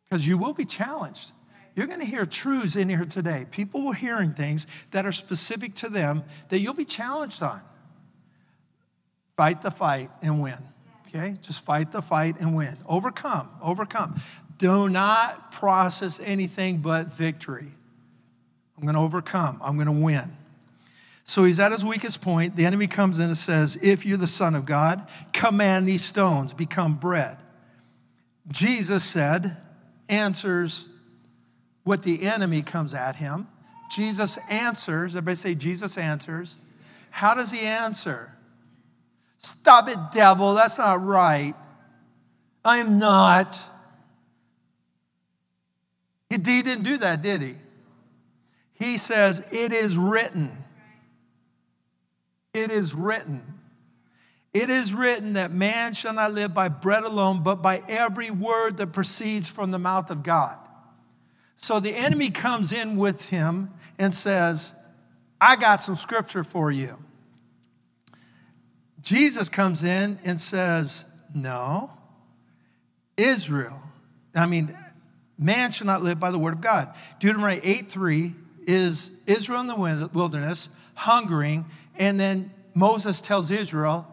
Because 0.05 0.27
you 0.27 0.37
will 0.37 0.53
be 0.53 0.65
challenged. 0.65 1.33
You're 1.77 1.87
going 1.87 2.01
to 2.01 2.07
hear 2.07 2.27
truths 2.27 2.75
in 2.75 2.89
here 2.89 3.05
today. 3.05 3.47
People 3.53 3.83
will 3.83 3.93
hearing 3.93 4.33
things 4.33 4.67
that 4.91 5.07
are 5.07 5.13
specific 5.13 5.77
to 5.77 5.89
them 5.89 6.25
that 6.49 6.59
you'll 6.59 6.75
be 6.75 6.85
challenged 6.85 7.41
on. 7.41 7.61
Fight 9.37 9.63
the 9.63 9.71
fight 9.71 10.11
and 10.23 10.43
win. 10.43 10.59
Okay? 11.11 11.37
Just 11.43 11.65
fight 11.65 11.93
the 11.93 12.01
fight 12.01 12.41
and 12.41 12.57
win. 12.57 12.77
Overcome, 12.87 13.51
overcome. 13.63 14.21
Do 14.59 14.89
not 14.89 15.53
process 15.53 16.21
anything 16.25 16.79
but 16.79 17.13
victory. 17.13 17.69
I'm 18.77 18.85
going 18.85 18.95
to 18.95 19.01
overcome, 19.01 19.61
I'm 19.63 19.75
going 19.75 19.87
to 19.87 19.93
win. 19.93 20.37
So 21.25 21.45
he's 21.45 21.61
at 21.61 21.71
his 21.71 21.85
weakest 21.85 22.23
point. 22.23 22.57
The 22.57 22.65
enemy 22.65 22.87
comes 22.87 23.19
in 23.19 23.27
and 23.27 23.37
says, 23.37 23.79
If 23.83 24.05
you're 24.07 24.19
the 24.19 24.27
Son 24.27 24.55
of 24.55 24.67
God, 24.67 25.07
command 25.33 25.87
these 25.87 26.05
stones 26.05 26.55
become 26.55 26.95
bread. 26.95 27.37
Jesus 28.49 29.05
said, 29.05 29.57
answers 30.09 30.89
what 31.85 32.03
the 32.03 32.23
enemy 32.23 32.63
comes 32.63 32.95
at 32.95 33.17
him. 33.17 33.47
Jesus 33.91 34.39
answers. 34.51 35.17
Everybody 35.17 35.37
say, 35.37 35.55
Jesus 35.55 35.97
answers. 35.97 36.59
How 37.11 37.35
does 37.35 37.51
he 37.51 37.61
answer? 37.61 38.37
Stop 39.43 39.89
it, 39.89 39.97
devil. 40.13 40.53
That's 40.53 40.77
not 40.77 41.03
right. 41.03 41.55
I 42.63 42.77
am 42.77 42.99
not. 42.99 43.59
He 46.29 46.37
didn't 46.37 46.83
do 46.83 46.99
that, 46.99 47.23
did 47.23 47.41
he? 47.41 47.55
He 48.75 48.99
says, 48.99 49.43
It 49.51 49.73
is 49.73 49.97
written. 49.97 50.53
It 52.53 52.71
is 52.71 52.95
written. 52.95 53.43
It 54.53 54.69
is 54.69 54.93
written 54.93 55.33
that 55.33 55.53
man 55.53 55.95
shall 55.95 56.13
not 56.13 56.35
live 56.35 56.53
by 56.53 56.69
bread 56.69 57.05
alone, 57.05 57.43
but 57.43 57.63
by 57.63 57.83
every 57.89 58.31
word 58.31 58.77
that 58.77 58.89
proceeds 58.89 59.49
from 59.49 59.71
the 59.71 59.79
mouth 59.79 60.11
of 60.11 60.23
God. 60.23 60.59
So 61.57 61.81
the 61.81 61.95
enemy 61.95 62.29
comes 62.29 62.73
in 62.73 62.97
with 62.97 63.31
him 63.31 63.71
and 63.99 64.15
says, 64.15 64.75
I 65.41 65.57
got 65.57 65.81
some 65.83 65.97
scripture 65.97 66.45
for 66.45 66.71
you. 66.71 66.99
Jesus 69.03 69.49
comes 69.49 69.85
in 69.85 70.19
and 70.25 70.41
says, 70.41 71.05
No, 71.35 71.91
Israel, 73.17 73.81
I 74.35 74.47
mean, 74.47 74.77
man 75.39 75.71
shall 75.71 75.87
not 75.87 76.03
live 76.03 76.21
by 76.21 76.31
the 76.31 76.39
word 76.39 76.55
of 76.55 76.61
God. 76.61 76.95
Deuteronomy 77.19 77.61
8 77.63 77.91
3 77.91 78.35
is 78.67 79.13
Israel 79.27 79.61
in 79.61 79.67
the 79.67 80.11
wilderness, 80.13 80.69
hungering, 80.95 81.65
and 81.99 82.21
then 82.21 82.53
Moses 82.75 83.21
tells 83.21 83.51
Israel, 83.51 84.07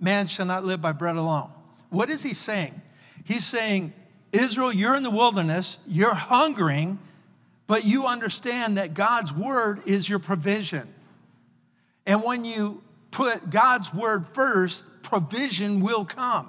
Man 0.00 0.26
shall 0.26 0.46
not 0.46 0.64
live 0.64 0.80
by 0.80 0.92
bread 0.92 1.16
alone. 1.16 1.50
What 1.90 2.10
is 2.10 2.22
he 2.22 2.34
saying? 2.34 2.80
He's 3.24 3.44
saying, 3.44 3.92
Israel, 4.32 4.72
you're 4.72 4.96
in 4.96 5.02
the 5.02 5.10
wilderness, 5.10 5.78
you're 5.86 6.14
hungering, 6.14 6.98
but 7.66 7.84
you 7.84 8.06
understand 8.06 8.76
that 8.76 8.94
God's 8.94 9.32
word 9.32 9.80
is 9.86 10.08
your 10.08 10.18
provision. 10.18 10.92
And 12.06 12.22
when 12.22 12.44
you 12.44 12.82
put 13.14 13.48
God's 13.48 13.94
word 13.94 14.26
first, 14.26 15.02
provision 15.02 15.80
will 15.80 16.04
come. 16.04 16.48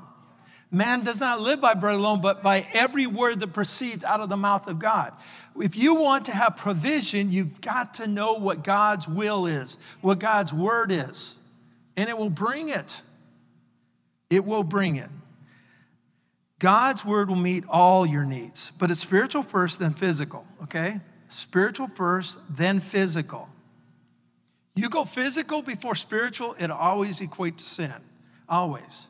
Man 0.72 1.04
does 1.04 1.20
not 1.20 1.40
live 1.40 1.62
by 1.62 1.76
bread 1.76 1.96
alone, 1.96 2.22
but 2.22 2.42
by 2.42 2.68
every 2.74 3.06
word 3.06 3.40
that 3.42 3.54
proceeds 3.54 4.04
out 4.04 4.20
of 4.20 4.30
the 4.30 4.36
mouth 4.36 4.68
of 4.68 4.80
God. 4.80 5.14
If 5.56 5.78
you 5.78 5.94
want 5.94 6.26
to 6.26 6.32
have 6.32 6.58
provision, 6.58 7.32
you've 7.32 7.62
got 7.62 7.94
to 7.96 8.08
know 8.08 8.34
what 8.34 8.64
God's 8.64 9.08
will 9.08 9.46
is, 9.46 9.78
what 10.02 10.18
God's 10.18 10.54
word 10.54 10.92
is, 10.92 11.38
and 11.96 12.10
it 12.10 12.18
will 12.18 12.32
bring 12.32 12.70
it. 12.70 13.02
It 14.32 14.44
will 14.44 14.64
bring 14.64 14.96
it. 14.96 15.10
God's 16.58 17.06
word 17.06 17.30
will 17.30 17.36
meet 17.36 17.64
all 17.70 18.08
your 18.08 18.26
needs, 18.26 18.72
but 18.80 18.90
it's 18.90 19.02
spiritual 19.02 19.44
first, 19.44 19.80
then 19.80 19.94
physical, 19.94 20.48
okay? 20.64 21.00
Spiritual 21.30 21.88
first, 21.88 22.40
then 22.50 22.80
physical. 22.80 23.50
You 24.76 24.90
go 24.90 25.06
physical 25.06 25.62
before 25.62 25.96
spiritual, 25.96 26.56
it 26.60 26.70
always 26.70 27.20
equates 27.20 27.58
to 27.58 27.66
sin. 27.66 27.94
Always. 28.50 29.08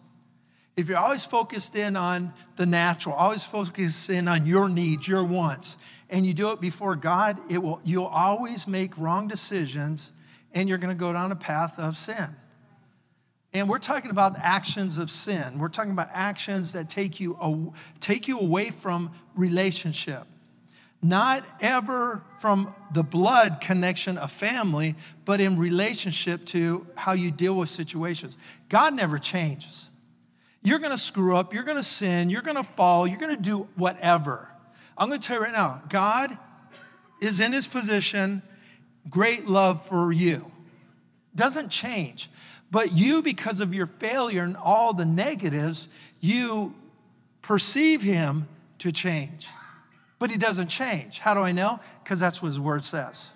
If 0.78 0.90
you're 0.90 0.98
always 0.98 1.26
focused 1.26 1.76
in 1.76 1.96
on 1.96 2.34
the 2.58 2.66
natural, 2.66 3.16
always 3.16 3.46
focused 3.46 4.10
in 4.10 4.28
on 4.28 4.46
your 4.46 4.70
needs, 4.70 5.08
your 5.08 5.24
wants, 5.24 5.78
and 6.10 6.26
you 6.26 6.34
do 6.34 6.52
it 6.52 6.62
before 6.62 6.96
God, 6.96 7.40
it 7.50 7.58
will 7.58 7.80
you'll 7.84 8.06
always 8.06 8.68
make 8.68 8.98
wrong 8.98 9.28
decisions 9.28 10.12
and 10.54 10.70
you're 10.70 10.78
going 10.78 10.96
to 10.96 11.00
go 11.00 11.12
down 11.12 11.32
a 11.32 11.36
path 11.36 11.80
of 11.80 11.98
sin. 11.98 12.30
And 13.54 13.70
we're 13.70 13.80
talking 13.80 14.12
about 14.12 14.38
actions 14.38 14.98
of 14.98 15.10
sin. 15.10 15.60
We're 15.60 15.70
talking 15.70 15.94
about 15.94 16.10
actions 16.12 16.74
that 16.74 16.90
take 16.90 17.22
you, 17.22 17.74
take 18.02 18.28
you 18.28 18.38
away 18.40 18.70
from 18.70 19.12
relationship. 19.34 20.28
Not 21.06 21.44
ever 21.62 22.24
from 22.40 22.74
the 22.92 23.04
blood 23.04 23.62
connection 23.62 24.18
of 24.18 24.32
family, 24.32 24.96
but 25.24 25.40
in 25.40 25.56
relationship 25.56 26.46
to 26.46 26.88
how 26.96 27.14
you 27.14 27.30
deal 27.30 27.54
with 27.54 27.70
situations. 27.70 28.40
God 28.70 28.96
never 28.96 29.20
changes. 29.20 29.92
You're 30.64 30.80
gonna 30.80 30.98
screw 30.98 31.38
up, 31.38 31.54
you're 31.54 31.64
gonna 31.64 31.84
sin, 31.84 32.32
you're 32.32 32.42
gonna 32.42 32.64
fall, 32.64 33.06
you're 33.06 33.20
gonna 33.20 33.38
do 33.38 33.68
whatever. 33.76 34.50
I'm 34.98 35.08
gonna 35.10 35.22
tell 35.22 35.38
you 35.38 35.44
right 35.44 35.54
now 35.54 35.84
God 35.90 36.36
is 37.22 37.40
in 37.40 37.54
his 37.54 37.68
position, 37.68 38.42
great 39.08 39.46
love 39.46 39.86
for 39.86 40.12
you. 40.12 40.52
Doesn't 41.36 41.70
change. 41.70 42.32
But 42.72 42.94
you, 42.94 43.22
because 43.22 43.62
of 43.62 43.76
your 43.76 43.86
failure 43.86 44.42
and 44.42 44.58
all 44.58 44.94
the 44.94 45.06
negatives, 45.06 45.88
you 46.20 46.74
perceive 47.44 48.02
him 48.02 48.48
to 48.80 48.92
change. 48.92 49.48
But 50.18 50.32
he 50.32 50.38
doesn't 50.38 50.68
change. 50.68 51.20
How 51.20 51.34
do 51.34 51.42
I 51.42 51.52
know? 51.52 51.80
Because 52.04 52.20
that's 52.20 52.42
what 52.42 52.48
his 52.48 52.60
word 52.60 52.86
says. 52.86 53.34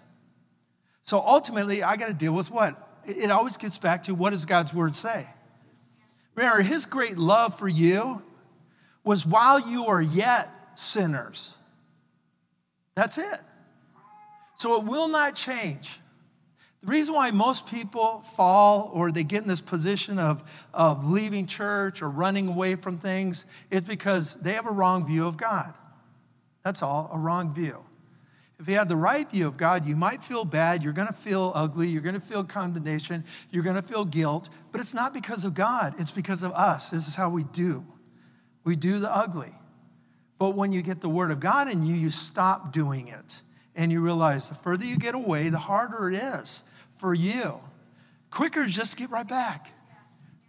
So 1.03 1.17
ultimately, 1.19 1.83
I 1.83 1.97
got 1.97 2.07
to 2.07 2.13
deal 2.13 2.33
with 2.33 2.51
what? 2.51 2.75
It 3.05 3.31
always 3.31 3.57
gets 3.57 3.77
back 3.77 4.03
to 4.03 4.13
what 4.13 4.29
does 4.29 4.45
God's 4.45 4.73
word 4.73 4.95
say? 4.95 5.25
Remember, 6.35 6.61
his 6.61 6.85
great 6.85 7.17
love 7.17 7.57
for 7.57 7.67
you 7.67 8.21
was 9.03 9.25
while 9.25 9.59
you 9.59 9.87
are 9.87 10.01
yet 10.01 10.49
sinners. 10.75 11.57
That's 12.95 13.17
it. 13.17 13.39
So 14.55 14.79
it 14.79 14.85
will 14.85 15.07
not 15.07 15.35
change. 15.35 15.99
The 16.81 16.87
reason 16.87 17.13
why 17.13 17.31
most 17.31 17.67
people 17.67 18.21
fall 18.35 18.89
or 18.93 19.11
they 19.11 19.23
get 19.23 19.41
in 19.41 19.47
this 19.49 19.61
position 19.61 20.17
of, 20.17 20.43
of 20.73 21.09
leaving 21.09 21.45
church 21.45 22.01
or 22.01 22.09
running 22.09 22.47
away 22.47 22.75
from 22.75 22.97
things 22.97 23.45
is 23.69 23.81
because 23.81 24.35
they 24.35 24.53
have 24.53 24.67
a 24.67 24.71
wrong 24.71 25.05
view 25.05 25.27
of 25.27 25.35
God. 25.35 25.73
That's 26.63 26.81
all, 26.83 27.09
a 27.13 27.17
wrong 27.17 27.53
view. 27.53 27.83
If 28.59 28.67
you 28.67 28.75
had 28.75 28.89
the 28.89 28.95
right 28.95 29.29
view 29.29 29.47
of 29.47 29.55
God, 29.55 29.85
you 29.85 29.95
might 29.95 30.21
feel 30.21 30.43
bad, 30.43 30.83
you're 30.83 30.91
gonna 30.91 31.13
feel 31.13 31.53
ugly, 31.55 31.87
you're 31.87 32.01
gonna 32.01 32.19
feel 32.19 32.43
condemnation, 32.43 33.23
you're 33.51 33.63
gonna 33.63 33.81
feel 33.81 34.03
guilt, 34.03 34.49
but 34.71 34.81
it's 34.81 34.93
not 34.93 35.13
because 35.13 35.45
of 35.45 35.53
God, 35.53 35.95
it's 35.97 36.11
because 36.11 36.43
of 36.43 36.51
us. 36.51 36.89
This 36.89 37.07
is 37.07 37.15
how 37.15 37.29
we 37.29 37.45
do. 37.45 37.85
We 38.65 38.75
do 38.75 38.99
the 38.99 39.15
ugly. 39.15 39.53
But 40.37 40.55
when 40.55 40.73
you 40.73 40.81
get 40.81 40.99
the 40.99 41.09
Word 41.09 41.31
of 41.31 41.39
God 41.39 41.69
in 41.69 41.83
you, 41.83 41.95
you 41.95 42.09
stop 42.09 42.73
doing 42.73 43.07
it. 43.07 43.41
And 43.75 43.91
you 43.93 44.01
realize 44.01 44.49
the 44.49 44.55
further 44.55 44.83
you 44.83 44.97
get 44.97 45.15
away, 45.15 45.47
the 45.47 45.57
harder 45.57 46.09
it 46.09 46.15
is 46.15 46.63
for 46.97 47.13
you. 47.13 47.59
Quicker, 48.29 48.65
just 48.65 48.97
get 48.97 49.09
right 49.09 49.27
back. 49.27 49.71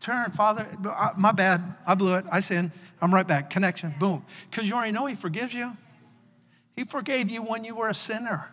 Turn, 0.01 0.33
Father, 0.33 0.67
uh, 0.85 1.11
my 1.17 1.31
bad, 1.31 1.63
I 1.87 1.95
blew 1.95 2.17
it, 2.17 2.25
I 2.33 2.41
sinned, 2.41 2.73
I'm 3.01 3.15
right 3.15 3.27
back. 3.27 3.51
Connection, 3.51 3.95
boom. 4.01 4.25
Because 4.51 4.69
you 4.69 4.75
already 4.75 4.93
know 4.93 5.07
He 5.07 5.15
forgives 5.15 5.55
you. 5.55 5.77
He 6.81 6.87
forgave 6.87 7.29
you 7.29 7.43
when 7.43 7.63
you 7.63 7.75
were 7.75 7.91
a 7.91 7.95
sinner. 7.95 8.51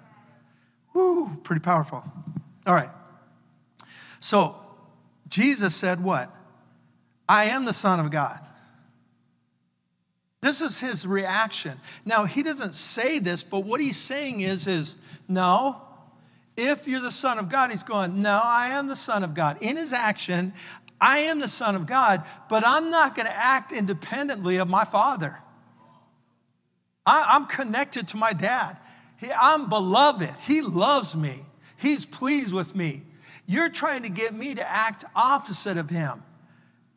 Woo, 0.94 1.38
pretty 1.44 1.62
powerful. 1.62 2.04
All 2.66 2.76
right. 2.76 2.90
So, 4.20 4.66
Jesus 5.30 5.74
said 5.74 6.04
what? 6.04 6.30
I 7.30 7.46
am 7.46 7.64
the 7.64 7.74
Son 7.74 8.02
of 8.02 8.12
God. 8.12 8.38
This 10.42 10.60
is 10.60 10.78
his 10.78 11.08
reaction. 11.08 11.72
Now, 12.04 12.26
he 12.26 12.44
doesn't 12.44 12.76
say 12.76 13.20
this, 13.20 13.44
but 13.44 13.62
what 13.62 13.80
he's 13.80 13.96
saying 13.96 14.42
is, 14.42 14.68
is 14.68 14.98
no, 15.30 15.82
if 16.58 16.86
you're 16.86 17.00
the 17.00 17.12
Son 17.12 17.40
of 17.40 17.48
God, 17.48 17.72
he's 17.72 17.84
going, 17.84 18.22
No, 18.22 18.42
I 18.44 18.72
am 18.72 18.90
the 18.90 18.98
Son 18.98 19.24
of 19.24 19.36
God. 19.36 19.58
In 19.62 19.78
his 19.78 19.94
action, 19.94 20.52
I 21.00 21.20
am 21.20 21.40
the 21.40 21.48
Son 21.48 21.78
of 21.78 21.88
God, 21.88 22.26
but 22.50 22.64
I'm 22.68 22.92
not 22.92 23.16
going 23.16 23.28
to 23.28 23.38
act 23.38 23.72
independently 23.72 24.58
of 24.58 24.68
my 24.68 24.84
Father. 24.84 25.42
I, 27.08 27.38
am 27.38 27.46
connected 27.46 28.10
to 28.10 28.18
my 28.18 28.34
dad. 28.34 28.78
He, 29.18 29.32
I'm 29.32 29.70
beloved. 29.70 30.30
He 30.42 30.62
loves 30.62 31.16
me. 31.16 31.40
He's 31.78 32.06
pleased 32.06 32.54
with 32.54 32.76
me. 32.76 33.04
You're 33.48 33.70
trying 33.70 34.04
to 34.04 34.10
get 34.10 34.34
me 34.34 34.54
to 34.56 34.70
act 34.70 35.06
opposite 35.16 35.78
of 35.78 35.90
him, 35.90 36.22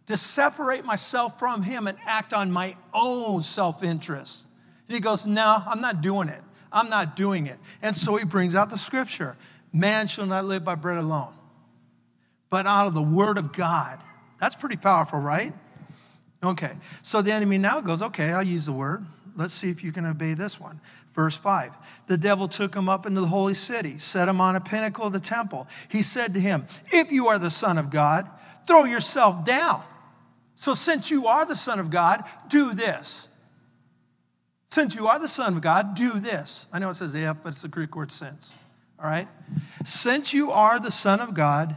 to 0.06 0.16
separate 0.16 0.84
myself 0.84 1.38
from 1.38 1.62
him 1.62 1.86
and 1.86 1.96
act 2.06 2.34
on 2.34 2.50
my 2.50 2.76
own 2.92 3.42
self 3.42 3.84
interest. 3.84 4.50
And 4.88 4.96
he 4.96 5.00
goes, 5.00 5.28
No, 5.28 5.62
I'm 5.64 5.80
not 5.80 6.02
doing 6.02 6.28
it. 6.28 6.42
I'm 6.72 6.90
not 6.90 7.14
doing 7.14 7.46
it. 7.46 7.58
And 7.80 7.96
so 7.96 8.16
he 8.16 8.24
brings 8.24 8.56
out 8.56 8.68
the 8.68 8.78
scripture 8.78 9.36
Man 9.72 10.08
shall 10.08 10.26
not 10.26 10.44
live 10.44 10.64
by 10.64 10.74
bread 10.74 10.98
alone, 10.98 11.32
but 12.50 12.66
out 12.66 12.88
of 12.88 12.94
the 12.94 13.02
word 13.02 13.38
of 13.38 13.52
God. 13.52 14.02
That's 14.40 14.56
pretty 14.56 14.76
powerful, 14.76 15.20
right? 15.20 15.52
Okay, 16.42 16.72
so 17.02 17.22
the 17.22 17.30
enemy 17.30 17.58
now 17.58 17.80
goes, 17.80 18.02
Okay, 18.02 18.32
I'll 18.32 18.42
use 18.42 18.66
the 18.66 18.72
word. 18.72 19.04
Let's 19.36 19.54
see 19.54 19.70
if 19.70 19.82
you 19.84 19.92
can 19.92 20.06
obey 20.06 20.34
this 20.34 20.60
one. 20.60 20.80
Verse 21.14 21.36
5 21.36 21.72
The 22.06 22.18
devil 22.18 22.48
took 22.48 22.74
him 22.74 22.88
up 22.88 23.06
into 23.06 23.20
the 23.20 23.26
holy 23.26 23.54
city, 23.54 23.98
set 23.98 24.28
him 24.28 24.40
on 24.40 24.56
a 24.56 24.60
pinnacle 24.60 25.06
of 25.06 25.12
the 25.12 25.20
temple. 25.20 25.68
He 25.88 26.02
said 26.02 26.34
to 26.34 26.40
him, 26.40 26.66
If 26.92 27.12
you 27.12 27.28
are 27.28 27.38
the 27.38 27.50
Son 27.50 27.78
of 27.78 27.90
God, 27.90 28.28
throw 28.66 28.84
yourself 28.84 29.44
down. 29.44 29.82
So, 30.54 30.74
since 30.74 31.10
you 31.10 31.26
are 31.26 31.46
the 31.46 31.56
Son 31.56 31.78
of 31.78 31.90
God, 31.90 32.24
do 32.48 32.74
this. 32.74 33.28
Since 34.68 34.94
you 34.94 35.08
are 35.08 35.18
the 35.18 35.28
Son 35.28 35.56
of 35.56 35.62
God, 35.62 35.96
do 35.96 36.20
this. 36.20 36.68
I 36.72 36.78
know 36.78 36.90
it 36.90 36.94
says 36.94 37.14
if, 37.14 37.36
but 37.42 37.50
it's 37.50 37.62
the 37.62 37.68
Greek 37.68 37.96
word 37.96 38.12
since. 38.12 38.56
All 39.02 39.10
right? 39.10 39.26
Since 39.84 40.32
you 40.32 40.52
are 40.52 40.78
the 40.78 40.90
Son 40.90 41.20
of 41.20 41.34
God, 41.34 41.76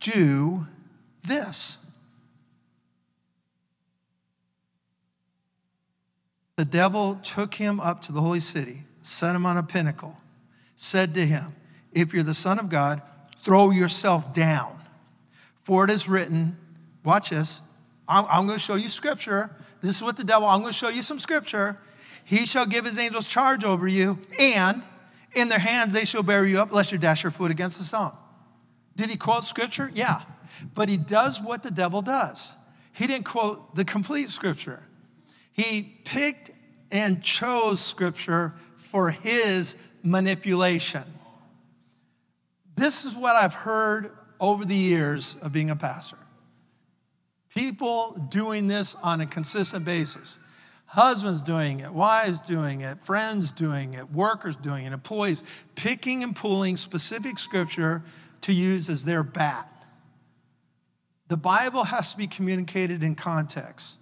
do 0.00 0.66
this. 1.22 1.78
The 6.56 6.64
devil 6.64 7.16
took 7.16 7.54
him 7.54 7.80
up 7.80 8.00
to 8.02 8.12
the 8.12 8.20
holy 8.20 8.40
city, 8.40 8.80
set 9.02 9.34
him 9.34 9.44
on 9.44 9.56
a 9.56 9.62
pinnacle, 9.62 10.16
said 10.76 11.14
to 11.14 11.26
him, 11.26 11.52
If 11.92 12.14
you're 12.14 12.22
the 12.22 12.34
Son 12.34 12.58
of 12.58 12.68
God, 12.68 13.02
throw 13.44 13.70
yourself 13.70 14.32
down. 14.32 14.78
For 15.62 15.84
it 15.84 15.90
is 15.90 16.08
written, 16.08 16.56
watch 17.04 17.30
this. 17.30 17.60
I'm, 18.06 18.26
I'm 18.28 18.46
going 18.46 18.58
to 18.58 18.64
show 18.64 18.74
you 18.74 18.88
scripture. 18.88 19.50
This 19.80 19.96
is 19.96 20.02
what 20.02 20.16
the 20.16 20.24
devil, 20.24 20.46
I'm 20.46 20.60
going 20.60 20.72
to 20.72 20.78
show 20.78 20.88
you 20.88 21.02
some 21.02 21.18
scripture. 21.18 21.76
He 22.24 22.46
shall 22.46 22.66
give 22.66 22.84
his 22.84 22.98
angels 22.98 23.28
charge 23.28 23.64
over 23.64 23.88
you, 23.88 24.18
and 24.38 24.82
in 25.34 25.48
their 25.48 25.58
hands 25.58 25.92
they 25.92 26.04
shall 26.04 26.22
bear 26.22 26.46
you 26.46 26.60
up, 26.60 26.72
lest 26.72 26.92
you 26.92 26.98
dash 26.98 27.22
your 27.22 27.32
foot 27.32 27.50
against 27.50 27.78
the 27.78 27.84
stone. 27.84 28.12
Did 28.96 29.10
he 29.10 29.16
quote 29.16 29.44
scripture? 29.44 29.90
Yeah. 29.92 30.22
But 30.74 30.88
he 30.88 30.96
does 30.96 31.40
what 31.40 31.62
the 31.62 31.70
devil 31.70 32.00
does. 32.00 32.54
He 32.92 33.06
didn't 33.06 33.24
quote 33.24 33.74
the 33.74 33.84
complete 33.84 34.30
scripture. 34.30 34.82
He 35.54 35.82
picked 36.04 36.50
and 36.90 37.22
chose 37.22 37.80
scripture 37.80 38.54
for 38.76 39.10
his 39.10 39.76
manipulation. 40.02 41.04
This 42.76 43.04
is 43.04 43.16
what 43.16 43.36
I've 43.36 43.54
heard 43.54 44.10
over 44.40 44.64
the 44.64 44.74
years 44.74 45.36
of 45.40 45.52
being 45.52 45.70
a 45.70 45.76
pastor. 45.76 46.18
People 47.54 48.20
doing 48.28 48.66
this 48.66 48.96
on 48.96 49.20
a 49.20 49.26
consistent 49.26 49.84
basis. 49.84 50.40
Husbands 50.86 51.40
doing 51.40 51.80
it, 51.80 51.92
wives 51.92 52.40
doing 52.40 52.80
it, 52.80 53.02
friends 53.02 53.52
doing 53.52 53.94
it, 53.94 54.10
workers 54.10 54.56
doing 54.56 54.84
it, 54.84 54.92
employees 54.92 55.44
picking 55.76 56.24
and 56.24 56.34
pulling 56.34 56.76
specific 56.76 57.38
scripture 57.38 58.02
to 58.42 58.52
use 58.52 58.90
as 58.90 59.04
their 59.04 59.22
bat. 59.22 59.70
The 61.28 61.36
Bible 61.36 61.84
has 61.84 62.10
to 62.12 62.18
be 62.18 62.26
communicated 62.26 63.04
in 63.04 63.14
context. 63.14 63.98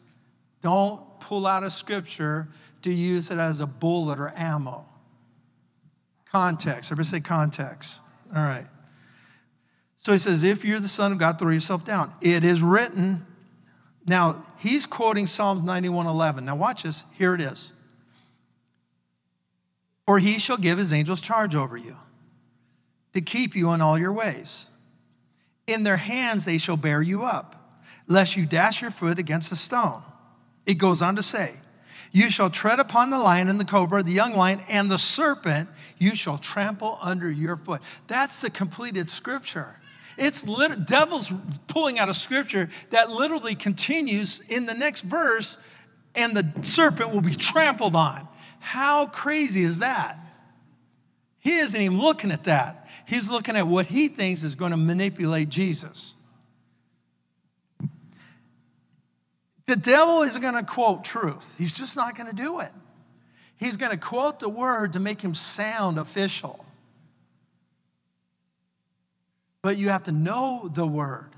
Don't 0.62 1.02
pull 1.22 1.46
out 1.46 1.62
a 1.62 1.70
scripture 1.70 2.48
to 2.82 2.92
use 2.92 3.30
it 3.30 3.38
as 3.38 3.60
a 3.60 3.66
bullet 3.66 4.18
or 4.18 4.32
ammo. 4.36 4.86
Context. 6.30 6.90
Everybody 6.90 7.08
say 7.08 7.20
context. 7.20 8.00
All 8.34 8.42
right. 8.42 8.66
So 9.96 10.12
he 10.12 10.18
says, 10.18 10.42
if 10.42 10.64
you're 10.64 10.80
the 10.80 10.88
Son 10.88 11.12
of 11.12 11.18
God, 11.18 11.38
throw 11.38 11.50
yourself 11.50 11.84
down. 11.84 12.12
It 12.20 12.44
is 12.44 12.62
written. 12.62 13.24
Now, 14.06 14.44
he's 14.58 14.84
quoting 14.84 15.28
Psalms 15.28 15.62
91:11. 15.62 16.42
Now, 16.42 16.56
watch 16.56 16.82
this. 16.82 17.04
Here 17.14 17.34
it 17.34 17.40
is. 17.40 17.72
For 20.04 20.18
he 20.18 20.40
shall 20.40 20.56
give 20.56 20.78
his 20.78 20.92
angels 20.92 21.20
charge 21.20 21.54
over 21.54 21.76
you 21.76 21.96
to 23.12 23.20
keep 23.20 23.54
you 23.54 23.70
in 23.72 23.80
all 23.80 23.96
your 23.96 24.12
ways. 24.12 24.66
In 25.68 25.84
their 25.84 25.98
hands 25.98 26.44
they 26.44 26.58
shall 26.58 26.76
bear 26.76 27.00
you 27.00 27.22
up, 27.22 27.78
lest 28.08 28.36
you 28.36 28.44
dash 28.44 28.82
your 28.82 28.90
foot 28.90 29.20
against 29.20 29.52
a 29.52 29.56
stone. 29.56 30.02
It 30.66 30.74
goes 30.74 31.02
on 31.02 31.16
to 31.16 31.22
say, 31.22 31.54
You 32.12 32.30
shall 32.30 32.50
tread 32.50 32.78
upon 32.78 33.10
the 33.10 33.18
lion 33.18 33.48
and 33.48 33.58
the 33.58 33.64
cobra, 33.64 34.02
the 34.02 34.12
young 34.12 34.34
lion, 34.34 34.60
and 34.68 34.90
the 34.90 34.98
serpent 34.98 35.68
you 35.98 36.14
shall 36.14 36.38
trample 36.38 36.98
under 37.00 37.30
your 37.30 37.56
foot. 37.56 37.80
That's 38.06 38.40
the 38.40 38.50
completed 38.50 39.10
scripture. 39.10 39.76
It's 40.18 40.46
lit- 40.46 40.86
devil's 40.86 41.32
pulling 41.68 41.98
out 41.98 42.08
a 42.08 42.14
scripture 42.14 42.68
that 42.90 43.10
literally 43.10 43.54
continues 43.54 44.40
in 44.48 44.66
the 44.66 44.74
next 44.74 45.02
verse, 45.02 45.58
and 46.14 46.36
the 46.36 46.62
serpent 46.62 47.12
will 47.12 47.22
be 47.22 47.34
trampled 47.34 47.96
on. 47.96 48.28
How 48.60 49.06
crazy 49.06 49.62
is 49.62 49.80
that? 49.80 50.18
He 51.40 51.58
isn't 51.58 51.80
even 51.80 51.98
looking 51.98 52.30
at 52.30 52.44
that. 52.44 52.88
He's 53.06 53.30
looking 53.30 53.56
at 53.56 53.66
what 53.66 53.86
he 53.86 54.08
thinks 54.08 54.44
is 54.44 54.54
going 54.54 54.70
to 54.70 54.76
manipulate 54.76 55.48
Jesus. 55.48 56.14
The 59.66 59.76
devil 59.76 60.22
isn't 60.22 60.42
going 60.42 60.54
to 60.54 60.64
quote 60.64 61.04
truth, 61.04 61.54
he's 61.58 61.74
just 61.74 61.96
not 61.96 62.16
going 62.16 62.28
to 62.28 62.36
do 62.36 62.60
it. 62.60 62.72
He's 63.56 63.76
going 63.76 63.92
to 63.92 63.96
quote 63.96 64.40
the 64.40 64.48
word 64.48 64.94
to 64.94 65.00
make 65.00 65.20
him 65.20 65.36
sound 65.36 65.96
official. 65.96 66.64
But 69.62 69.76
you 69.76 69.90
have 69.90 70.02
to 70.04 70.12
know 70.12 70.68
the 70.72 70.86
word. 70.86 71.30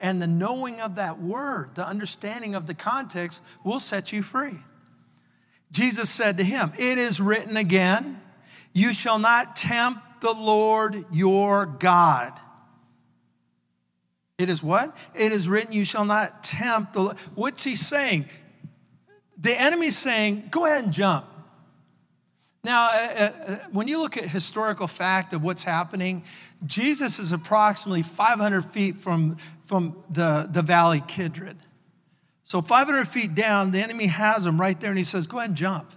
And 0.00 0.20
the 0.20 0.26
knowing 0.26 0.80
of 0.80 0.94
that 0.94 1.20
word, 1.20 1.74
the 1.74 1.86
understanding 1.86 2.54
of 2.54 2.66
the 2.66 2.72
context, 2.72 3.42
will 3.62 3.80
set 3.80 4.10
you 4.10 4.22
free. 4.22 4.58
Jesus 5.70 6.08
said 6.08 6.38
to 6.38 6.44
him, 6.44 6.72
It 6.78 6.96
is 6.96 7.20
written 7.20 7.58
again, 7.58 8.22
you 8.72 8.94
shall 8.94 9.18
not 9.18 9.56
tempt 9.56 10.22
the 10.22 10.32
Lord 10.32 11.04
your 11.12 11.66
God. 11.66 12.32
It 14.38 14.50
is 14.50 14.62
what? 14.62 14.96
It 15.14 15.32
is 15.32 15.48
written, 15.48 15.72
you 15.72 15.84
shall 15.84 16.04
not 16.04 16.44
tempt 16.44 16.92
the 16.92 17.00
Lord. 17.00 17.16
What's 17.34 17.64
he 17.64 17.74
saying? 17.74 18.26
The 19.38 19.58
enemy's 19.58 19.96
saying, 19.96 20.48
go 20.50 20.66
ahead 20.66 20.84
and 20.84 20.92
jump. 20.92 21.26
Now, 22.62 22.88
uh, 22.92 22.96
uh, 22.96 23.22
uh, 23.46 23.56
when 23.70 23.86
you 23.86 23.98
look 23.98 24.16
at 24.16 24.24
historical 24.24 24.88
fact 24.88 25.32
of 25.32 25.42
what's 25.42 25.62
happening, 25.62 26.24
Jesus 26.66 27.18
is 27.18 27.32
approximately 27.32 28.02
500 28.02 28.64
feet 28.64 28.96
from, 28.96 29.36
from 29.66 30.02
the, 30.10 30.48
the 30.50 30.62
valley 30.62 31.02
Kidron. 31.06 31.58
So 32.42 32.60
500 32.60 33.08
feet 33.08 33.34
down, 33.34 33.72
the 33.72 33.80
enemy 33.80 34.06
has 34.06 34.44
him 34.44 34.60
right 34.60 34.78
there 34.80 34.90
and 34.90 34.98
he 34.98 35.04
says, 35.04 35.26
go 35.26 35.38
ahead 35.38 35.50
and 35.50 35.56
jump. 35.56 35.92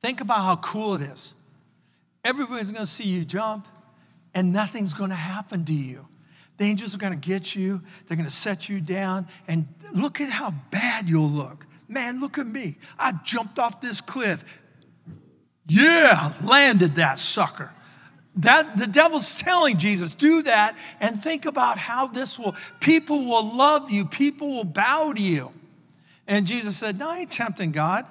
Think 0.00 0.20
about 0.20 0.40
how 0.40 0.56
cool 0.56 0.94
it 0.94 1.02
is. 1.02 1.34
Everybody's 2.24 2.70
gonna 2.70 2.86
see 2.86 3.04
you 3.04 3.24
jump 3.24 3.66
and 4.34 4.52
nothing's 4.52 4.94
gonna 4.94 5.14
happen 5.14 5.64
to 5.64 5.72
you. 5.72 6.06
The 6.58 6.64
angels 6.64 6.94
are 6.94 6.98
going 6.98 7.18
to 7.18 7.28
get 7.28 7.54
you, 7.54 7.80
they're 8.06 8.16
going 8.16 8.28
to 8.28 8.34
set 8.34 8.68
you 8.68 8.80
down, 8.80 9.26
and 9.48 9.66
look 9.94 10.20
at 10.20 10.30
how 10.30 10.52
bad 10.70 11.08
you'll 11.08 11.30
look. 11.30 11.66
Man, 11.88 12.20
look 12.20 12.38
at 12.38 12.46
me. 12.46 12.78
I 12.98 13.12
jumped 13.24 13.58
off 13.58 13.80
this 13.80 14.00
cliff. 14.00 14.60
Yeah, 15.66 16.32
landed 16.42 16.96
that 16.96 17.18
sucker. 17.18 17.70
That 18.36 18.78
the 18.78 18.86
devil's 18.86 19.34
telling 19.34 19.76
Jesus, 19.76 20.14
do 20.14 20.42
that 20.42 20.76
and 21.00 21.20
think 21.20 21.44
about 21.44 21.76
how 21.76 22.06
this 22.06 22.38
will, 22.38 22.56
people 22.80 23.26
will 23.26 23.54
love 23.54 23.90
you, 23.90 24.06
people 24.06 24.48
will 24.48 24.64
bow 24.64 25.12
to 25.12 25.22
you. 25.22 25.52
And 26.26 26.46
Jesus 26.46 26.76
said, 26.76 26.98
No, 26.98 27.10
I 27.10 27.18
ain't 27.18 27.30
tempting 27.30 27.72
God. 27.72 28.06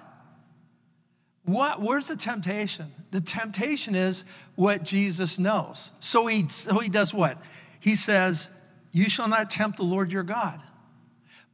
What, 1.43 1.81
where's 1.81 2.07
the 2.07 2.15
temptation? 2.15 2.85
The 3.09 3.21
temptation 3.21 3.95
is 3.95 4.25
what 4.55 4.83
Jesus 4.83 5.39
knows. 5.39 5.91
So 5.99 6.27
he, 6.27 6.47
so 6.47 6.77
he 6.77 6.89
does 6.89 7.13
what? 7.13 7.37
He 7.81 7.95
says, 7.95 8.49
You 8.93 9.09
shall 9.09 9.27
not 9.27 9.49
tempt 9.49 9.77
the 9.77 9.83
Lord 9.83 10.11
your 10.11 10.23
God. 10.23 10.61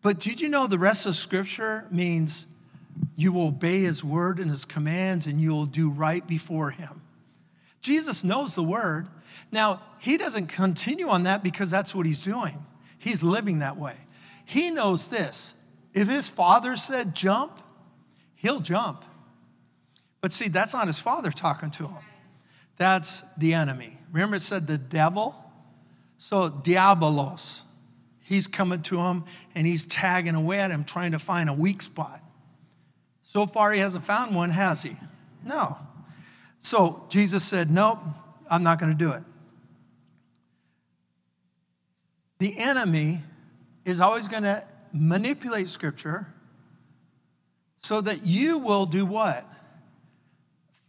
But 0.04 0.20
did 0.20 0.40
you 0.40 0.50
know 0.50 0.68
the 0.68 0.78
rest 0.78 1.08
of 1.08 1.16
Scripture 1.16 1.88
means 1.90 2.46
you 3.16 3.32
will 3.32 3.48
obey 3.48 3.82
his 3.82 4.04
word 4.04 4.38
and 4.40 4.52
his 4.52 4.66
commands 4.66 5.26
and 5.26 5.42
you 5.42 5.52
will 5.52 5.66
do 5.66 5.90
right 5.90 6.26
before 6.28 6.70
him? 6.70 7.02
Jesus 7.82 8.24
knows 8.24 8.54
the 8.54 8.64
word. 8.64 9.08
Now, 9.52 9.82
he 10.00 10.18
doesn't 10.18 10.48
continue 10.48 11.08
on 11.08 11.24
that 11.24 11.44
because 11.44 11.72
that's 11.72 11.96
what 11.96 12.06
he's 12.06 12.24
doing. 12.24 12.64
He's 13.00 13.24
living 13.24 13.60
that 13.60 13.78
way. 13.78 13.96
He 14.46 14.70
knows 14.70 15.08
this. 15.08 15.56
If 15.94 16.10
his 16.10 16.30
father 16.30 16.76
said 16.76 17.16
jump, 17.16 17.62
he'll 18.36 18.60
jump. 18.60 19.04
But 20.22 20.32
see, 20.32 20.50
that's 20.50 20.74
not 20.74 20.88
his 20.88 21.00
father 21.00 21.32
talking 21.32 21.72
to 21.72 21.88
him. 21.88 22.04
That's 22.76 23.22
the 23.38 23.54
enemy. 23.54 23.98
Remember, 24.12 24.36
it 24.36 24.42
said 24.42 24.68
the 24.68 24.78
devil 24.78 25.47
so, 26.18 26.50
diabolos, 26.50 27.64
he's 28.22 28.48
coming 28.48 28.82
to 28.84 28.98
him 28.98 29.24
and 29.56 29.68
he's 29.68 29.86
tagging 29.86 30.36
away 30.36 30.60
at 30.60 30.72
him, 30.72 30.84
trying 30.84 31.12
to 31.12 31.20
find 31.20 31.50
a 31.50 31.54
weak 31.54 31.82
spot. 31.82 32.22
So 33.24 33.46
far, 33.46 33.72
he 33.72 33.80
hasn't 33.80 34.04
found 34.04 34.36
one, 34.36 34.50
has 34.50 34.84
he? 34.84 34.96
No. 35.46 35.78
So 36.60 37.06
Jesus 37.10 37.44
said, 37.44 37.70
Nope, 37.70 38.00
I'm 38.50 38.64
not 38.64 38.80
going 38.80 38.92
to 38.92 38.98
do 38.98 39.12
it. 39.12 39.24
The 42.40 42.58
enemy 42.58 43.20
is 43.86 44.02
always 44.02 44.28
going 44.28 44.44
to 44.44 44.64
manipulate 44.94 45.70
scripture 45.70 46.28
so 47.78 48.02
that 48.02 48.26
you 48.26 48.58
will 48.58 48.86
do 48.86 49.06
what? 49.06 49.46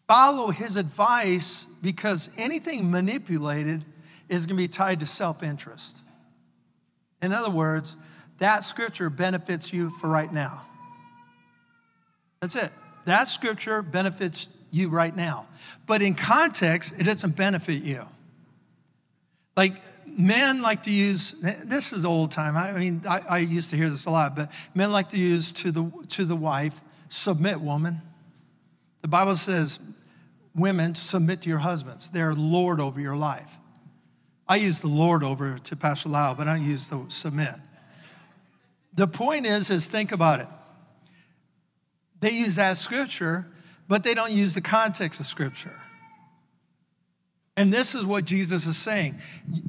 Follow 0.07 0.49
his 0.49 0.77
advice 0.77 1.67
because 1.83 2.31
anything 2.39 2.91
manipulated 2.91 3.85
is 4.29 4.47
going 4.47 4.57
to 4.57 4.63
be 4.63 4.69
tied 4.69 5.01
to 5.01 5.07
self 5.07 5.43
interest. 5.43 6.03
In 7.23 7.33
other 7.33 7.51
words, 7.51 7.97
that 8.39 8.65
scripture 8.65 9.11
benefits 9.11 9.73
you 9.73 9.91
for 9.91 10.09
right 10.09 10.33
now. 10.33 10.63
That's 12.41 12.55
it. 12.55 12.71
That 13.05 13.27
scripture 13.27 13.83
benefits 13.83 14.49
you 14.71 14.89
right 14.89 15.15
now. 15.15 15.47
But 15.87 16.03
in 16.03 16.15
context, 16.15 16.95
it 16.99 17.05
doesn't 17.05 17.37
benefit 17.37 17.83
you. 17.83 18.05
Like 19.57 19.81
men 20.07 20.63
like 20.63 20.85
to 20.85 20.91
use, 20.91 21.33
this 21.65 21.93
is 21.93 22.05
old 22.05 22.31
time. 22.31 22.57
I 22.57 22.73
mean, 22.73 23.03
I, 23.09 23.23
I 23.29 23.39
used 23.39 23.71
to 23.71 23.77
hear 23.77 23.91
this 23.91 24.07
a 24.07 24.11
lot, 24.11 24.37
but 24.37 24.51
men 24.75 24.93
like 24.93 25.09
to 25.11 25.19
use 25.19 25.53
to 25.55 25.73
the, 25.73 25.91
to 26.11 26.25
the 26.25 26.37
wife, 26.37 26.81
submit 27.09 27.61
woman. 27.61 28.03
The 29.03 29.09
Bible 29.09 29.37
says, 29.37 29.81
women, 30.55 30.95
submit 30.95 31.43
to 31.43 31.49
your 31.49 31.59
husbands. 31.59 32.11
They're 32.11 32.35
Lord 32.35 32.81
over 32.81 33.01
your 33.01 33.17
life. 33.17 33.58
I 34.49 34.57
use 34.57 34.81
the 34.81 34.89
Lord 34.89 35.23
over 35.23 35.59
to 35.59 35.77
Pastor 35.77 36.09
Lau, 36.09 36.35
but 36.35 36.49
I 36.49 36.57
use 36.57 36.89
the 36.89 37.05
submit. 37.09 37.55
The 38.95 39.07
point 39.07 39.47
is, 39.47 39.71
is 39.71 39.87
think 39.87 40.11
about 40.11 40.41
it. 40.41 40.49
They 42.21 42.33
use 42.33 42.57
that 42.57 42.79
scripture, 42.79 43.47
but 43.87 44.03
they 44.03 44.15
don't 44.15 44.33
use 44.33 44.55
the 44.55 44.61
context 44.61 45.21
of 45.21 45.27
scripture. 45.27 45.77
And 47.57 47.73
this 47.73 47.95
is 47.95 48.07
what 48.07 48.25
Jesus 48.25 48.67
is 48.67 48.77
saying. 48.77 49.17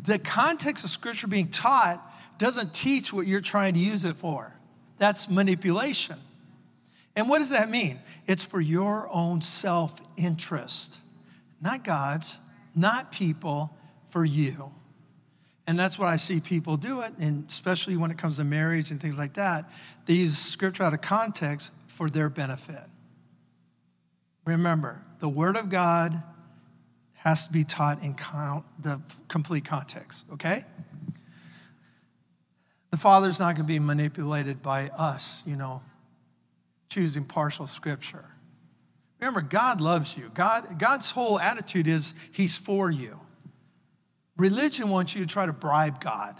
The 0.05 0.19
context 0.19 0.83
of 0.83 0.89
scripture 0.89 1.27
being 1.27 1.49
taught 1.49 2.05
doesn't 2.37 2.73
teach 2.73 3.11
what 3.11 3.27
you're 3.27 3.41
trying 3.41 3.73
to 3.73 3.79
use 3.79 4.05
it 4.05 4.15
for. 4.15 4.53
That's 4.97 5.29
manipulation. 5.29 6.17
And 7.15 7.27
what 7.27 7.39
does 7.39 7.49
that 7.49 7.69
mean? 7.69 7.99
It's 8.27 8.45
for 8.45 8.61
your 8.61 9.09
own 9.11 9.41
self 9.41 9.99
interest, 10.17 10.99
not 11.61 11.83
God's, 11.83 12.39
not 12.75 13.11
people, 13.11 13.75
for 14.09 14.25
you. 14.25 14.71
And 15.67 15.79
that's 15.79 15.99
what 15.99 16.07
I 16.07 16.17
see 16.17 16.39
people 16.39 16.77
do 16.77 17.01
it, 17.01 17.13
and 17.19 17.47
especially 17.47 17.95
when 17.95 18.09
it 18.09 18.17
comes 18.17 18.37
to 18.37 18.43
marriage 18.43 18.89
and 18.89 18.99
things 18.99 19.17
like 19.17 19.33
that. 19.33 19.69
They 20.05 20.15
use 20.15 20.37
scripture 20.37 20.83
out 20.83 20.93
of 20.93 21.01
context 21.01 21.71
for 21.87 22.09
their 22.09 22.29
benefit. 22.29 22.85
Remember, 24.45 25.05
the 25.19 25.29
Word 25.29 25.57
of 25.57 25.69
God 25.69 26.23
has 27.13 27.45
to 27.45 27.53
be 27.53 27.63
taught 27.63 28.01
in 28.03 28.15
count, 28.15 28.65
the 28.81 28.99
complete 29.27 29.65
context, 29.65 30.25
okay? 30.33 30.63
The 32.89 32.97
Father's 32.97 33.39
not 33.39 33.55
going 33.55 33.67
to 33.67 33.71
be 33.71 33.77
manipulated 33.77 34.63
by 34.63 34.89
us, 34.97 35.43
you 35.45 35.55
know, 35.55 35.81
choosing 36.89 37.25
partial 37.25 37.67
scripture. 37.67 38.25
Remember, 39.19 39.41
God 39.41 39.81
loves 39.81 40.17
you. 40.17 40.31
God, 40.33 40.79
God's 40.79 41.11
whole 41.11 41.39
attitude 41.39 41.87
is 41.87 42.15
He's 42.31 42.57
for 42.57 42.89
you. 42.89 43.19
Religion 44.39 44.89
wants 44.89 45.15
you 45.15 45.21
to 45.23 45.31
try 45.31 45.45
to 45.45 45.53
bribe 45.53 45.99
God. 45.99 46.35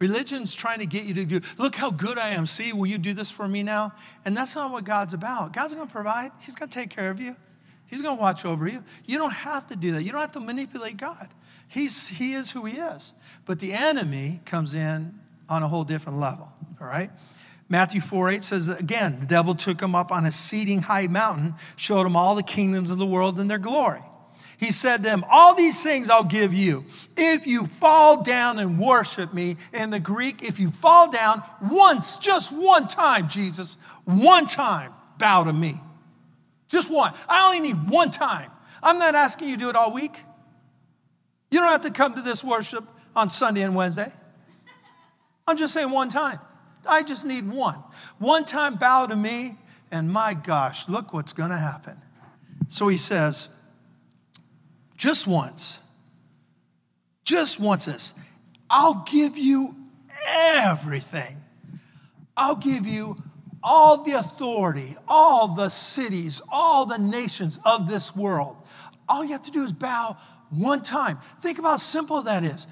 Religion's 0.00 0.52
trying 0.52 0.80
to 0.80 0.86
get 0.86 1.04
you 1.04 1.14
to 1.14 1.24
do, 1.24 1.40
look 1.58 1.76
how 1.76 1.90
good 1.90 2.18
I 2.18 2.30
am. 2.30 2.46
See, 2.46 2.72
will 2.72 2.88
you 2.88 2.98
do 2.98 3.12
this 3.12 3.30
for 3.30 3.46
me 3.46 3.62
now? 3.62 3.92
And 4.24 4.36
that's 4.36 4.56
not 4.56 4.72
what 4.72 4.82
God's 4.82 5.14
about. 5.14 5.52
God's 5.52 5.74
going 5.74 5.86
to 5.86 5.92
provide, 5.92 6.32
He's 6.40 6.56
going 6.56 6.70
to 6.70 6.74
take 6.76 6.90
care 6.90 7.10
of 7.10 7.20
you, 7.20 7.36
He's 7.86 8.02
going 8.02 8.16
to 8.16 8.20
watch 8.20 8.44
over 8.44 8.66
you. 8.66 8.82
You 9.06 9.18
don't 9.18 9.32
have 9.32 9.68
to 9.68 9.76
do 9.76 9.92
that. 9.92 10.02
You 10.02 10.10
don't 10.10 10.22
have 10.22 10.32
to 10.32 10.40
manipulate 10.40 10.96
God. 10.96 11.28
He's, 11.68 12.08
he 12.08 12.32
is 12.32 12.50
who 12.50 12.64
He 12.64 12.78
is. 12.78 13.12
But 13.44 13.60
the 13.60 13.74
enemy 13.74 14.40
comes 14.44 14.74
in 14.74 15.14
on 15.48 15.62
a 15.62 15.68
whole 15.68 15.84
different 15.84 16.18
level, 16.18 16.50
all 16.80 16.86
right? 16.86 17.10
Matthew 17.68 18.00
4 18.00 18.30
8 18.30 18.44
says, 18.44 18.68
again, 18.68 19.20
the 19.20 19.26
devil 19.26 19.54
took 19.54 19.80
him 19.80 19.94
up 19.94 20.10
on 20.10 20.24
a 20.26 20.32
seating 20.32 20.82
high 20.82 21.06
mountain, 21.06 21.54
showed 21.76 22.06
him 22.06 22.16
all 22.16 22.34
the 22.34 22.42
kingdoms 22.42 22.90
of 22.90 22.98
the 22.98 23.06
world 23.06 23.38
and 23.38 23.50
their 23.50 23.58
glory. 23.58 24.02
He 24.62 24.70
said 24.70 24.98
to 24.98 25.02
them, 25.02 25.24
All 25.28 25.56
these 25.56 25.82
things 25.82 26.08
I'll 26.08 26.22
give 26.22 26.54
you 26.54 26.84
if 27.16 27.48
you 27.48 27.66
fall 27.66 28.22
down 28.22 28.60
and 28.60 28.78
worship 28.78 29.34
me. 29.34 29.56
In 29.72 29.90
the 29.90 29.98
Greek, 29.98 30.44
if 30.44 30.60
you 30.60 30.70
fall 30.70 31.10
down 31.10 31.42
once, 31.68 32.16
just 32.16 32.52
one 32.52 32.86
time, 32.86 33.28
Jesus, 33.28 33.76
one 34.04 34.46
time, 34.46 34.92
bow 35.18 35.42
to 35.42 35.52
me. 35.52 35.74
Just 36.68 36.92
one. 36.92 37.12
I 37.28 37.46
only 37.46 37.72
need 37.72 37.90
one 37.90 38.12
time. 38.12 38.52
I'm 38.84 39.00
not 39.00 39.16
asking 39.16 39.48
you 39.48 39.56
to 39.56 39.60
do 39.64 39.68
it 39.70 39.74
all 39.74 39.92
week. 39.92 40.20
You 41.50 41.58
don't 41.58 41.72
have 41.72 41.82
to 41.82 41.90
come 41.90 42.14
to 42.14 42.22
this 42.22 42.44
worship 42.44 42.84
on 43.16 43.30
Sunday 43.30 43.62
and 43.62 43.74
Wednesday. 43.74 44.12
I'm 45.48 45.56
just 45.56 45.74
saying 45.74 45.90
one 45.90 46.08
time. 46.08 46.38
I 46.88 47.02
just 47.02 47.26
need 47.26 47.50
one. 47.50 47.82
One 48.20 48.44
time, 48.44 48.76
bow 48.76 49.06
to 49.06 49.16
me, 49.16 49.56
and 49.90 50.08
my 50.08 50.34
gosh, 50.34 50.88
look 50.88 51.12
what's 51.12 51.32
going 51.32 51.50
to 51.50 51.56
happen. 51.56 52.00
So 52.68 52.86
he 52.86 52.96
says, 52.96 53.48
just 55.02 55.26
once, 55.26 55.80
just 57.24 57.58
once 57.58 57.86
this, 57.86 58.14
I'll 58.70 59.02
give 59.04 59.36
you 59.36 59.74
everything. 60.28 61.42
I'll 62.36 62.54
give 62.54 62.86
you 62.86 63.20
all 63.64 64.04
the 64.04 64.12
authority, 64.12 64.94
all 65.08 65.56
the 65.56 65.70
cities, 65.70 66.40
all 66.52 66.86
the 66.86 66.98
nations 66.98 67.58
of 67.64 67.90
this 67.90 68.14
world. 68.14 68.56
All 69.08 69.24
you 69.24 69.32
have 69.32 69.42
to 69.42 69.50
do 69.50 69.64
is 69.64 69.72
bow 69.72 70.16
one 70.50 70.82
time. 70.82 71.18
Think 71.40 71.58
about 71.58 71.70
how 71.70 71.76
simple 71.78 72.22
that 72.22 72.44
is. 72.44 72.68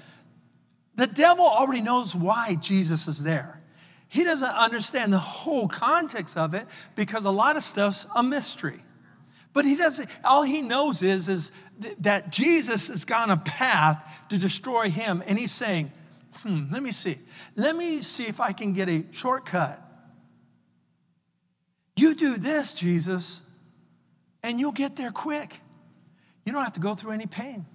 The 0.95 1.07
devil 1.07 1.45
already 1.45 1.81
knows 1.81 2.15
why 2.15 2.55
Jesus 2.61 3.09
is 3.09 3.21
there. 3.21 3.59
He 4.07 4.23
doesn't 4.23 4.55
understand 4.55 5.11
the 5.11 5.19
whole 5.19 5.67
context 5.67 6.37
of 6.37 6.53
it 6.53 6.65
because 6.95 7.25
a 7.25 7.29
lot 7.29 7.57
of 7.57 7.63
stuff's 7.63 8.07
a 8.15 8.23
mystery. 8.23 8.79
But 9.53 9.65
he 9.65 9.75
doesn't, 9.75 10.09
all 10.23 10.43
he 10.43 10.61
knows 10.61 11.03
is, 11.03 11.27
is 11.27 11.51
that 11.99 12.31
Jesus 12.31 12.87
has 12.89 13.05
gone 13.05 13.29
a 13.29 13.37
path 13.37 14.03
to 14.29 14.37
destroy 14.37 14.89
him. 14.89 15.23
And 15.27 15.37
he's 15.37 15.51
saying, 15.51 15.91
hmm, 16.41 16.65
let 16.71 16.83
me 16.83 16.91
see. 16.91 17.17
Let 17.55 17.75
me 17.75 18.01
see 18.01 18.23
if 18.23 18.39
I 18.39 18.51
can 18.51 18.73
get 18.73 18.89
a 18.89 19.03
shortcut. 19.11 19.81
You 21.95 22.15
do 22.15 22.35
this, 22.35 22.73
Jesus, 22.73 23.41
and 24.43 24.59
you'll 24.59 24.71
get 24.71 24.95
there 24.95 25.11
quick. 25.11 25.59
You 26.45 26.53
don't 26.53 26.63
have 26.63 26.73
to 26.73 26.79
go 26.79 26.95
through 26.95 27.11
any 27.11 27.27
pain. 27.27 27.65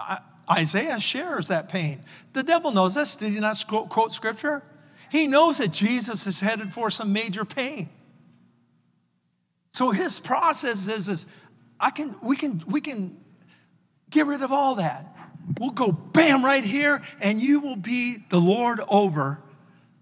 I, 0.00 0.18
Isaiah 0.50 1.00
shares 1.00 1.48
that 1.48 1.68
pain. 1.68 2.02
The 2.32 2.42
devil 2.42 2.70
knows 2.72 2.94
this. 2.94 3.16
Did 3.16 3.32
he 3.32 3.40
not 3.40 3.62
quote 3.66 4.12
scripture? 4.12 4.62
He 5.10 5.26
knows 5.26 5.58
that 5.58 5.72
Jesus 5.72 6.26
is 6.26 6.40
headed 6.40 6.72
for 6.72 6.90
some 6.90 7.12
major 7.12 7.44
pain. 7.44 7.88
So 9.72 9.90
his 9.90 10.18
process 10.18 10.88
is, 10.88 11.08
is 11.08 11.26
I 11.78 11.90
can, 11.90 12.14
we, 12.22 12.36
can, 12.36 12.62
we 12.66 12.80
can 12.80 13.16
get 14.10 14.26
rid 14.26 14.42
of 14.42 14.52
all 14.52 14.76
that. 14.76 15.06
We'll 15.60 15.70
go 15.70 15.92
bam 15.92 16.44
right 16.44 16.64
here, 16.64 17.02
and 17.20 17.40
you 17.40 17.60
will 17.60 17.76
be 17.76 18.18
the 18.30 18.40
Lord 18.40 18.80
over 18.88 19.40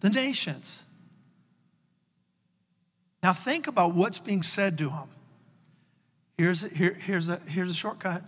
the 0.01 0.11
nations. 0.11 0.83
Now, 3.23 3.33
think 3.33 3.67
about 3.67 3.95
what's 3.95 4.19
being 4.19 4.43
said 4.43 4.79
to 4.79 4.91
him. 4.91 5.09
Here's 6.37 6.65
a, 6.65 6.69
here, 6.69 6.95
here's, 6.95 7.29
a, 7.29 7.41
here's 7.47 7.71
a 7.71 7.75
shortcut. 7.75 8.23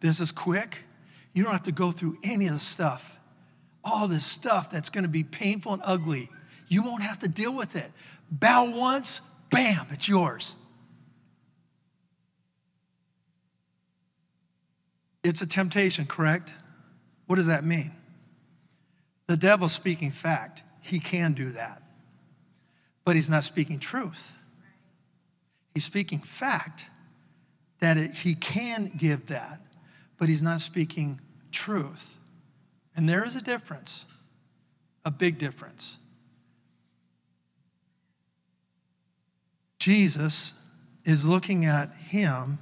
This 0.00 0.20
is 0.20 0.32
quick. 0.32 0.84
You 1.32 1.44
don't 1.44 1.52
have 1.52 1.62
to 1.64 1.72
go 1.72 1.92
through 1.92 2.18
any 2.22 2.46
of 2.46 2.54
the 2.54 2.60
stuff, 2.60 3.18
all 3.84 4.08
this 4.08 4.24
stuff 4.26 4.70
that's 4.70 4.90
going 4.90 5.04
to 5.04 5.10
be 5.10 5.22
painful 5.22 5.74
and 5.74 5.82
ugly. 5.84 6.28
You 6.68 6.82
won't 6.82 7.02
have 7.02 7.20
to 7.20 7.28
deal 7.28 7.54
with 7.54 7.76
it. 7.76 7.90
Bow 8.30 8.70
once, 8.76 9.20
bam, 9.50 9.86
it's 9.90 10.08
yours. 10.08 10.56
It's 15.22 15.42
a 15.42 15.46
temptation, 15.46 16.06
correct? 16.06 16.54
What 17.26 17.36
does 17.36 17.46
that 17.46 17.64
mean? 17.64 17.92
The 19.26 19.36
devil's 19.36 19.72
speaking 19.72 20.10
fact. 20.10 20.62
He 20.80 20.98
can 20.98 21.34
do 21.34 21.50
that. 21.50 21.82
But 23.04 23.16
he's 23.16 23.30
not 23.30 23.44
speaking 23.44 23.78
truth. 23.78 24.32
He's 25.74 25.84
speaking 25.84 26.20
fact 26.20 26.86
that 27.80 27.96
it, 27.96 28.10
he 28.12 28.34
can 28.34 28.92
give 28.96 29.26
that, 29.28 29.60
but 30.18 30.28
he's 30.28 30.42
not 30.42 30.60
speaking 30.60 31.20
truth. 31.52 32.18
And 32.96 33.08
there 33.08 33.24
is 33.24 33.36
a 33.36 33.42
difference, 33.42 34.06
a 35.04 35.10
big 35.10 35.38
difference. 35.38 35.98
Jesus 39.78 40.54
is 41.04 41.24
looking 41.26 41.64
at 41.64 41.94
him 41.94 42.58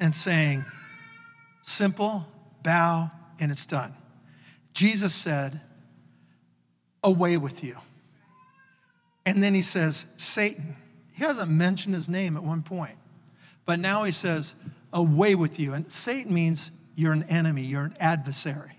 and 0.00 0.14
saying, 0.14 0.64
Simple, 1.68 2.26
bow, 2.62 3.10
and 3.38 3.52
it's 3.52 3.66
done. 3.66 3.92
Jesus 4.72 5.14
said, 5.14 5.60
Away 7.04 7.36
with 7.36 7.62
you. 7.62 7.76
And 9.26 9.42
then 9.42 9.52
he 9.52 9.60
says, 9.60 10.06
Satan. 10.16 10.76
He 11.14 11.22
hasn't 11.22 11.50
mentioned 11.50 11.94
his 11.94 12.08
name 12.08 12.38
at 12.38 12.42
one 12.42 12.62
point, 12.62 12.96
But 13.66 13.80
now 13.80 14.04
he 14.04 14.12
says, 14.12 14.54
away 14.94 15.34
with 15.34 15.60
you. 15.60 15.74
And 15.74 15.92
Satan 15.92 16.32
means 16.32 16.72
you're 16.94 17.12
an 17.12 17.24
enemy, 17.24 17.62
you're 17.62 17.84
an 17.84 17.94
adversary. 18.00 18.72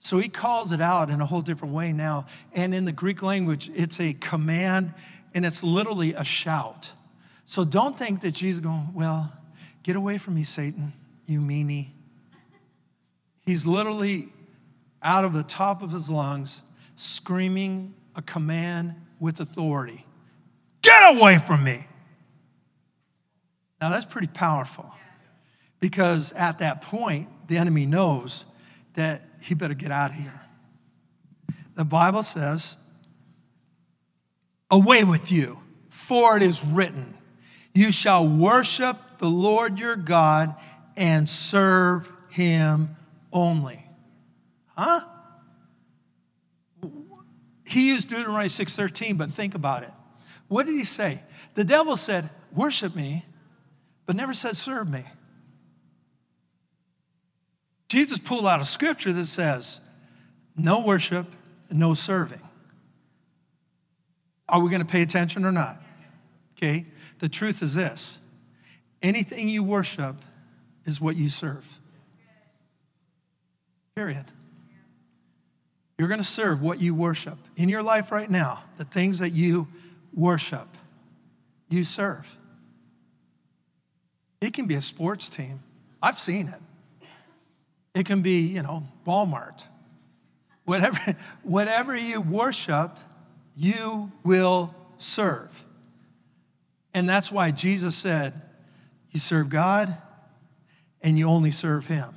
So 0.00 0.18
he 0.18 0.28
calls 0.28 0.72
it 0.72 0.80
out 0.80 1.10
in 1.10 1.20
a 1.20 1.26
whole 1.26 1.42
different 1.42 1.74
way 1.74 1.92
now. 1.92 2.26
And 2.52 2.74
in 2.74 2.86
the 2.86 2.92
Greek 2.92 3.22
language, 3.22 3.70
it's 3.72 4.00
a 4.00 4.14
command 4.14 4.94
and 5.32 5.46
it's 5.46 5.62
literally 5.62 6.14
a 6.14 6.24
shout. 6.24 6.92
So 7.44 7.64
don't 7.64 7.96
think 7.96 8.22
that 8.22 8.32
Jesus 8.32 8.58
going, 8.58 8.94
well, 8.94 9.32
get 9.84 9.94
away 9.94 10.18
from 10.18 10.34
me, 10.34 10.42
Satan, 10.42 10.92
you 11.26 11.38
meanie. 11.38 11.90
He's 13.46 13.66
literally 13.66 14.28
out 15.02 15.24
of 15.24 15.32
the 15.32 15.42
top 15.42 15.82
of 15.82 15.92
his 15.92 16.10
lungs 16.10 16.62
screaming 16.96 17.94
a 18.14 18.22
command 18.22 18.94
with 19.18 19.40
authority 19.40 20.04
Get 20.82 21.16
away 21.16 21.38
from 21.38 21.62
me. 21.64 21.86
Now 23.80 23.90
that's 23.90 24.04
pretty 24.04 24.28
powerful 24.28 24.92
because 25.78 26.32
at 26.32 26.58
that 26.58 26.82
point, 26.82 27.28
the 27.48 27.58
enemy 27.58 27.86
knows 27.86 28.44
that 28.94 29.22
he 29.42 29.54
better 29.54 29.74
get 29.74 29.90
out 29.90 30.10
of 30.10 30.16
here. 30.16 30.40
The 31.74 31.84
Bible 31.84 32.22
says, 32.22 32.76
Away 34.70 35.04
with 35.04 35.32
you, 35.32 35.58
for 35.88 36.36
it 36.36 36.42
is 36.42 36.64
written, 36.64 37.16
You 37.72 37.90
shall 37.90 38.26
worship 38.26 38.96
the 39.18 39.28
Lord 39.28 39.78
your 39.78 39.96
God 39.96 40.54
and 40.96 41.28
serve 41.28 42.12
him 42.28 42.96
only. 43.32 43.84
Huh? 44.76 45.00
He 47.66 47.88
used 47.88 48.08
Deuteronomy 48.08 48.48
6:13, 48.48 49.16
but 49.16 49.30
think 49.30 49.54
about 49.54 49.82
it. 49.82 49.92
What 50.48 50.66
did 50.66 50.74
he 50.74 50.84
say? 50.84 51.22
The 51.54 51.64
devil 51.64 51.96
said, 51.96 52.30
"Worship 52.52 52.96
me," 52.96 53.24
but 54.06 54.16
never 54.16 54.34
said 54.34 54.56
serve 54.56 54.88
me. 54.88 55.04
Jesus 57.88 58.18
pulled 58.18 58.46
out 58.46 58.60
a 58.60 58.64
scripture 58.64 59.12
that 59.12 59.26
says, 59.26 59.80
"No 60.56 60.80
worship, 60.80 61.34
no 61.70 61.94
serving." 61.94 62.40
Are 64.48 64.60
we 64.60 64.68
going 64.68 64.82
to 64.82 64.88
pay 64.88 65.02
attention 65.02 65.44
or 65.44 65.52
not? 65.52 65.80
Okay? 66.56 66.86
The 67.20 67.28
truth 67.28 67.62
is 67.62 67.74
this. 67.74 68.18
Anything 69.02 69.48
you 69.48 69.62
worship 69.62 70.16
is 70.84 71.00
what 71.00 71.16
you 71.16 71.30
serve. 71.30 71.79
Period. 74.00 74.24
You're 75.98 76.08
going 76.08 76.22
to 76.22 76.26
serve 76.26 76.62
what 76.62 76.80
you 76.80 76.94
worship. 76.94 77.36
In 77.56 77.68
your 77.68 77.82
life 77.82 78.10
right 78.10 78.30
now, 78.30 78.62
the 78.78 78.84
things 78.86 79.18
that 79.18 79.28
you 79.28 79.68
worship, 80.14 80.66
you 81.68 81.84
serve. 81.84 82.34
It 84.40 84.54
can 84.54 84.64
be 84.64 84.74
a 84.74 84.80
sports 84.80 85.28
team. 85.28 85.60
I've 86.02 86.18
seen 86.18 86.48
it. 86.48 87.08
It 87.94 88.06
can 88.06 88.22
be, 88.22 88.46
you 88.46 88.62
know, 88.62 88.84
Walmart. 89.06 89.66
Whatever, 90.64 91.14
whatever 91.42 91.94
you 91.94 92.22
worship, 92.22 92.96
you 93.54 94.10
will 94.24 94.74
serve. 94.96 95.66
And 96.94 97.06
that's 97.06 97.30
why 97.30 97.50
Jesus 97.50 97.96
said, 97.96 98.32
You 99.10 99.20
serve 99.20 99.50
God 99.50 99.94
and 101.02 101.18
you 101.18 101.28
only 101.28 101.50
serve 101.50 101.86
Him. 101.86 102.14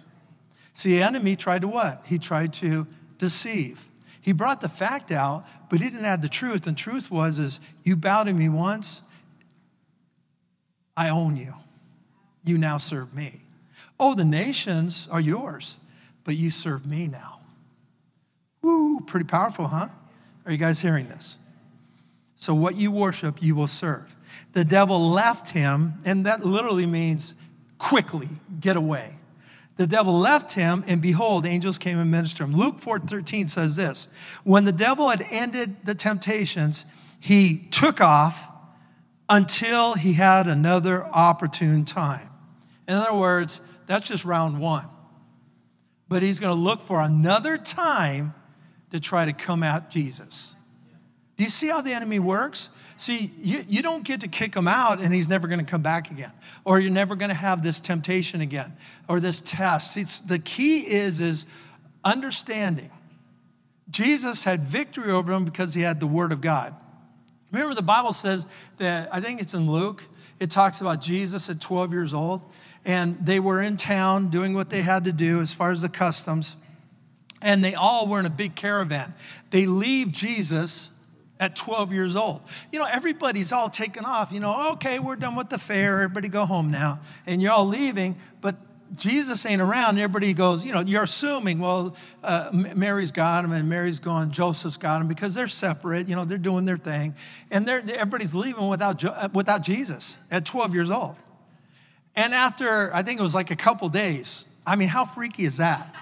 See, 0.74 0.92
the 0.92 1.04
enemy 1.04 1.36
tried 1.36 1.62
to 1.62 1.68
what? 1.68 2.04
He 2.08 2.18
tried 2.18 2.54
to 2.54 2.88
deceive. 3.18 3.86
He 4.22 4.32
brought 4.32 4.62
the 4.62 4.70
fact 4.70 5.12
out, 5.12 5.46
but 5.70 5.80
he 5.80 5.90
didn't 5.90 6.06
add 6.06 6.22
the 6.22 6.30
truth. 6.30 6.66
And 6.66 6.78
truth 6.78 7.12
was 7.12 7.40
is 7.40 7.60
you 7.84 7.96
bowed 7.96 8.24
to 8.26 8.34
me 8.34 8.50
once, 8.50 9.04
I 10.96 11.10
own 11.10 11.36
you. 11.38 11.54
You 12.44 12.58
now 12.58 12.78
serve 12.78 13.14
me. 13.14 13.42
Oh, 14.00 14.16
the 14.16 14.26
nations 14.26 15.08
are 15.12 15.22
yours, 15.22 15.80
but 16.24 16.36
you 16.36 16.52
serve 16.52 16.86
me 16.86 17.08
now. 17.08 17.40
Woo, 18.62 19.02
pretty 19.02 19.26
powerful, 19.26 19.68
huh? 19.68 19.88
Are 20.46 20.52
you 20.52 20.58
guys 20.58 20.82
hearing 20.82 21.08
this? 21.08 21.38
So, 22.36 22.54
what 22.54 22.76
you 22.76 22.92
worship, 22.92 23.42
you 23.42 23.56
will 23.56 23.68
serve. 23.68 24.16
The 24.54 24.66
devil 24.66 25.12
left 25.12 25.50
him, 25.52 25.94
and 26.06 26.26
that 26.26 26.46
literally 26.46 26.86
means 26.86 27.36
quickly 27.78 28.28
get 28.60 28.76
away. 28.76 29.14
The 29.76 29.88
devil 29.88 30.20
left 30.20 30.54
him, 30.54 30.84
and 30.88 31.02
behold, 31.02 31.46
angels 31.46 31.78
came 31.78 31.98
and 31.98 32.12
ministered 32.12 32.48
him. 32.48 32.56
Luke 32.56 32.80
4 32.80 33.00
13 33.00 33.48
says 33.48 33.76
this 33.76 34.08
When 34.44 34.66
the 34.66 34.72
devil 34.72 35.10
had 35.10 35.26
ended 35.32 35.86
the 35.86 35.96
temptations, 35.96 36.86
he 37.20 37.68
took 37.72 38.00
off 38.00 38.50
until 39.30 39.96
he 39.96 40.14
had 40.14 40.48
another 40.48 41.06
opportune 41.06 41.86
time. 41.86 42.30
In 42.88 42.96
other 42.96 43.18
words, 43.18 43.62
that's 43.88 44.08
just 44.08 44.26
round 44.26 44.60
one. 44.60 44.88
But 46.08 46.22
he's 46.22 46.40
going 46.40 46.56
to 46.56 46.62
look 46.62 46.82
for 46.82 47.02
another 47.02 47.58
time 47.58 48.34
to 48.92 49.00
try 49.00 49.26
to 49.26 49.34
come 49.34 49.64
at 49.64 49.90
Jesus. 49.90 50.56
Do 51.38 51.44
you 51.44 51.50
see 51.50 51.68
how 51.68 51.82
the 51.82 51.94
enemy 51.94 52.20
works? 52.20 52.70
See, 52.96 53.32
you, 53.40 53.64
you 53.68 53.82
don't 53.82 54.04
get 54.04 54.22
to 54.22 54.28
kick 54.28 54.56
him 54.56 54.68
out 54.68 55.02
and 55.02 55.14
he's 55.14 55.28
never 55.28 55.48
going 55.48 55.60
to 55.60 55.66
come 55.66 55.82
back 55.82 56.12
again. 56.12 56.32
Or 56.64 56.80
you're 56.80 56.92
never 56.92 57.16
going 57.16 57.30
to 57.30 57.36
have 57.36 57.64
this 57.64 57.80
temptation 57.80 58.42
again 58.42 58.74
or 59.08 59.20
this 59.20 59.40
test. 59.40 59.98
It's, 59.98 60.20
the 60.20 60.40
key 60.40 60.82
is, 60.82 61.20
is 61.20 61.46
understanding. 62.04 62.92
Jesus 63.90 64.44
had 64.44 64.62
victory 64.62 65.12
over 65.12 65.32
him 65.32 65.46
because 65.46 65.74
he 65.74 65.82
had 65.82 66.00
the 66.00 66.08
word 66.08 66.32
of 66.32 66.42
God. 66.42 66.76
Remember, 67.52 67.76
the 67.76 67.82
Bible 67.82 68.14
says 68.14 68.48
that, 68.78 69.14
I 69.14 69.22
think 69.22 69.42
it's 69.42 69.54
in 69.54 69.70
Luke, 69.70 70.04
it 70.40 70.50
talks 70.50 70.82
about 70.82 71.02
Jesus 71.02 71.50
at 71.50 71.62
12 71.62 71.94
years 71.94 72.14
old, 72.14 72.42
and 72.84 73.18
they 73.26 73.40
were 73.40 73.62
in 73.62 73.78
town 73.78 74.30
doing 74.30 74.54
what 74.54 74.70
they 74.70 74.82
had 74.82 75.06
to 75.06 75.14
do 75.14 75.40
as 75.40 75.54
far 75.54 75.72
as 75.72 75.84
the 75.84 75.90
customs, 75.90 76.56
and 77.42 77.64
they 77.64 77.76
all 77.76 78.08
were 78.08 78.20
in 78.20 78.26
a 78.26 78.32
big 78.32 78.56
caravan. 78.56 79.14
They 79.52 79.68
leave 79.68 80.12
Jesus 80.12 80.90
at 81.44 81.58
12 81.58 81.92
years 81.92 82.16
old. 82.16 82.42
You 82.72 82.80
know, 82.80 82.86
everybody's 82.86 83.52
all 83.52 83.70
taken 83.70 84.06
off. 84.06 84.32
You 84.32 84.40
know, 84.40 84.72
okay, 84.74 85.00
we're 85.00 85.18
done 85.18 85.36
with 85.36 85.50
the 85.50 85.60
fair. 85.60 86.02
Everybody 86.02 86.30
go 86.30 86.46
home 86.46 86.72
now. 86.72 87.02
And 87.28 87.42
you're 87.42 87.52
all 87.52 87.68
leaving, 87.68 88.16
but 88.40 88.56
Jesus 88.96 89.46
ain't 89.46 89.62
around. 89.62 89.98
Everybody 89.98 90.34
goes, 90.34 90.64
you 90.64 90.72
know, 90.72 90.80
you're 90.80 91.04
assuming, 91.04 91.60
well, 91.60 91.98
uh, 92.24 92.50
Mary's 92.54 93.12
got 93.12 93.44
him 93.44 93.52
and 93.52 93.68
Mary's 93.68 94.00
gone, 94.00 94.32
Joseph's 94.32 94.78
got 94.78 95.02
him 95.02 95.10
because 95.10 95.34
they're 95.34 95.50
separate. 95.50 96.08
You 96.08 96.16
know, 96.16 96.24
they're 96.24 96.38
doing 96.38 96.64
their 96.64 96.78
thing. 96.78 97.14
And 97.52 97.68
everybody's 97.68 98.34
leaving 98.34 98.70
without, 98.70 99.04
uh, 99.04 99.28
without 99.34 99.64
Jesus 99.64 100.18
at 100.32 100.46
12 100.46 100.74
years 100.74 100.92
old. 100.92 101.18
And 102.16 102.34
after, 102.34 102.94
I 102.94 103.04
think 103.04 103.20
it 103.20 103.24
was 103.24 103.36
like 103.36 103.52
a 103.52 103.56
couple 103.58 103.90
days, 103.90 104.46
I 104.66 104.78
mean, 104.78 104.88
how 104.88 105.04
freaky 105.04 105.44
is 105.44 105.58
that? 105.58 105.94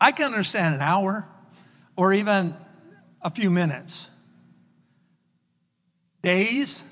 I 0.00 0.12
can 0.12 0.26
understand 0.26 0.76
an 0.76 0.80
hour 0.80 1.28
or 1.94 2.14
even 2.14 2.54
a 3.20 3.28
few 3.28 3.50
minutes 3.50 4.08
days. 6.22 6.84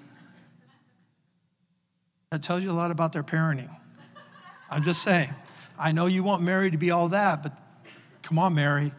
That 2.31 2.43
tells 2.43 2.62
you 2.62 2.70
a 2.70 2.72
lot 2.72 2.91
about 2.91 3.12
their 3.12 3.22
parenting. 3.22 3.74
I'm 4.70 4.83
just 4.83 5.03
saying. 5.03 5.31
I 5.79 5.93
know 5.93 6.07
you 6.07 6.22
want 6.22 6.43
Mary 6.43 6.70
to 6.70 6.79
be 6.79 6.91
all 6.91 7.09
that, 7.09 7.43
but 7.43 7.53
come 8.22 8.39
on, 8.39 8.55
Mary. 8.55 8.93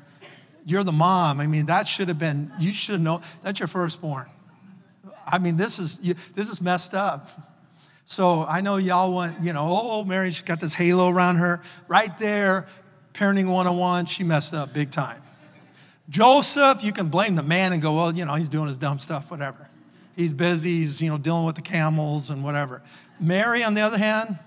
You're 0.66 0.84
the 0.84 0.92
mom. 0.92 1.40
I 1.40 1.48
mean, 1.48 1.68
that 1.68 1.88
should 1.88 2.08
have 2.08 2.20
been, 2.20 2.52
you 2.60 2.74
should 2.74 3.02
know, 3.02 3.22
that's 3.44 3.60
your 3.60 3.68
firstborn. 3.68 4.28
I 5.28 5.38
mean, 5.38 5.58
this 5.58 5.78
is, 5.78 5.98
this 5.98 6.50
is 6.50 6.62
messed 6.62 6.94
up. 6.94 7.30
So 8.06 8.44
I 8.46 8.62
know 8.62 8.78
y'all 8.78 9.14
want, 9.14 9.44
you 9.44 9.54
know, 9.54 9.62
oh, 9.62 10.02
oh 10.02 10.04
Mary's 10.04 10.42
got 10.42 10.60
this 10.60 10.74
halo 10.74 11.10
around 11.10 11.36
her. 11.36 11.62
Right 11.88 12.18
there, 12.18 12.66
parenting 13.14 13.46
101, 13.46 14.08
she 14.08 14.24
messed 14.24 14.54
up 14.56 14.74
big 14.74 14.90
time. 14.90 15.22
Joseph, 16.10 16.84
you 16.84 16.92
can 16.92 17.10
blame 17.10 17.36
the 17.36 17.44
man 17.44 17.72
and 17.72 17.82
go, 17.82 17.94
well, 17.94 18.12
you 18.12 18.26
know, 18.26 18.34
he's 18.34 18.50
doing 18.50 18.68
his 18.68 18.80
dumb 18.80 18.98
stuff, 18.98 19.30
whatever. 19.30 19.69
He's 20.20 20.34
busy, 20.34 20.80
he's, 20.80 21.02
you 21.02 21.10
know, 21.10 21.18
dealing 21.18 21.46
with 21.46 21.56
the 21.56 21.62
camels 21.62 22.30
and 22.30 22.44
whatever. 22.44 22.84
Mary, 23.22 23.64
on 23.64 23.74
the 23.74 23.80
other 23.80 23.98
hand, 23.98 24.38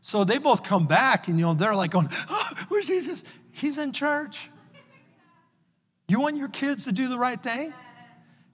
so 0.00 0.24
they 0.24 0.38
both 0.38 0.64
come 0.64 0.86
back 0.86 1.28
and, 1.28 1.38
you 1.38 1.44
know, 1.44 1.52
they're 1.52 1.74
like 1.74 1.90
going, 1.90 2.08
oh, 2.30 2.50
where's 2.68 2.86
Jesus? 2.86 3.22
He's 3.52 3.76
in 3.76 3.92
church. 3.92 4.48
You 6.08 6.20
want 6.20 6.38
your 6.38 6.48
kids 6.48 6.86
to 6.86 6.92
do 6.92 7.08
the 7.08 7.18
right 7.18 7.38
thing? 7.38 7.74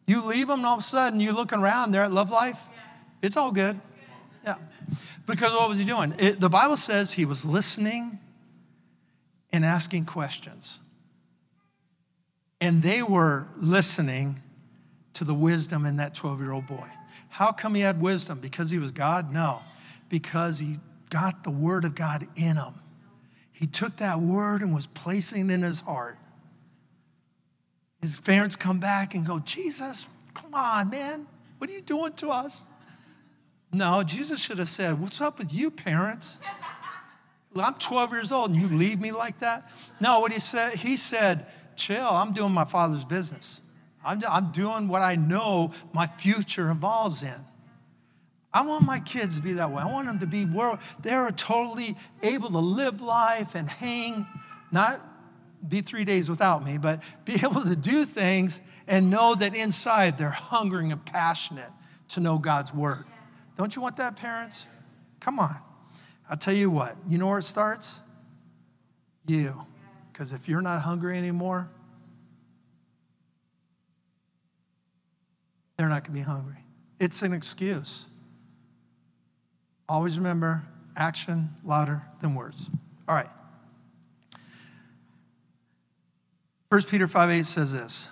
You 0.09 0.25
leave 0.25 0.49
them 0.49 0.59
and 0.59 0.67
all 0.67 0.75
of 0.75 0.81
a 0.81 0.83
sudden 0.83 1.21
you're 1.21 1.35
looking 1.35 1.61
around, 1.61 1.93
they're 1.93 2.03
at 2.03 2.11
Love 2.11 2.33
Life. 2.33 2.59
It's 3.23 3.37
all 3.37 3.53
good. 3.53 3.81
Yeah. 4.45 4.57
Because 5.27 5.53
what 5.53 5.69
was 5.69 5.79
he 5.79 5.85
doing? 5.85 6.15
It, 6.19 6.41
the 6.41 6.51
Bible 6.51 6.77
says 6.77 7.13
he 7.13 7.27
was 7.27 7.45
listening 7.45 8.19
and 9.53 9.65
asking 9.65 10.07
questions. 10.07 10.81
And 12.61 12.83
they 12.83 13.05
were 13.05 13.47
listening 13.57 14.43
to 15.15 15.25
the 15.25 15.35
wisdom 15.35 15.85
in 15.87 15.97
that 15.97 16.15
12 16.15 16.41
year 16.41 16.53
old 16.53 16.67
boy. 16.67 16.89
How 17.29 17.53
come 17.53 17.75
he 17.75 17.83
had 17.83 18.01
wisdom? 18.01 18.41
Because 18.41 18.71
he 18.71 18.79
was 18.79 18.91
God? 18.91 19.33
No, 19.33 19.61
because 20.09 20.59
he 20.59 20.77
got 21.11 21.45
the 21.45 21.51
word 21.51 21.85
of 21.85 21.95
God 21.95 22.27
in 22.37 22.57
him. 22.57 22.75
He 23.53 23.67
took 23.67 23.97
that 23.97 24.21
word 24.21 24.63
and 24.63 24.75
was 24.75 24.87
placing 24.87 25.51
it 25.51 25.55
in 25.55 25.63
his 25.63 25.81
heart. 25.81 26.17
His 28.01 28.19
parents 28.19 28.57
come 28.57 28.81
back 28.81 29.15
and 29.15 29.27
go, 29.27 29.39
Jesus, 29.41 30.09
come 30.33 30.55
on, 30.55 30.91
man. 30.91 31.27
What 31.59 31.69
are 31.69 31.73
you 31.75 31.83
doing 31.83 32.13
to 32.15 32.31
us? 32.31 32.67
No, 33.73 34.03
Jesus 34.03 34.43
should 34.43 34.59
have 34.59 34.69
said, 34.69 34.99
What's 35.01 35.21
up 35.21 35.39
with 35.39 35.53
you, 35.53 35.71
parents? 35.71 36.39
I'm 37.55 37.75
12 37.75 38.13
years 38.13 38.33
old 38.33 38.51
and 38.51 38.61
you 38.61 38.69
leave 38.69 39.01
me 39.01 39.13
like 39.13 39.41
that? 39.41 39.71
No, 40.01 40.21
what 40.21 40.33
he 40.33 40.41
said, 40.41 40.75
he 40.75 40.97
said, 40.97 41.47
Chill, 41.77 42.07
I'm 42.07 42.33
doing 42.33 42.53
my 42.53 42.65
father's 42.65 43.05
business. 43.05 43.61
I'm, 44.05 44.21
I'm 44.29 44.53
doing 44.53 44.89
what 44.89 45.03
I 45.03 45.17
know 45.17 45.73
my 45.93 46.07
future 46.07 46.71
involves 46.71 47.23
in. 47.23 47.45
I 48.53 48.67
want 48.67 48.85
my 48.85 48.99
kids 48.99 49.37
to 49.37 49.43
be 49.43 49.53
that 49.55 49.71
way. 49.71 49.83
I 49.83 49.91
want 49.91 50.07
them 50.09 50.19
to 50.21 50.27
be 50.27 50.45
where 50.45 50.79
they're 51.01 51.31
totally 51.31 51.97
able 52.23 52.51
to 52.51 52.59
live 52.59 53.01
life 53.01 53.55
and 53.55 53.69
hang, 53.69 54.27
not 54.73 55.01
be 55.67 55.83
three 55.83 56.05
days 56.05 56.29
without 56.29 56.65
me, 56.65 56.79
but 56.79 57.03
be 57.25 57.35
able 57.45 57.63
to 57.63 57.77
do 57.77 58.05
things 58.05 58.61
and 58.89 59.11
know 59.11 59.35
that 59.35 59.55
inside 59.55 60.19
they're 60.19 60.31
hungering 60.31 60.91
and 60.91 61.05
passionate 61.05 61.71
to 62.09 62.21
know 62.21 62.39
God's 62.39 62.75
word. 62.75 63.05
Don't 63.57 63.77
you 63.77 63.83
want 63.83 63.97
that, 63.99 64.17
parents? 64.17 64.67
Come 65.21 65.39
on. 65.39 65.55
I'll 66.29 66.37
tell 66.37 66.55
you 66.55 66.71
what, 66.71 66.97
you 67.09 67.19
know 67.19 67.27
where 67.27 67.39
it 67.39 67.45
starts? 67.45 68.01
You. 69.27 69.67
Because 70.13 70.33
if 70.33 70.49
you're 70.49 70.63
not 70.63 70.81
hungry 70.81 71.17
anymore, 71.19 71.69
they're 75.81 75.89
not 75.89 76.05
going 76.05 76.13
to 76.13 76.21
be 76.21 76.21
hungry. 76.21 76.59
It's 76.99 77.23
an 77.23 77.33
excuse. 77.33 78.11
Always 79.89 80.19
remember 80.19 80.63
action 80.95 81.49
louder 81.65 82.03
than 82.21 82.35
words. 82.35 82.69
All 83.09 83.15
right. 83.15 83.31
1 86.69 86.83
Peter 86.83 87.09
5 87.09 87.31
8 87.31 87.47
says 87.47 87.73
this 87.73 88.11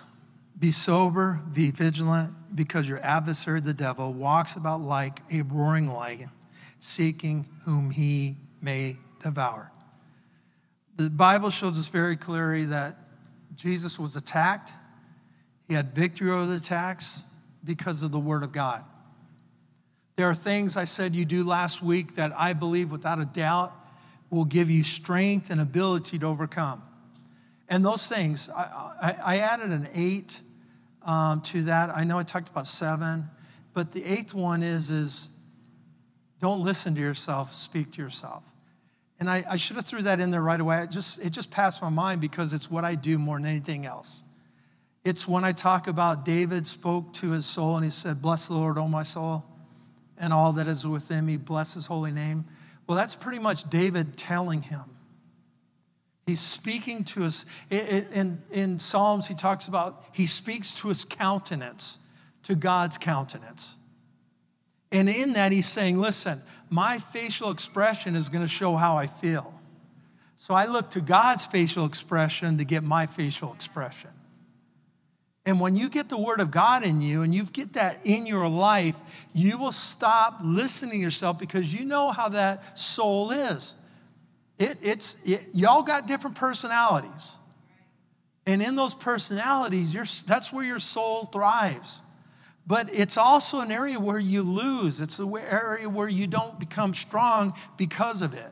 Be 0.57 0.71
sober, 0.71 1.41
be 1.53 1.69
vigilant, 1.69 2.33
because 2.55 2.89
your 2.89 2.97
adversary, 3.05 3.61
the 3.61 3.75
devil, 3.75 4.13
walks 4.13 4.55
about 4.55 4.81
like 4.81 5.19
a 5.31 5.43
roaring 5.43 5.89
lion, 5.89 6.31
seeking 6.79 7.45
whom 7.65 7.91
he 7.91 8.35
may 8.63 8.97
devour. 9.21 9.71
The 10.95 11.11
Bible 11.11 11.51
shows 11.51 11.77
us 11.77 11.87
very 11.87 12.17
clearly 12.17 12.65
that 12.65 12.97
Jesus 13.53 13.99
was 13.99 14.15
attacked. 14.15 14.73
He 15.67 15.75
had 15.75 15.93
victory 15.93 16.31
over 16.31 16.47
the 16.47 16.55
attacks 16.55 17.25
because 17.69 18.01
of 18.01 18.11
the 18.11 18.19
Word 18.19 18.41
of 18.41 18.51
God. 18.51 18.83
There 20.15 20.27
are 20.27 20.33
things 20.33 20.75
I 20.75 20.85
said 20.85 21.15
you 21.15 21.23
do 21.23 21.43
last 21.43 21.83
week 21.83 22.15
that 22.15 22.31
I 22.35 22.53
believe 22.53 22.91
without 22.91 23.19
a 23.19 23.25
doubt 23.25 23.71
will 24.31 24.43
give 24.43 24.71
you 24.71 24.81
strength 24.81 25.51
and 25.51 25.61
ability 25.61 26.17
to 26.17 26.25
overcome. 26.25 26.81
And 27.69 27.85
those 27.85 28.09
things, 28.09 28.49
I, 28.49 28.63
I, 28.99 29.15
I 29.23 29.37
added 29.37 29.69
an 29.69 29.87
eight 29.93 30.41
um, 31.03 31.41
to 31.41 31.61
that. 31.65 31.95
I 31.95 32.05
know 32.05 32.17
I 32.17 32.23
talked 32.23 32.49
about 32.49 32.65
seven, 32.65 33.25
but 33.73 33.91
the 33.91 34.03
eighth 34.03 34.33
one 34.33 34.63
is, 34.63 34.89
is 34.89 35.29
don't 36.39 36.61
listen 36.61 36.95
to 36.95 37.01
yourself, 37.01 37.53
speak 37.53 37.91
to 37.91 38.01
yourself. 38.01 38.43
And 39.19 39.29
I, 39.29 39.43
I 39.47 39.57
should 39.57 39.75
have 39.75 39.85
threw 39.85 40.01
that 40.01 40.19
in 40.19 40.31
there 40.31 40.41
right 40.41 40.59
away. 40.59 40.81
It 40.81 40.89
just, 40.89 41.23
it 41.23 41.29
just 41.29 41.51
passed 41.51 41.83
my 41.83 41.89
mind 41.89 42.19
because 42.19 42.51
it's 42.51 42.71
what 42.71 42.83
I 42.83 42.95
do 42.95 43.19
more 43.19 43.37
than 43.37 43.45
anything 43.45 43.85
else. 43.85 44.23
It's 45.03 45.27
when 45.27 45.43
I 45.43 45.53
talk 45.53 45.87
about 45.87 46.25
David 46.25 46.67
spoke 46.67 47.13
to 47.13 47.31
his 47.31 47.45
soul 47.45 47.75
and 47.75 47.85
he 47.85 47.91
said, 47.91 48.21
Bless 48.21 48.47
the 48.47 48.53
Lord, 48.53 48.77
O 48.77 48.87
my 48.87 49.03
soul 49.03 49.45
and 50.19 50.33
all 50.33 50.53
that 50.53 50.67
is 50.67 50.85
within 50.85 51.25
me, 51.25 51.37
bless 51.37 51.73
his 51.73 51.87
holy 51.87 52.11
name. 52.11 52.45
Well, 52.85 52.97
that's 52.97 53.15
pretty 53.15 53.39
much 53.39 53.69
David 53.69 54.17
telling 54.17 54.61
him. 54.61 54.83
He's 56.27 56.41
speaking 56.41 57.05
to 57.05 57.23
us. 57.23 57.45
In, 57.71 58.39
in 58.51 58.77
Psalms, 58.77 59.27
he 59.27 59.33
talks 59.33 59.67
about, 59.67 60.03
he 60.11 60.27
speaks 60.27 60.73
to 60.81 60.89
his 60.89 61.05
countenance, 61.05 61.97
to 62.43 62.55
God's 62.55 62.97
countenance. 62.97 63.75
And 64.91 65.07
in 65.07 65.33
that, 65.33 65.51
he's 65.51 65.67
saying, 65.67 65.99
listen, 65.99 66.41
my 66.69 66.99
facial 66.99 67.51
expression 67.51 68.15
is 68.15 68.29
going 68.29 68.43
to 68.43 68.47
show 68.49 68.75
how 68.75 68.97
I 68.97 69.07
feel. 69.07 69.53
So 70.35 70.53
I 70.53 70.65
look 70.65 70.91
to 70.91 71.01
God's 71.01 71.45
facial 71.45 71.85
expression 71.85 72.57
to 72.57 72.63
get 72.63 72.83
my 72.83 73.05
facial 73.05 73.53
expression. 73.53 74.11
And 75.45 75.59
when 75.59 75.75
you 75.75 75.89
get 75.89 76.09
the 76.09 76.17
word 76.17 76.41
of 76.41 76.51
God 76.51 76.83
in 76.83 77.01
you 77.01 77.23
and 77.23 77.33
you 77.33 77.43
get 77.43 77.73
that 77.73 78.01
in 78.05 78.25
your 78.25 78.47
life, 78.47 78.99
you 79.33 79.57
will 79.57 79.71
stop 79.71 80.41
listening 80.43 80.91
to 80.91 80.97
yourself 80.97 81.39
because 81.39 81.73
you 81.73 81.85
know 81.85 82.11
how 82.11 82.29
that 82.29 82.77
soul 82.77 83.31
is. 83.31 83.75
It, 84.57 84.77
it's, 84.81 85.17
it, 85.23 85.47
y'all 85.53 85.83
got 85.83 86.05
different 86.05 86.35
personalities. 86.35 87.37
And 88.45 88.61
in 88.61 88.75
those 88.75 88.93
personalities, 88.93 90.23
that's 90.23 90.51
where 90.51 90.65
your 90.65 90.79
soul 90.79 91.25
thrives. 91.25 92.01
But 92.67 92.89
it's 92.93 93.17
also 93.17 93.61
an 93.61 93.71
area 93.71 93.99
where 93.99 94.19
you 94.19 94.41
lose. 94.43 95.01
It's 95.01 95.19
an 95.19 95.33
area 95.35 95.89
where 95.89 96.09
you 96.09 96.27
don't 96.27 96.59
become 96.59 96.93
strong 96.93 97.53
because 97.77 98.21
of 98.21 98.33
it. 98.33 98.51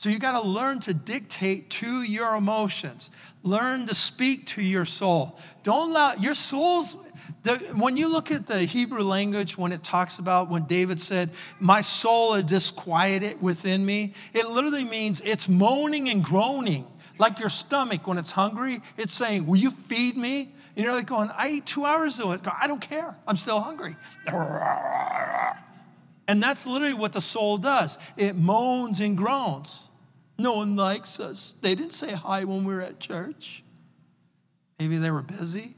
So 0.00 0.08
you 0.08 0.18
got 0.18 0.40
to 0.40 0.48
learn 0.48 0.80
to 0.80 0.94
dictate 0.94 1.68
to 1.72 2.00
your 2.00 2.34
emotions. 2.34 3.10
Learn 3.42 3.86
to 3.86 3.94
speak 3.94 4.46
to 4.46 4.62
your 4.62 4.86
soul. 4.86 5.38
Don't 5.62 5.90
allow 5.90 6.14
your 6.14 6.34
soul's. 6.34 6.96
The, 7.42 7.58
when 7.76 7.98
you 7.98 8.10
look 8.10 8.30
at 8.30 8.46
the 8.46 8.60
Hebrew 8.60 9.02
language, 9.02 9.58
when 9.58 9.72
it 9.72 9.82
talks 9.82 10.18
about 10.18 10.48
when 10.48 10.64
David 10.64 11.00
said, 11.00 11.28
My 11.58 11.82
soul 11.82 12.32
is 12.32 12.44
disquieted 12.44 13.42
within 13.42 13.84
me, 13.84 14.14
it 14.32 14.48
literally 14.48 14.84
means 14.84 15.20
it's 15.20 15.50
moaning 15.50 16.08
and 16.08 16.24
groaning. 16.24 16.86
Like 17.18 17.38
your 17.38 17.50
stomach 17.50 18.06
when 18.06 18.16
it's 18.16 18.32
hungry, 18.32 18.80
it's 18.96 19.12
saying, 19.12 19.46
Will 19.46 19.58
you 19.58 19.70
feed 19.70 20.16
me? 20.16 20.50
And 20.76 20.84
you're 20.86 20.94
like 20.94 21.08
going, 21.08 21.28
I 21.36 21.48
ate 21.48 21.66
two 21.66 21.84
hours 21.84 22.18
ago. 22.18 22.34
I 22.58 22.68
don't 22.68 22.80
care. 22.80 23.18
I'm 23.28 23.36
still 23.36 23.60
hungry. 23.60 23.96
And 26.26 26.42
that's 26.42 26.66
literally 26.66 26.94
what 26.94 27.12
the 27.12 27.20
soul 27.20 27.58
does 27.58 27.98
it 28.16 28.34
moans 28.34 29.00
and 29.00 29.14
groans. 29.14 29.88
No 30.40 30.54
one 30.54 30.74
likes 30.74 31.20
us. 31.20 31.54
They 31.60 31.74
didn't 31.74 31.92
say 31.92 32.12
hi 32.12 32.44
when 32.44 32.64
we 32.64 32.72
were 32.72 32.80
at 32.80 32.98
church. 32.98 33.62
Maybe 34.78 34.96
they 34.96 35.10
were 35.10 35.20
busy. 35.20 35.74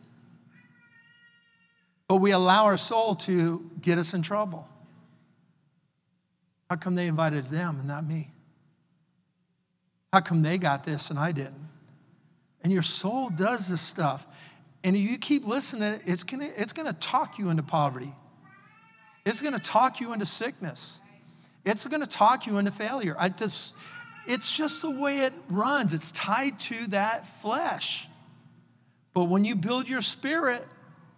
But 2.07 2.19
we 2.19 2.31
allow 2.31 2.67
our 2.67 2.77
soul 2.77 3.17
to 3.17 3.69
get 3.81 3.99
us 3.99 4.15
in 4.15 4.23
trouble. 4.23 4.69
How 6.71 6.77
come 6.77 6.95
they 6.95 7.09
invited 7.09 7.47
them 7.47 7.81
and 7.81 7.89
not 7.89 8.07
me? 8.07 8.31
How 10.13 10.21
come 10.21 10.43
they 10.43 10.59
got 10.59 10.85
this 10.85 11.11
and 11.11 11.19
I 11.19 11.33
didn't? 11.33 11.69
And 12.63 12.73
your 12.73 12.83
soul 12.83 13.31
does 13.31 13.67
this 13.67 13.81
stuff. 13.81 14.29
And 14.85 14.95
if 14.95 15.03
you 15.03 15.19
keep 15.19 15.45
listening, 15.45 15.99
it's 16.07 16.23
gonna, 16.23 16.51
it's 16.57 16.73
gonna 16.73 16.93
talk 16.93 17.37
you 17.37 17.51
into 17.51 17.65
poverty. 17.65 18.15
It's 19.27 19.43
gonna 19.43 19.59
talk 19.59 19.99
you 19.99 20.13
into 20.13 20.25
sickness. 20.25 21.01
It's 21.65 21.85
gonna 21.89 22.07
talk 22.07 22.47
you 22.47 22.59
into 22.59 22.71
failure. 22.71 23.17
I 23.19 23.29
just, 23.29 23.75
it's 24.27 24.55
just 24.55 24.83
the 24.83 24.91
way 24.91 25.21
it 25.21 25.33
runs, 25.49 25.93
it's 25.93 26.13
tied 26.13 26.59
to 26.61 26.87
that 26.89 27.27
flesh. 27.27 28.09
But 29.15 29.25
when 29.25 29.45
you 29.45 29.57
build 29.57 29.89
your 29.89 30.03
spirit, 30.03 30.65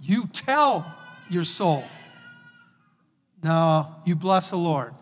you 0.01 0.27
tell 0.33 0.93
your 1.29 1.45
soul. 1.45 1.85
No, 3.43 3.95
you 4.05 4.17
bless 4.17 4.51
the 4.51 4.57
Lord. 4.57 4.95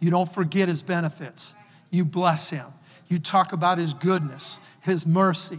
You 0.00 0.10
don't 0.10 0.32
forget 0.32 0.68
his 0.68 0.82
benefits. 0.82 1.54
You 1.90 2.04
bless 2.04 2.50
him. 2.50 2.66
You 3.08 3.18
talk 3.18 3.52
about 3.52 3.78
his 3.78 3.94
goodness, 3.94 4.58
his 4.80 5.06
mercy. 5.06 5.58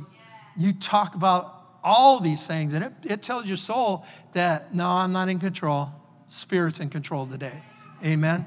You 0.56 0.74
talk 0.74 1.16
about 1.16 1.56
all 1.84 2.20
these 2.20 2.46
things, 2.48 2.74
and 2.74 2.84
it, 2.84 2.94
it 3.04 3.24
tells 3.24 3.46
your 3.46 3.58
soul 3.58 4.06
that, 4.34 4.74
no, 4.74 4.88
I'm 4.88 5.12
not 5.12 5.30
in 5.30 5.40
control. 5.40 5.90
Spirit's 6.28 6.80
in 6.80 6.90
control 6.90 7.26
today. 7.26 7.62
Amen? 8.06 8.46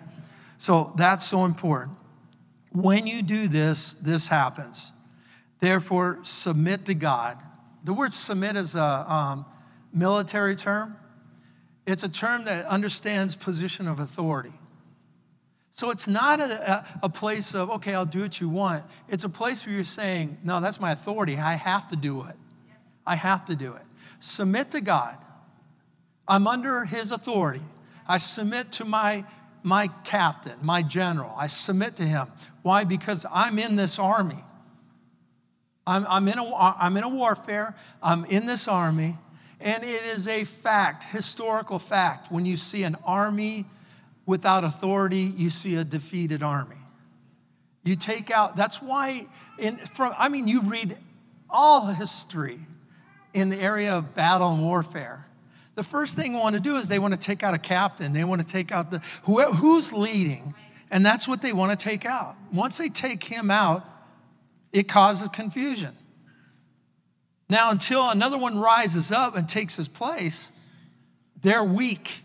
So 0.58 0.92
that's 0.96 1.26
so 1.26 1.44
important. 1.44 1.96
When 2.72 3.06
you 3.06 3.22
do 3.22 3.48
this, 3.48 3.94
this 3.94 4.26
happens. 4.26 4.92
Therefore, 5.60 6.18
submit 6.22 6.86
to 6.86 6.94
God. 6.94 7.38
The 7.84 7.92
word 7.92 8.14
submit 8.14 8.56
is 8.56 8.74
a 8.74 8.82
um, 9.12 9.46
military 9.92 10.56
term, 10.56 10.96
it's 11.86 12.02
a 12.02 12.08
term 12.08 12.44
that 12.44 12.64
understands 12.66 13.36
position 13.36 13.88
of 13.88 13.98
authority. 13.98 14.52
So 15.72 15.90
it's 15.90 16.06
not 16.06 16.38
a, 16.38 16.84
a, 17.02 17.08
place 17.08 17.54
of, 17.54 17.70
okay, 17.70 17.94
I'll 17.94 18.04
do 18.04 18.20
what 18.20 18.40
you 18.40 18.48
want. 18.48 18.84
It's 19.08 19.24
a 19.24 19.28
place 19.28 19.66
where 19.66 19.74
you're 19.74 19.84
saying, 19.84 20.36
no, 20.44 20.60
that's 20.60 20.78
my 20.78 20.92
authority. 20.92 21.38
I 21.38 21.54
have 21.54 21.88
to 21.88 21.96
do 21.96 22.22
it. 22.24 22.36
I 23.06 23.16
have 23.16 23.46
to 23.46 23.56
do 23.56 23.72
it. 23.74 23.82
Submit 24.20 24.70
to 24.72 24.82
God. 24.82 25.16
I'm 26.28 26.46
under 26.46 26.84
his 26.84 27.10
authority. 27.10 27.62
I 28.06 28.18
submit 28.18 28.70
to 28.72 28.84
my 28.84 29.24
my 29.62 29.88
captain, 30.04 30.54
my 30.62 30.82
general. 30.82 31.32
I 31.36 31.46
submit 31.46 31.96
to 31.96 32.04
him. 32.04 32.26
Why? 32.62 32.84
Because 32.84 33.26
I'm 33.32 33.58
in 33.58 33.76
this 33.76 33.98
army. 33.98 34.42
I'm, 35.86 36.06
I'm, 36.08 36.28
in, 36.28 36.38
a, 36.38 36.54
I'm 36.54 36.96
in 36.96 37.02
a 37.02 37.08
warfare. 37.08 37.74
I'm 38.02 38.24
in 38.26 38.46
this 38.46 38.68
army. 38.68 39.16
And 39.60 39.82
it 39.82 40.02
is 40.06 40.26
a 40.28 40.44
fact, 40.44 41.04
historical 41.04 41.78
fact. 41.78 42.30
When 42.30 42.44
you 42.44 42.56
see 42.56 42.82
an 42.82 42.96
army 43.04 43.64
without 44.26 44.64
authority, 44.64 45.32
you 45.36 45.50
see 45.50 45.76
a 45.76 45.84
defeated 45.84 46.42
army. 46.42 46.76
You 47.84 47.96
take 47.96 48.30
out, 48.30 48.56
that's 48.56 48.80
why, 48.80 49.26
in, 49.58 49.76
from, 49.76 50.14
I 50.16 50.28
mean, 50.28 50.46
you 50.46 50.62
read 50.62 50.96
all 51.50 51.86
history 51.86 52.60
in 53.34 53.50
the 53.50 53.56
area 53.56 53.94
of 53.94 54.14
battle 54.14 54.52
and 54.52 54.62
warfare. 54.62 55.26
The 55.74 55.82
first 55.82 56.16
thing 56.16 56.32
they 56.32 56.38
want 56.38 56.54
to 56.54 56.60
do 56.60 56.76
is 56.76 56.88
they 56.88 56.98
want 56.98 57.14
to 57.14 57.20
take 57.20 57.42
out 57.42 57.54
a 57.54 57.58
captain. 57.58 58.12
They 58.12 58.24
want 58.24 58.42
to 58.42 58.46
take 58.46 58.72
out 58.72 58.90
the 58.90 58.98
who, 59.24 59.40
who's 59.42 59.92
leading, 59.92 60.54
and 60.90 61.04
that's 61.04 61.26
what 61.26 61.40
they 61.40 61.52
want 61.52 61.78
to 61.78 61.82
take 61.82 62.04
out. 62.04 62.36
Once 62.52 62.76
they 62.78 62.88
take 62.88 63.24
him 63.24 63.50
out, 63.50 63.88
it 64.72 64.88
causes 64.88 65.28
confusion. 65.28 65.92
Now, 67.48 67.70
until 67.70 68.08
another 68.08 68.38
one 68.38 68.58
rises 68.58 69.12
up 69.12 69.36
and 69.36 69.48
takes 69.48 69.76
his 69.76 69.88
place, 69.88 70.52
they're 71.40 71.64
weak. 71.64 72.22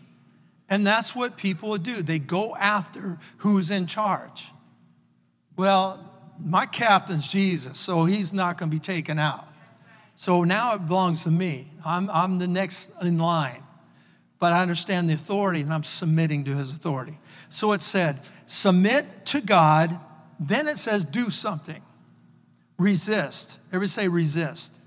And 0.70 0.86
that's 0.86 1.16
what 1.16 1.36
people 1.36 1.70
would 1.70 1.82
do. 1.82 2.02
They 2.02 2.18
go 2.18 2.54
after 2.54 3.18
who's 3.38 3.70
in 3.70 3.86
charge. 3.86 4.50
Well, 5.56 6.04
my 6.38 6.66
captain's 6.66 7.30
Jesus, 7.30 7.78
so 7.78 8.04
he's 8.04 8.32
not 8.32 8.58
going 8.58 8.70
to 8.70 8.74
be 8.74 8.80
taken 8.80 9.18
out. 9.18 9.47
So 10.18 10.42
now 10.42 10.74
it 10.74 10.84
belongs 10.88 11.22
to 11.22 11.30
me. 11.30 11.68
I'm, 11.86 12.10
I'm 12.10 12.40
the 12.40 12.48
next 12.48 12.90
in 13.00 13.18
line. 13.18 13.62
But 14.40 14.52
I 14.52 14.62
understand 14.62 15.08
the 15.08 15.14
authority 15.14 15.60
and 15.60 15.72
I'm 15.72 15.84
submitting 15.84 16.42
to 16.46 16.56
his 16.56 16.72
authority. 16.72 17.16
So 17.48 17.70
it 17.70 17.82
said, 17.82 18.18
submit 18.44 19.06
to 19.26 19.40
God. 19.40 19.96
Then 20.40 20.66
it 20.66 20.76
says, 20.76 21.04
do 21.04 21.30
something. 21.30 21.80
Resist. 22.78 23.60
Everybody 23.68 23.86
say 23.86 24.08
resist. 24.08 24.80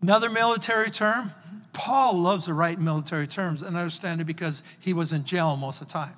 Another 0.00 0.30
military 0.30 0.90
term. 0.90 1.30
Paul 1.74 2.18
loves 2.18 2.46
to 2.46 2.54
write 2.54 2.80
military 2.80 3.26
terms, 3.26 3.62
and 3.62 3.76
I 3.76 3.82
understand 3.82 4.22
it 4.22 4.24
because 4.24 4.62
he 4.80 4.94
was 4.94 5.12
in 5.12 5.24
jail 5.24 5.54
most 5.54 5.82
of 5.82 5.88
the 5.88 5.92
time. 5.92 6.14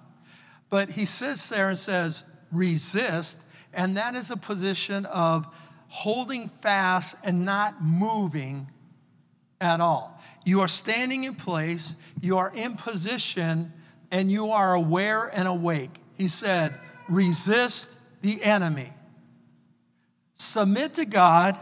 But 0.69 0.91
he 0.91 1.07
sits 1.07 1.49
there 1.49 1.71
and 1.71 1.79
says, 1.79 2.23
resist, 2.53 3.45
and 3.75 3.97
that 3.97 4.15
is 4.15 4.31
a 4.31 4.37
position 4.37 5.07
of 5.07 5.53
holding 5.91 6.49
fast 6.49 7.17
and 7.25 7.45
not 7.45 7.85
moving 7.85 8.69
at 9.61 9.81
all. 9.81 10.19
You 10.45 10.61
are 10.61 10.69
standing 10.69 11.25
in 11.25 11.35
place, 11.35 11.97
you 12.21 12.39
are 12.39 12.51
in 12.55 12.77
position, 12.77 13.73
and 14.11 14.31
you 14.31 14.53
are 14.53 14.73
aware 14.73 15.27
and 15.27 15.47
awake. 15.47 15.91
He 16.17 16.29
said, 16.29 16.75
resist 17.09 17.99
the 18.23 18.43
enemy. 18.43 18.91
Submit 20.35 20.95
to 20.95 21.05
God, 21.05 21.59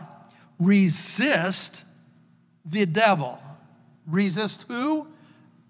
resist 0.61 1.83
the 2.65 2.87
devil. 2.87 3.39
Resist 4.07 4.67
who? 4.69 5.07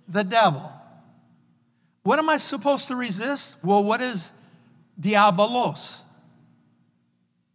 The 0.09 0.25
devil. 0.25 0.73
What 2.03 2.19
am 2.19 2.29
I 2.29 2.39
supposed 2.39 2.89
to 2.89 2.97
resist? 2.97 3.57
Well, 3.63 3.85
what 3.85 4.01
is 4.01 4.33
diabolos? 5.01 6.03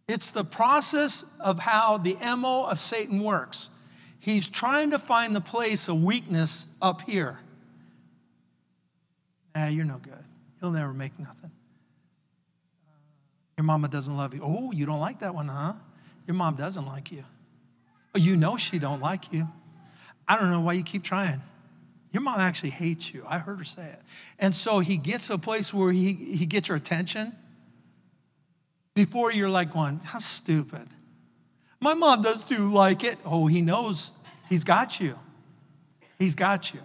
It's 0.08 0.32
the 0.32 0.44
process 0.44 1.24
of 1.40 1.58
how 1.58 1.98
the 1.98 2.16
MO 2.36 2.66
of 2.66 2.78
Satan 2.78 3.20
works. 3.20 3.70
He's 4.20 4.48
trying 4.48 4.90
to 4.90 4.98
find 4.98 5.34
the 5.34 5.40
place 5.40 5.88
of 5.88 6.02
weakness 6.02 6.66
up 6.82 7.02
here. 7.02 7.38
Ah, 9.54 9.68
you're 9.68 9.84
no 9.84 9.98
good. 9.98 10.24
You'll 10.60 10.72
never 10.72 10.92
make 10.92 11.18
nothing. 11.18 11.50
Your 13.56 13.64
mama 13.64 13.88
doesn't 13.88 14.16
love 14.16 14.34
you. 14.34 14.40
Oh, 14.42 14.72
you 14.72 14.84
don't 14.84 15.00
like 15.00 15.20
that 15.20 15.34
one, 15.34 15.48
huh? 15.48 15.74
Your 16.26 16.34
mom 16.34 16.56
doesn't 16.56 16.86
like 16.86 17.12
you. 17.12 17.24
Oh, 18.14 18.18
you 18.18 18.36
know 18.36 18.56
she 18.56 18.78
don't 18.78 19.00
like 19.00 19.32
you. 19.32 19.48
I 20.26 20.38
don't 20.38 20.50
know 20.50 20.60
why 20.60 20.72
you 20.72 20.82
keep 20.82 21.02
trying. 21.02 21.40
Your 22.10 22.22
mom 22.22 22.40
actually 22.40 22.70
hates 22.70 23.12
you. 23.12 23.24
I 23.28 23.38
heard 23.38 23.58
her 23.58 23.64
say 23.64 23.86
it. 23.86 24.00
And 24.38 24.54
so 24.54 24.80
he 24.80 24.96
gets 24.96 25.28
to 25.28 25.34
a 25.34 25.38
place 25.38 25.74
where 25.74 25.92
he, 25.92 26.12
he 26.12 26.46
gets 26.46 26.68
your 26.68 26.76
attention 26.76 27.34
before 28.94 29.32
you're 29.32 29.50
like 29.50 29.72
going, 29.72 30.00
how 30.04 30.18
stupid. 30.18 30.88
My 31.80 31.94
mom 31.94 32.22
does 32.22 32.44
too 32.44 32.72
like 32.72 33.04
it. 33.04 33.18
Oh, 33.24 33.46
he 33.46 33.60
knows 33.60 34.12
he's 34.48 34.64
got 34.64 35.00
you. 35.00 35.16
He's 36.18 36.34
got 36.34 36.72
you. 36.72 36.80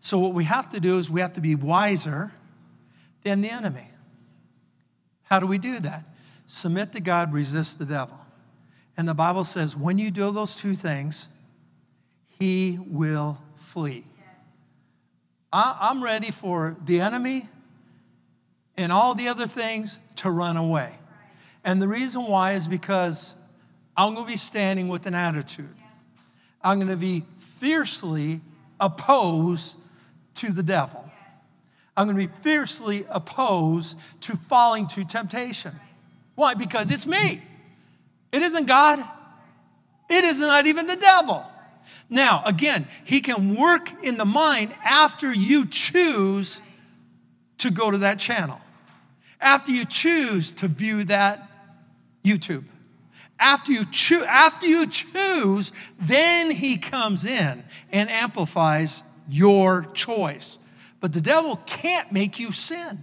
So 0.00 0.18
what 0.18 0.34
we 0.34 0.44
have 0.44 0.70
to 0.70 0.80
do 0.80 0.98
is 0.98 1.10
we 1.10 1.20
have 1.20 1.32
to 1.32 1.40
be 1.40 1.54
wiser 1.54 2.30
than 3.24 3.40
the 3.40 3.50
enemy. 3.50 3.88
How 5.24 5.40
do 5.40 5.46
we 5.46 5.58
do 5.58 5.80
that? 5.80 6.04
Submit 6.46 6.92
to 6.92 7.00
God, 7.00 7.32
resist 7.32 7.78
the 7.78 7.86
devil. 7.86 8.18
And 8.96 9.08
the 9.08 9.14
Bible 9.14 9.44
says 9.44 9.76
when 9.76 9.98
you 9.98 10.10
do 10.10 10.30
those 10.30 10.56
two 10.56 10.74
things, 10.74 11.28
he 12.38 12.78
will 12.86 13.38
flee. 13.56 14.04
I'm 15.52 16.04
ready 16.04 16.30
for 16.30 16.76
the 16.84 17.00
enemy 17.00 17.44
and 18.76 18.92
all 18.92 19.14
the 19.14 19.28
other 19.28 19.46
things 19.46 19.98
to 20.16 20.30
run 20.30 20.56
away. 20.56 20.94
And 21.66 21.82
the 21.82 21.88
reason 21.88 22.22
why 22.22 22.52
is 22.52 22.68
because 22.68 23.34
I'm 23.96 24.14
going 24.14 24.24
to 24.24 24.32
be 24.32 24.38
standing 24.38 24.86
with 24.86 25.04
an 25.06 25.14
attitude. 25.14 25.74
I'm 26.62 26.78
going 26.78 26.90
to 26.90 26.96
be 26.96 27.24
fiercely 27.38 28.40
opposed 28.78 29.76
to 30.34 30.52
the 30.52 30.62
devil. 30.62 31.10
I'm 31.96 32.06
going 32.06 32.16
to 32.16 32.32
be 32.32 32.40
fiercely 32.40 33.04
opposed 33.10 33.98
to 34.20 34.36
falling 34.36 34.86
to 34.88 35.04
temptation. 35.04 35.72
Why? 36.36 36.54
Because 36.54 36.92
it's 36.92 37.06
me. 37.06 37.42
It 38.30 38.42
isn't 38.42 38.66
God. 38.66 39.00
It 40.08 40.22
is 40.22 40.38
not 40.38 40.68
even 40.68 40.86
the 40.86 40.96
devil. 40.96 41.44
Now, 42.08 42.42
again, 42.44 42.86
he 43.04 43.20
can 43.20 43.56
work 43.56 43.90
in 44.04 44.18
the 44.18 44.24
mind 44.24 44.72
after 44.84 45.34
you 45.34 45.66
choose 45.66 46.62
to 47.58 47.72
go 47.72 47.90
to 47.90 47.98
that 47.98 48.20
channel, 48.20 48.60
after 49.40 49.72
you 49.72 49.84
choose 49.84 50.52
to 50.52 50.68
view 50.68 51.02
that 51.04 51.50
YouTube. 52.26 52.64
After 53.38 53.70
you, 53.70 53.84
choo- 53.86 54.24
after 54.24 54.66
you 54.66 54.86
choose, 54.86 55.72
then 55.98 56.50
he 56.50 56.78
comes 56.78 57.24
in 57.24 57.62
and 57.92 58.10
amplifies 58.10 59.02
your 59.28 59.84
choice. 59.94 60.58
But 61.00 61.12
the 61.12 61.20
devil 61.20 61.60
can't 61.66 62.10
make 62.10 62.38
you 62.38 62.52
sin. 62.52 62.98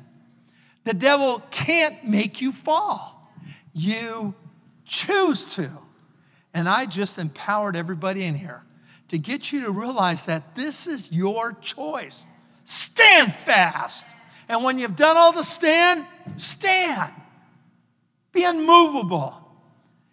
The 0.84 0.93
devil 0.93 1.41
can't 1.51 2.03
make 2.03 2.41
you 2.41 2.51
fall. 2.51 3.32
You 3.74 4.34
choose 4.86 5.55
to. 5.55 5.69
And 6.53 6.67
I 6.67 6.86
just 6.86 7.17
empowered 7.17 7.76
everybody 7.76 8.24
in 8.24 8.36
here 8.36 8.63
to 9.09 9.17
get 9.17 9.51
you 9.51 9.63
to 9.65 9.71
realize 9.71 10.26
that 10.26 10.55
this 10.55 10.88
is 10.88 11.11
your 11.11 11.53
choice. 11.53 12.26
Stand 12.63 13.34
fast. 13.34 14.05
And 14.49 14.63
when 14.63 14.78
you've 14.78 14.95
done 14.95 15.17
all 15.17 15.32
the 15.32 15.43
stand, 15.43 16.05
stand. 16.38 17.11
Be 18.34 18.43
unmovable. 18.43 19.39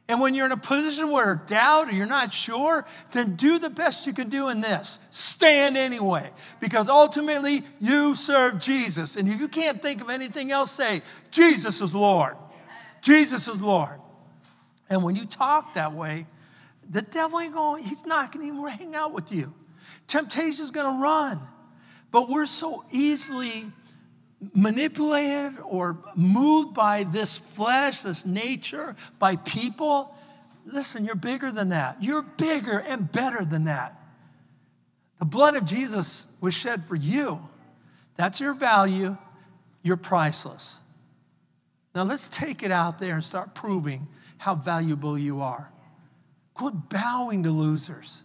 And 0.09 0.21
when 0.21 0.35
you're 0.35 0.47
in 0.47 0.53
a 0.53 0.57
position 0.57 1.13
where 1.13 1.41
doubt 1.47 1.89
or 1.89 1.93
you're 1.93 2.05
not 2.05 2.35
sure, 2.35 2.85
then 3.13 3.37
do 3.37 3.61
the 3.61 3.71
best 3.71 4.07
you 4.09 4.13
can 4.13 4.29
do 4.29 4.49
in 4.49 4.61
this. 4.61 4.99
Stand 5.11 5.77
anyway, 5.77 6.29
because 6.59 6.89
ultimately 6.89 7.63
you 7.81 8.17
serve 8.17 8.59
Jesus. 8.59 9.17
And 9.17 9.29
if 9.29 9.41
you 9.41 9.47
can't 9.47 9.81
think 9.81 10.01
of 10.01 10.11
anything 10.11 10.51
else, 10.51 10.73
say, 10.73 11.03
Jesus 11.31 11.81
is 11.81 11.95
Lord. 11.95 12.37
Jesus 13.03 13.47
is 13.47 13.63
Lord. 13.63 14.01
And 14.89 15.05
when 15.05 15.15
you 15.15 15.25
talk 15.25 15.75
that 15.75 15.93
way, 15.93 16.27
the 16.91 17.03
devil 17.03 17.39
ain't 17.39 17.55
going, 17.55 17.85
he's 17.85 18.05
not 18.05 18.33
going 18.33 18.45
to 18.49 18.53
even 18.53 18.69
hang 18.69 18.97
out 18.97 19.13
with 19.13 19.31
you. 19.31 19.55
Temptation 20.09 20.65
is 20.65 20.73
going 20.73 20.93
to 20.93 21.01
run. 21.01 21.39
But 22.11 22.29
we're 22.29 22.47
so 22.47 22.85
easily 22.91 23.71
manipulated 24.55 25.59
or 25.65 25.99
moved 26.17 26.75
by 26.75 27.05
this 27.05 27.39
flesh, 27.39 28.03
this 28.03 28.25
nature, 28.25 28.97
by 29.19 29.37
people. 29.37 30.15
Listen, 30.65 31.05
you're 31.05 31.15
bigger 31.15 31.51
than 31.51 31.71
that. 31.71 32.03
You're 32.03 32.23
bigger 32.23 32.79
and 32.79 33.11
better 33.11 33.45
than 33.45 33.65
that. 33.65 34.01
The 35.19 35.27
blood 35.27 35.57
of 35.57 35.65
Jesus 35.65 36.27
was 36.41 36.55
shed 36.55 36.85
for 36.85 36.97
you. 36.97 37.41
That's 38.17 38.41
your 38.41 38.55
value. 38.55 39.17
You're 39.83 39.97
priceless. 39.97 40.81
Now 41.95 42.05
let's 42.05 42.29
take 42.29 42.63
it 42.63 42.71
out 42.71 42.99
there 42.99 43.15
and 43.15 43.25
start 43.25 43.55
proving 43.55 44.09
how 44.39 44.55
valuable 44.55 45.19
you 45.19 45.43
are. 45.43 45.71
Quit 46.55 46.89
bowing 46.89 47.43
to 47.43 47.51
losers. 47.51 48.23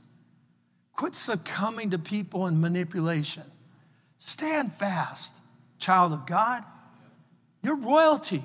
Quit 0.94 1.16
succumbing 1.16 1.92
to 1.92 2.00
people 2.00 2.46
and 2.46 2.62
manipulation. 2.62 3.44
Stand 4.18 4.72
fast, 4.72 5.42
child 5.80 6.14
of 6.14 6.26
God. 6.26 6.64
You're 7.62 7.78
royalty. 7.78 8.44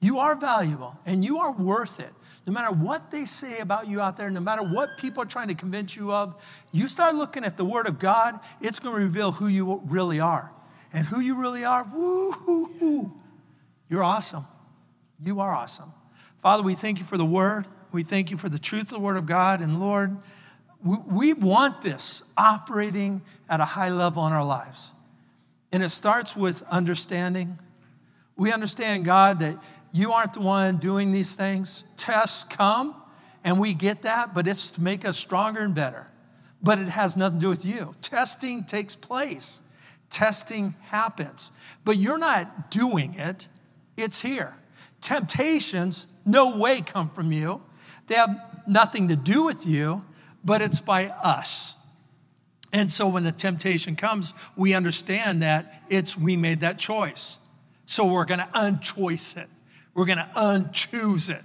You 0.00 0.18
are 0.20 0.34
valuable 0.34 0.98
and 1.04 1.24
you 1.24 1.38
are 1.38 1.52
worth 1.52 2.00
it. 2.00 2.10
No 2.46 2.52
matter 2.54 2.72
what 2.72 3.10
they 3.10 3.26
say 3.26 3.58
about 3.60 3.86
you 3.86 4.00
out 4.00 4.16
there, 4.16 4.30
no 4.30 4.40
matter 4.40 4.62
what 4.62 4.96
people 4.98 5.22
are 5.22 5.26
trying 5.26 5.48
to 5.48 5.54
convince 5.54 5.94
you 5.94 6.12
of, 6.12 6.42
you 6.72 6.88
start 6.88 7.14
looking 7.14 7.44
at 7.44 7.56
the 7.56 7.64
Word 7.64 7.86
of 7.86 7.98
God, 7.98 8.40
it's 8.60 8.80
going 8.80 8.96
to 8.96 9.00
reveal 9.00 9.30
who 9.30 9.46
you 9.46 9.82
really 9.84 10.20
are. 10.20 10.50
And 10.92 11.06
who 11.06 11.20
you 11.20 11.40
really 11.40 11.64
are, 11.64 11.86
woo. 11.92 13.12
You're 13.88 14.02
awesome. 14.02 14.44
You 15.22 15.40
are 15.40 15.52
awesome. 15.52 15.92
Father, 16.38 16.62
we 16.62 16.74
thank 16.74 16.98
you 16.98 17.04
for 17.04 17.18
the 17.18 17.24
Word. 17.24 17.66
We 17.92 18.02
thank 18.02 18.30
you 18.30 18.38
for 18.38 18.48
the 18.48 18.58
truth 18.58 18.84
of 18.84 18.90
the 18.90 19.00
Word 19.00 19.16
of 19.16 19.26
God. 19.26 19.60
And 19.60 19.78
Lord, 19.78 20.16
we 20.82 21.34
want 21.34 21.82
this 21.82 22.24
operating 22.36 23.20
at 23.48 23.60
a 23.60 23.64
high 23.64 23.90
level 23.90 24.26
in 24.26 24.32
our 24.32 24.44
lives. 24.44 24.92
And 25.72 25.82
it 25.82 25.90
starts 25.90 26.36
with 26.36 26.62
understanding. 26.70 27.58
We 28.36 28.52
understand, 28.52 29.04
God, 29.04 29.40
that 29.40 29.56
you 29.92 30.12
aren't 30.12 30.34
the 30.34 30.40
one 30.40 30.78
doing 30.78 31.12
these 31.12 31.36
things. 31.36 31.84
Tests 31.96 32.44
come, 32.44 32.94
and 33.44 33.58
we 33.58 33.74
get 33.74 34.02
that, 34.02 34.34
but 34.34 34.46
it's 34.48 34.70
to 34.70 34.82
make 34.82 35.04
us 35.04 35.16
stronger 35.16 35.60
and 35.60 35.74
better. 35.74 36.08
but 36.62 36.78
it 36.78 36.88
has 36.88 37.16
nothing 37.16 37.38
to 37.38 37.46
do 37.46 37.48
with 37.48 37.64
you. 37.64 37.94
Testing 38.02 38.64
takes 38.64 38.94
place, 38.94 39.62
testing 40.10 40.74
happens, 40.82 41.52
but 41.84 41.96
you're 41.96 42.18
not 42.18 42.70
doing 42.70 43.14
it, 43.14 43.48
it's 43.96 44.20
here. 44.20 44.56
Temptations, 45.00 46.06
no 46.26 46.58
way 46.58 46.82
come 46.82 47.08
from 47.10 47.32
you. 47.32 47.62
They 48.06 48.16
have 48.16 48.62
nothing 48.66 49.08
to 49.08 49.16
do 49.16 49.44
with 49.44 49.66
you, 49.66 50.04
but 50.44 50.60
it's 50.60 50.80
by 50.80 51.08
us. 51.08 51.74
And 52.72 52.90
so 52.90 53.08
when 53.08 53.24
the 53.24 53.32
temptation 53.32 53.96
comes, 53.96 54.32
we 54.56 54.74
understand 54.74 55.42
that 55.42 55.82
it's 55.88 56.16
we 56.16 56.36
made 56.36 56.60
that 56.60 56.78
choice. 56.78 57.38
So 57.86 58.06
we're 58.06 58.24
going 58.24 58.40
to 58.40 58.48
unchoice 58.54 59.36
it. 59.36 59.48
We're 59.94 60.04
going 60.04 60.18
to 60.18 60.28
unchoose 60.36 61.30
it. 61.30 61.42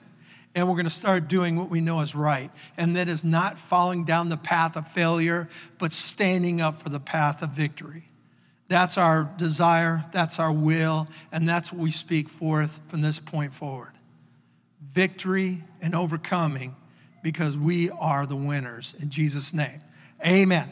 And 0.54 0.70
we're 0.70 0.76
going 0.76 0.86
to 0.86 0.92
start 0.92 1.28
doing 1.28 1.58
what 1.58 1.70
we 1.70 1.82
know 1.82 2.00
is 2.02 2.16
right. 2.16 2.50
And 2.78 2.96
that 2.96 3.10
is 3.10 3.24
not 3.24 3.60
falling 3.60 4.06
down 4.06 4.30
the 4.30 4.38
path 4.38 4.78
of 4.78 4.88
failure, 4.88 5.50
but 5.80 5.92
standing 5.92 6.62
up 6.62 6.80
for 6.80 6.90
the 6.90 7.00
path 7.00 7.42
of 7.42 7.50
victory. 7.50 8.04
That's 8.68 8.98
our 8.98 9.30
desire, 9.38 10.06
that's 10.12 10.40
our 10.40 10.52
will, 10.52 11.08
and 11.32 11.48
that's 11.48 11.74
what 11.74 11.82
we 11.82 11.92
speak 11.92 12.30
forth 12.30 12.82
from 12.88 13.02
this 13.02 13.20
point 13.20 13.54
forward. 13.54 13.92
Victory 14.94 15.64
and 15.82 15.94
overcoming 15.94 16.76
because 17.22 17.58
we 17.58 17.90
are 17.90 18.26
the 18.26 18.36
winners 18.36 18.96
in 19.02 19.10
Jesus' 19.10 19.54
name. 19.54 19.82
Amen. 20.26 20.70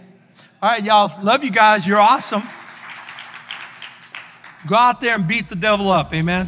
All 0.64 0.70
right, 0.70 0.82
y'all. 0.82 1.22
Love 1.22 1.44
you 1.44 1.52
guys. 1.52 1.86
You're 1.86 2.00
awesome. 2.00 2.42
Go 4.66 4.76
out 4.76 5.02
there 5.02 5.16
and 5.16 5.28
beat 5.28 5.50
the 5.50 5.58
devil 5.58 5.92
up. 5.92 6.14
Amen. 6.14 6.48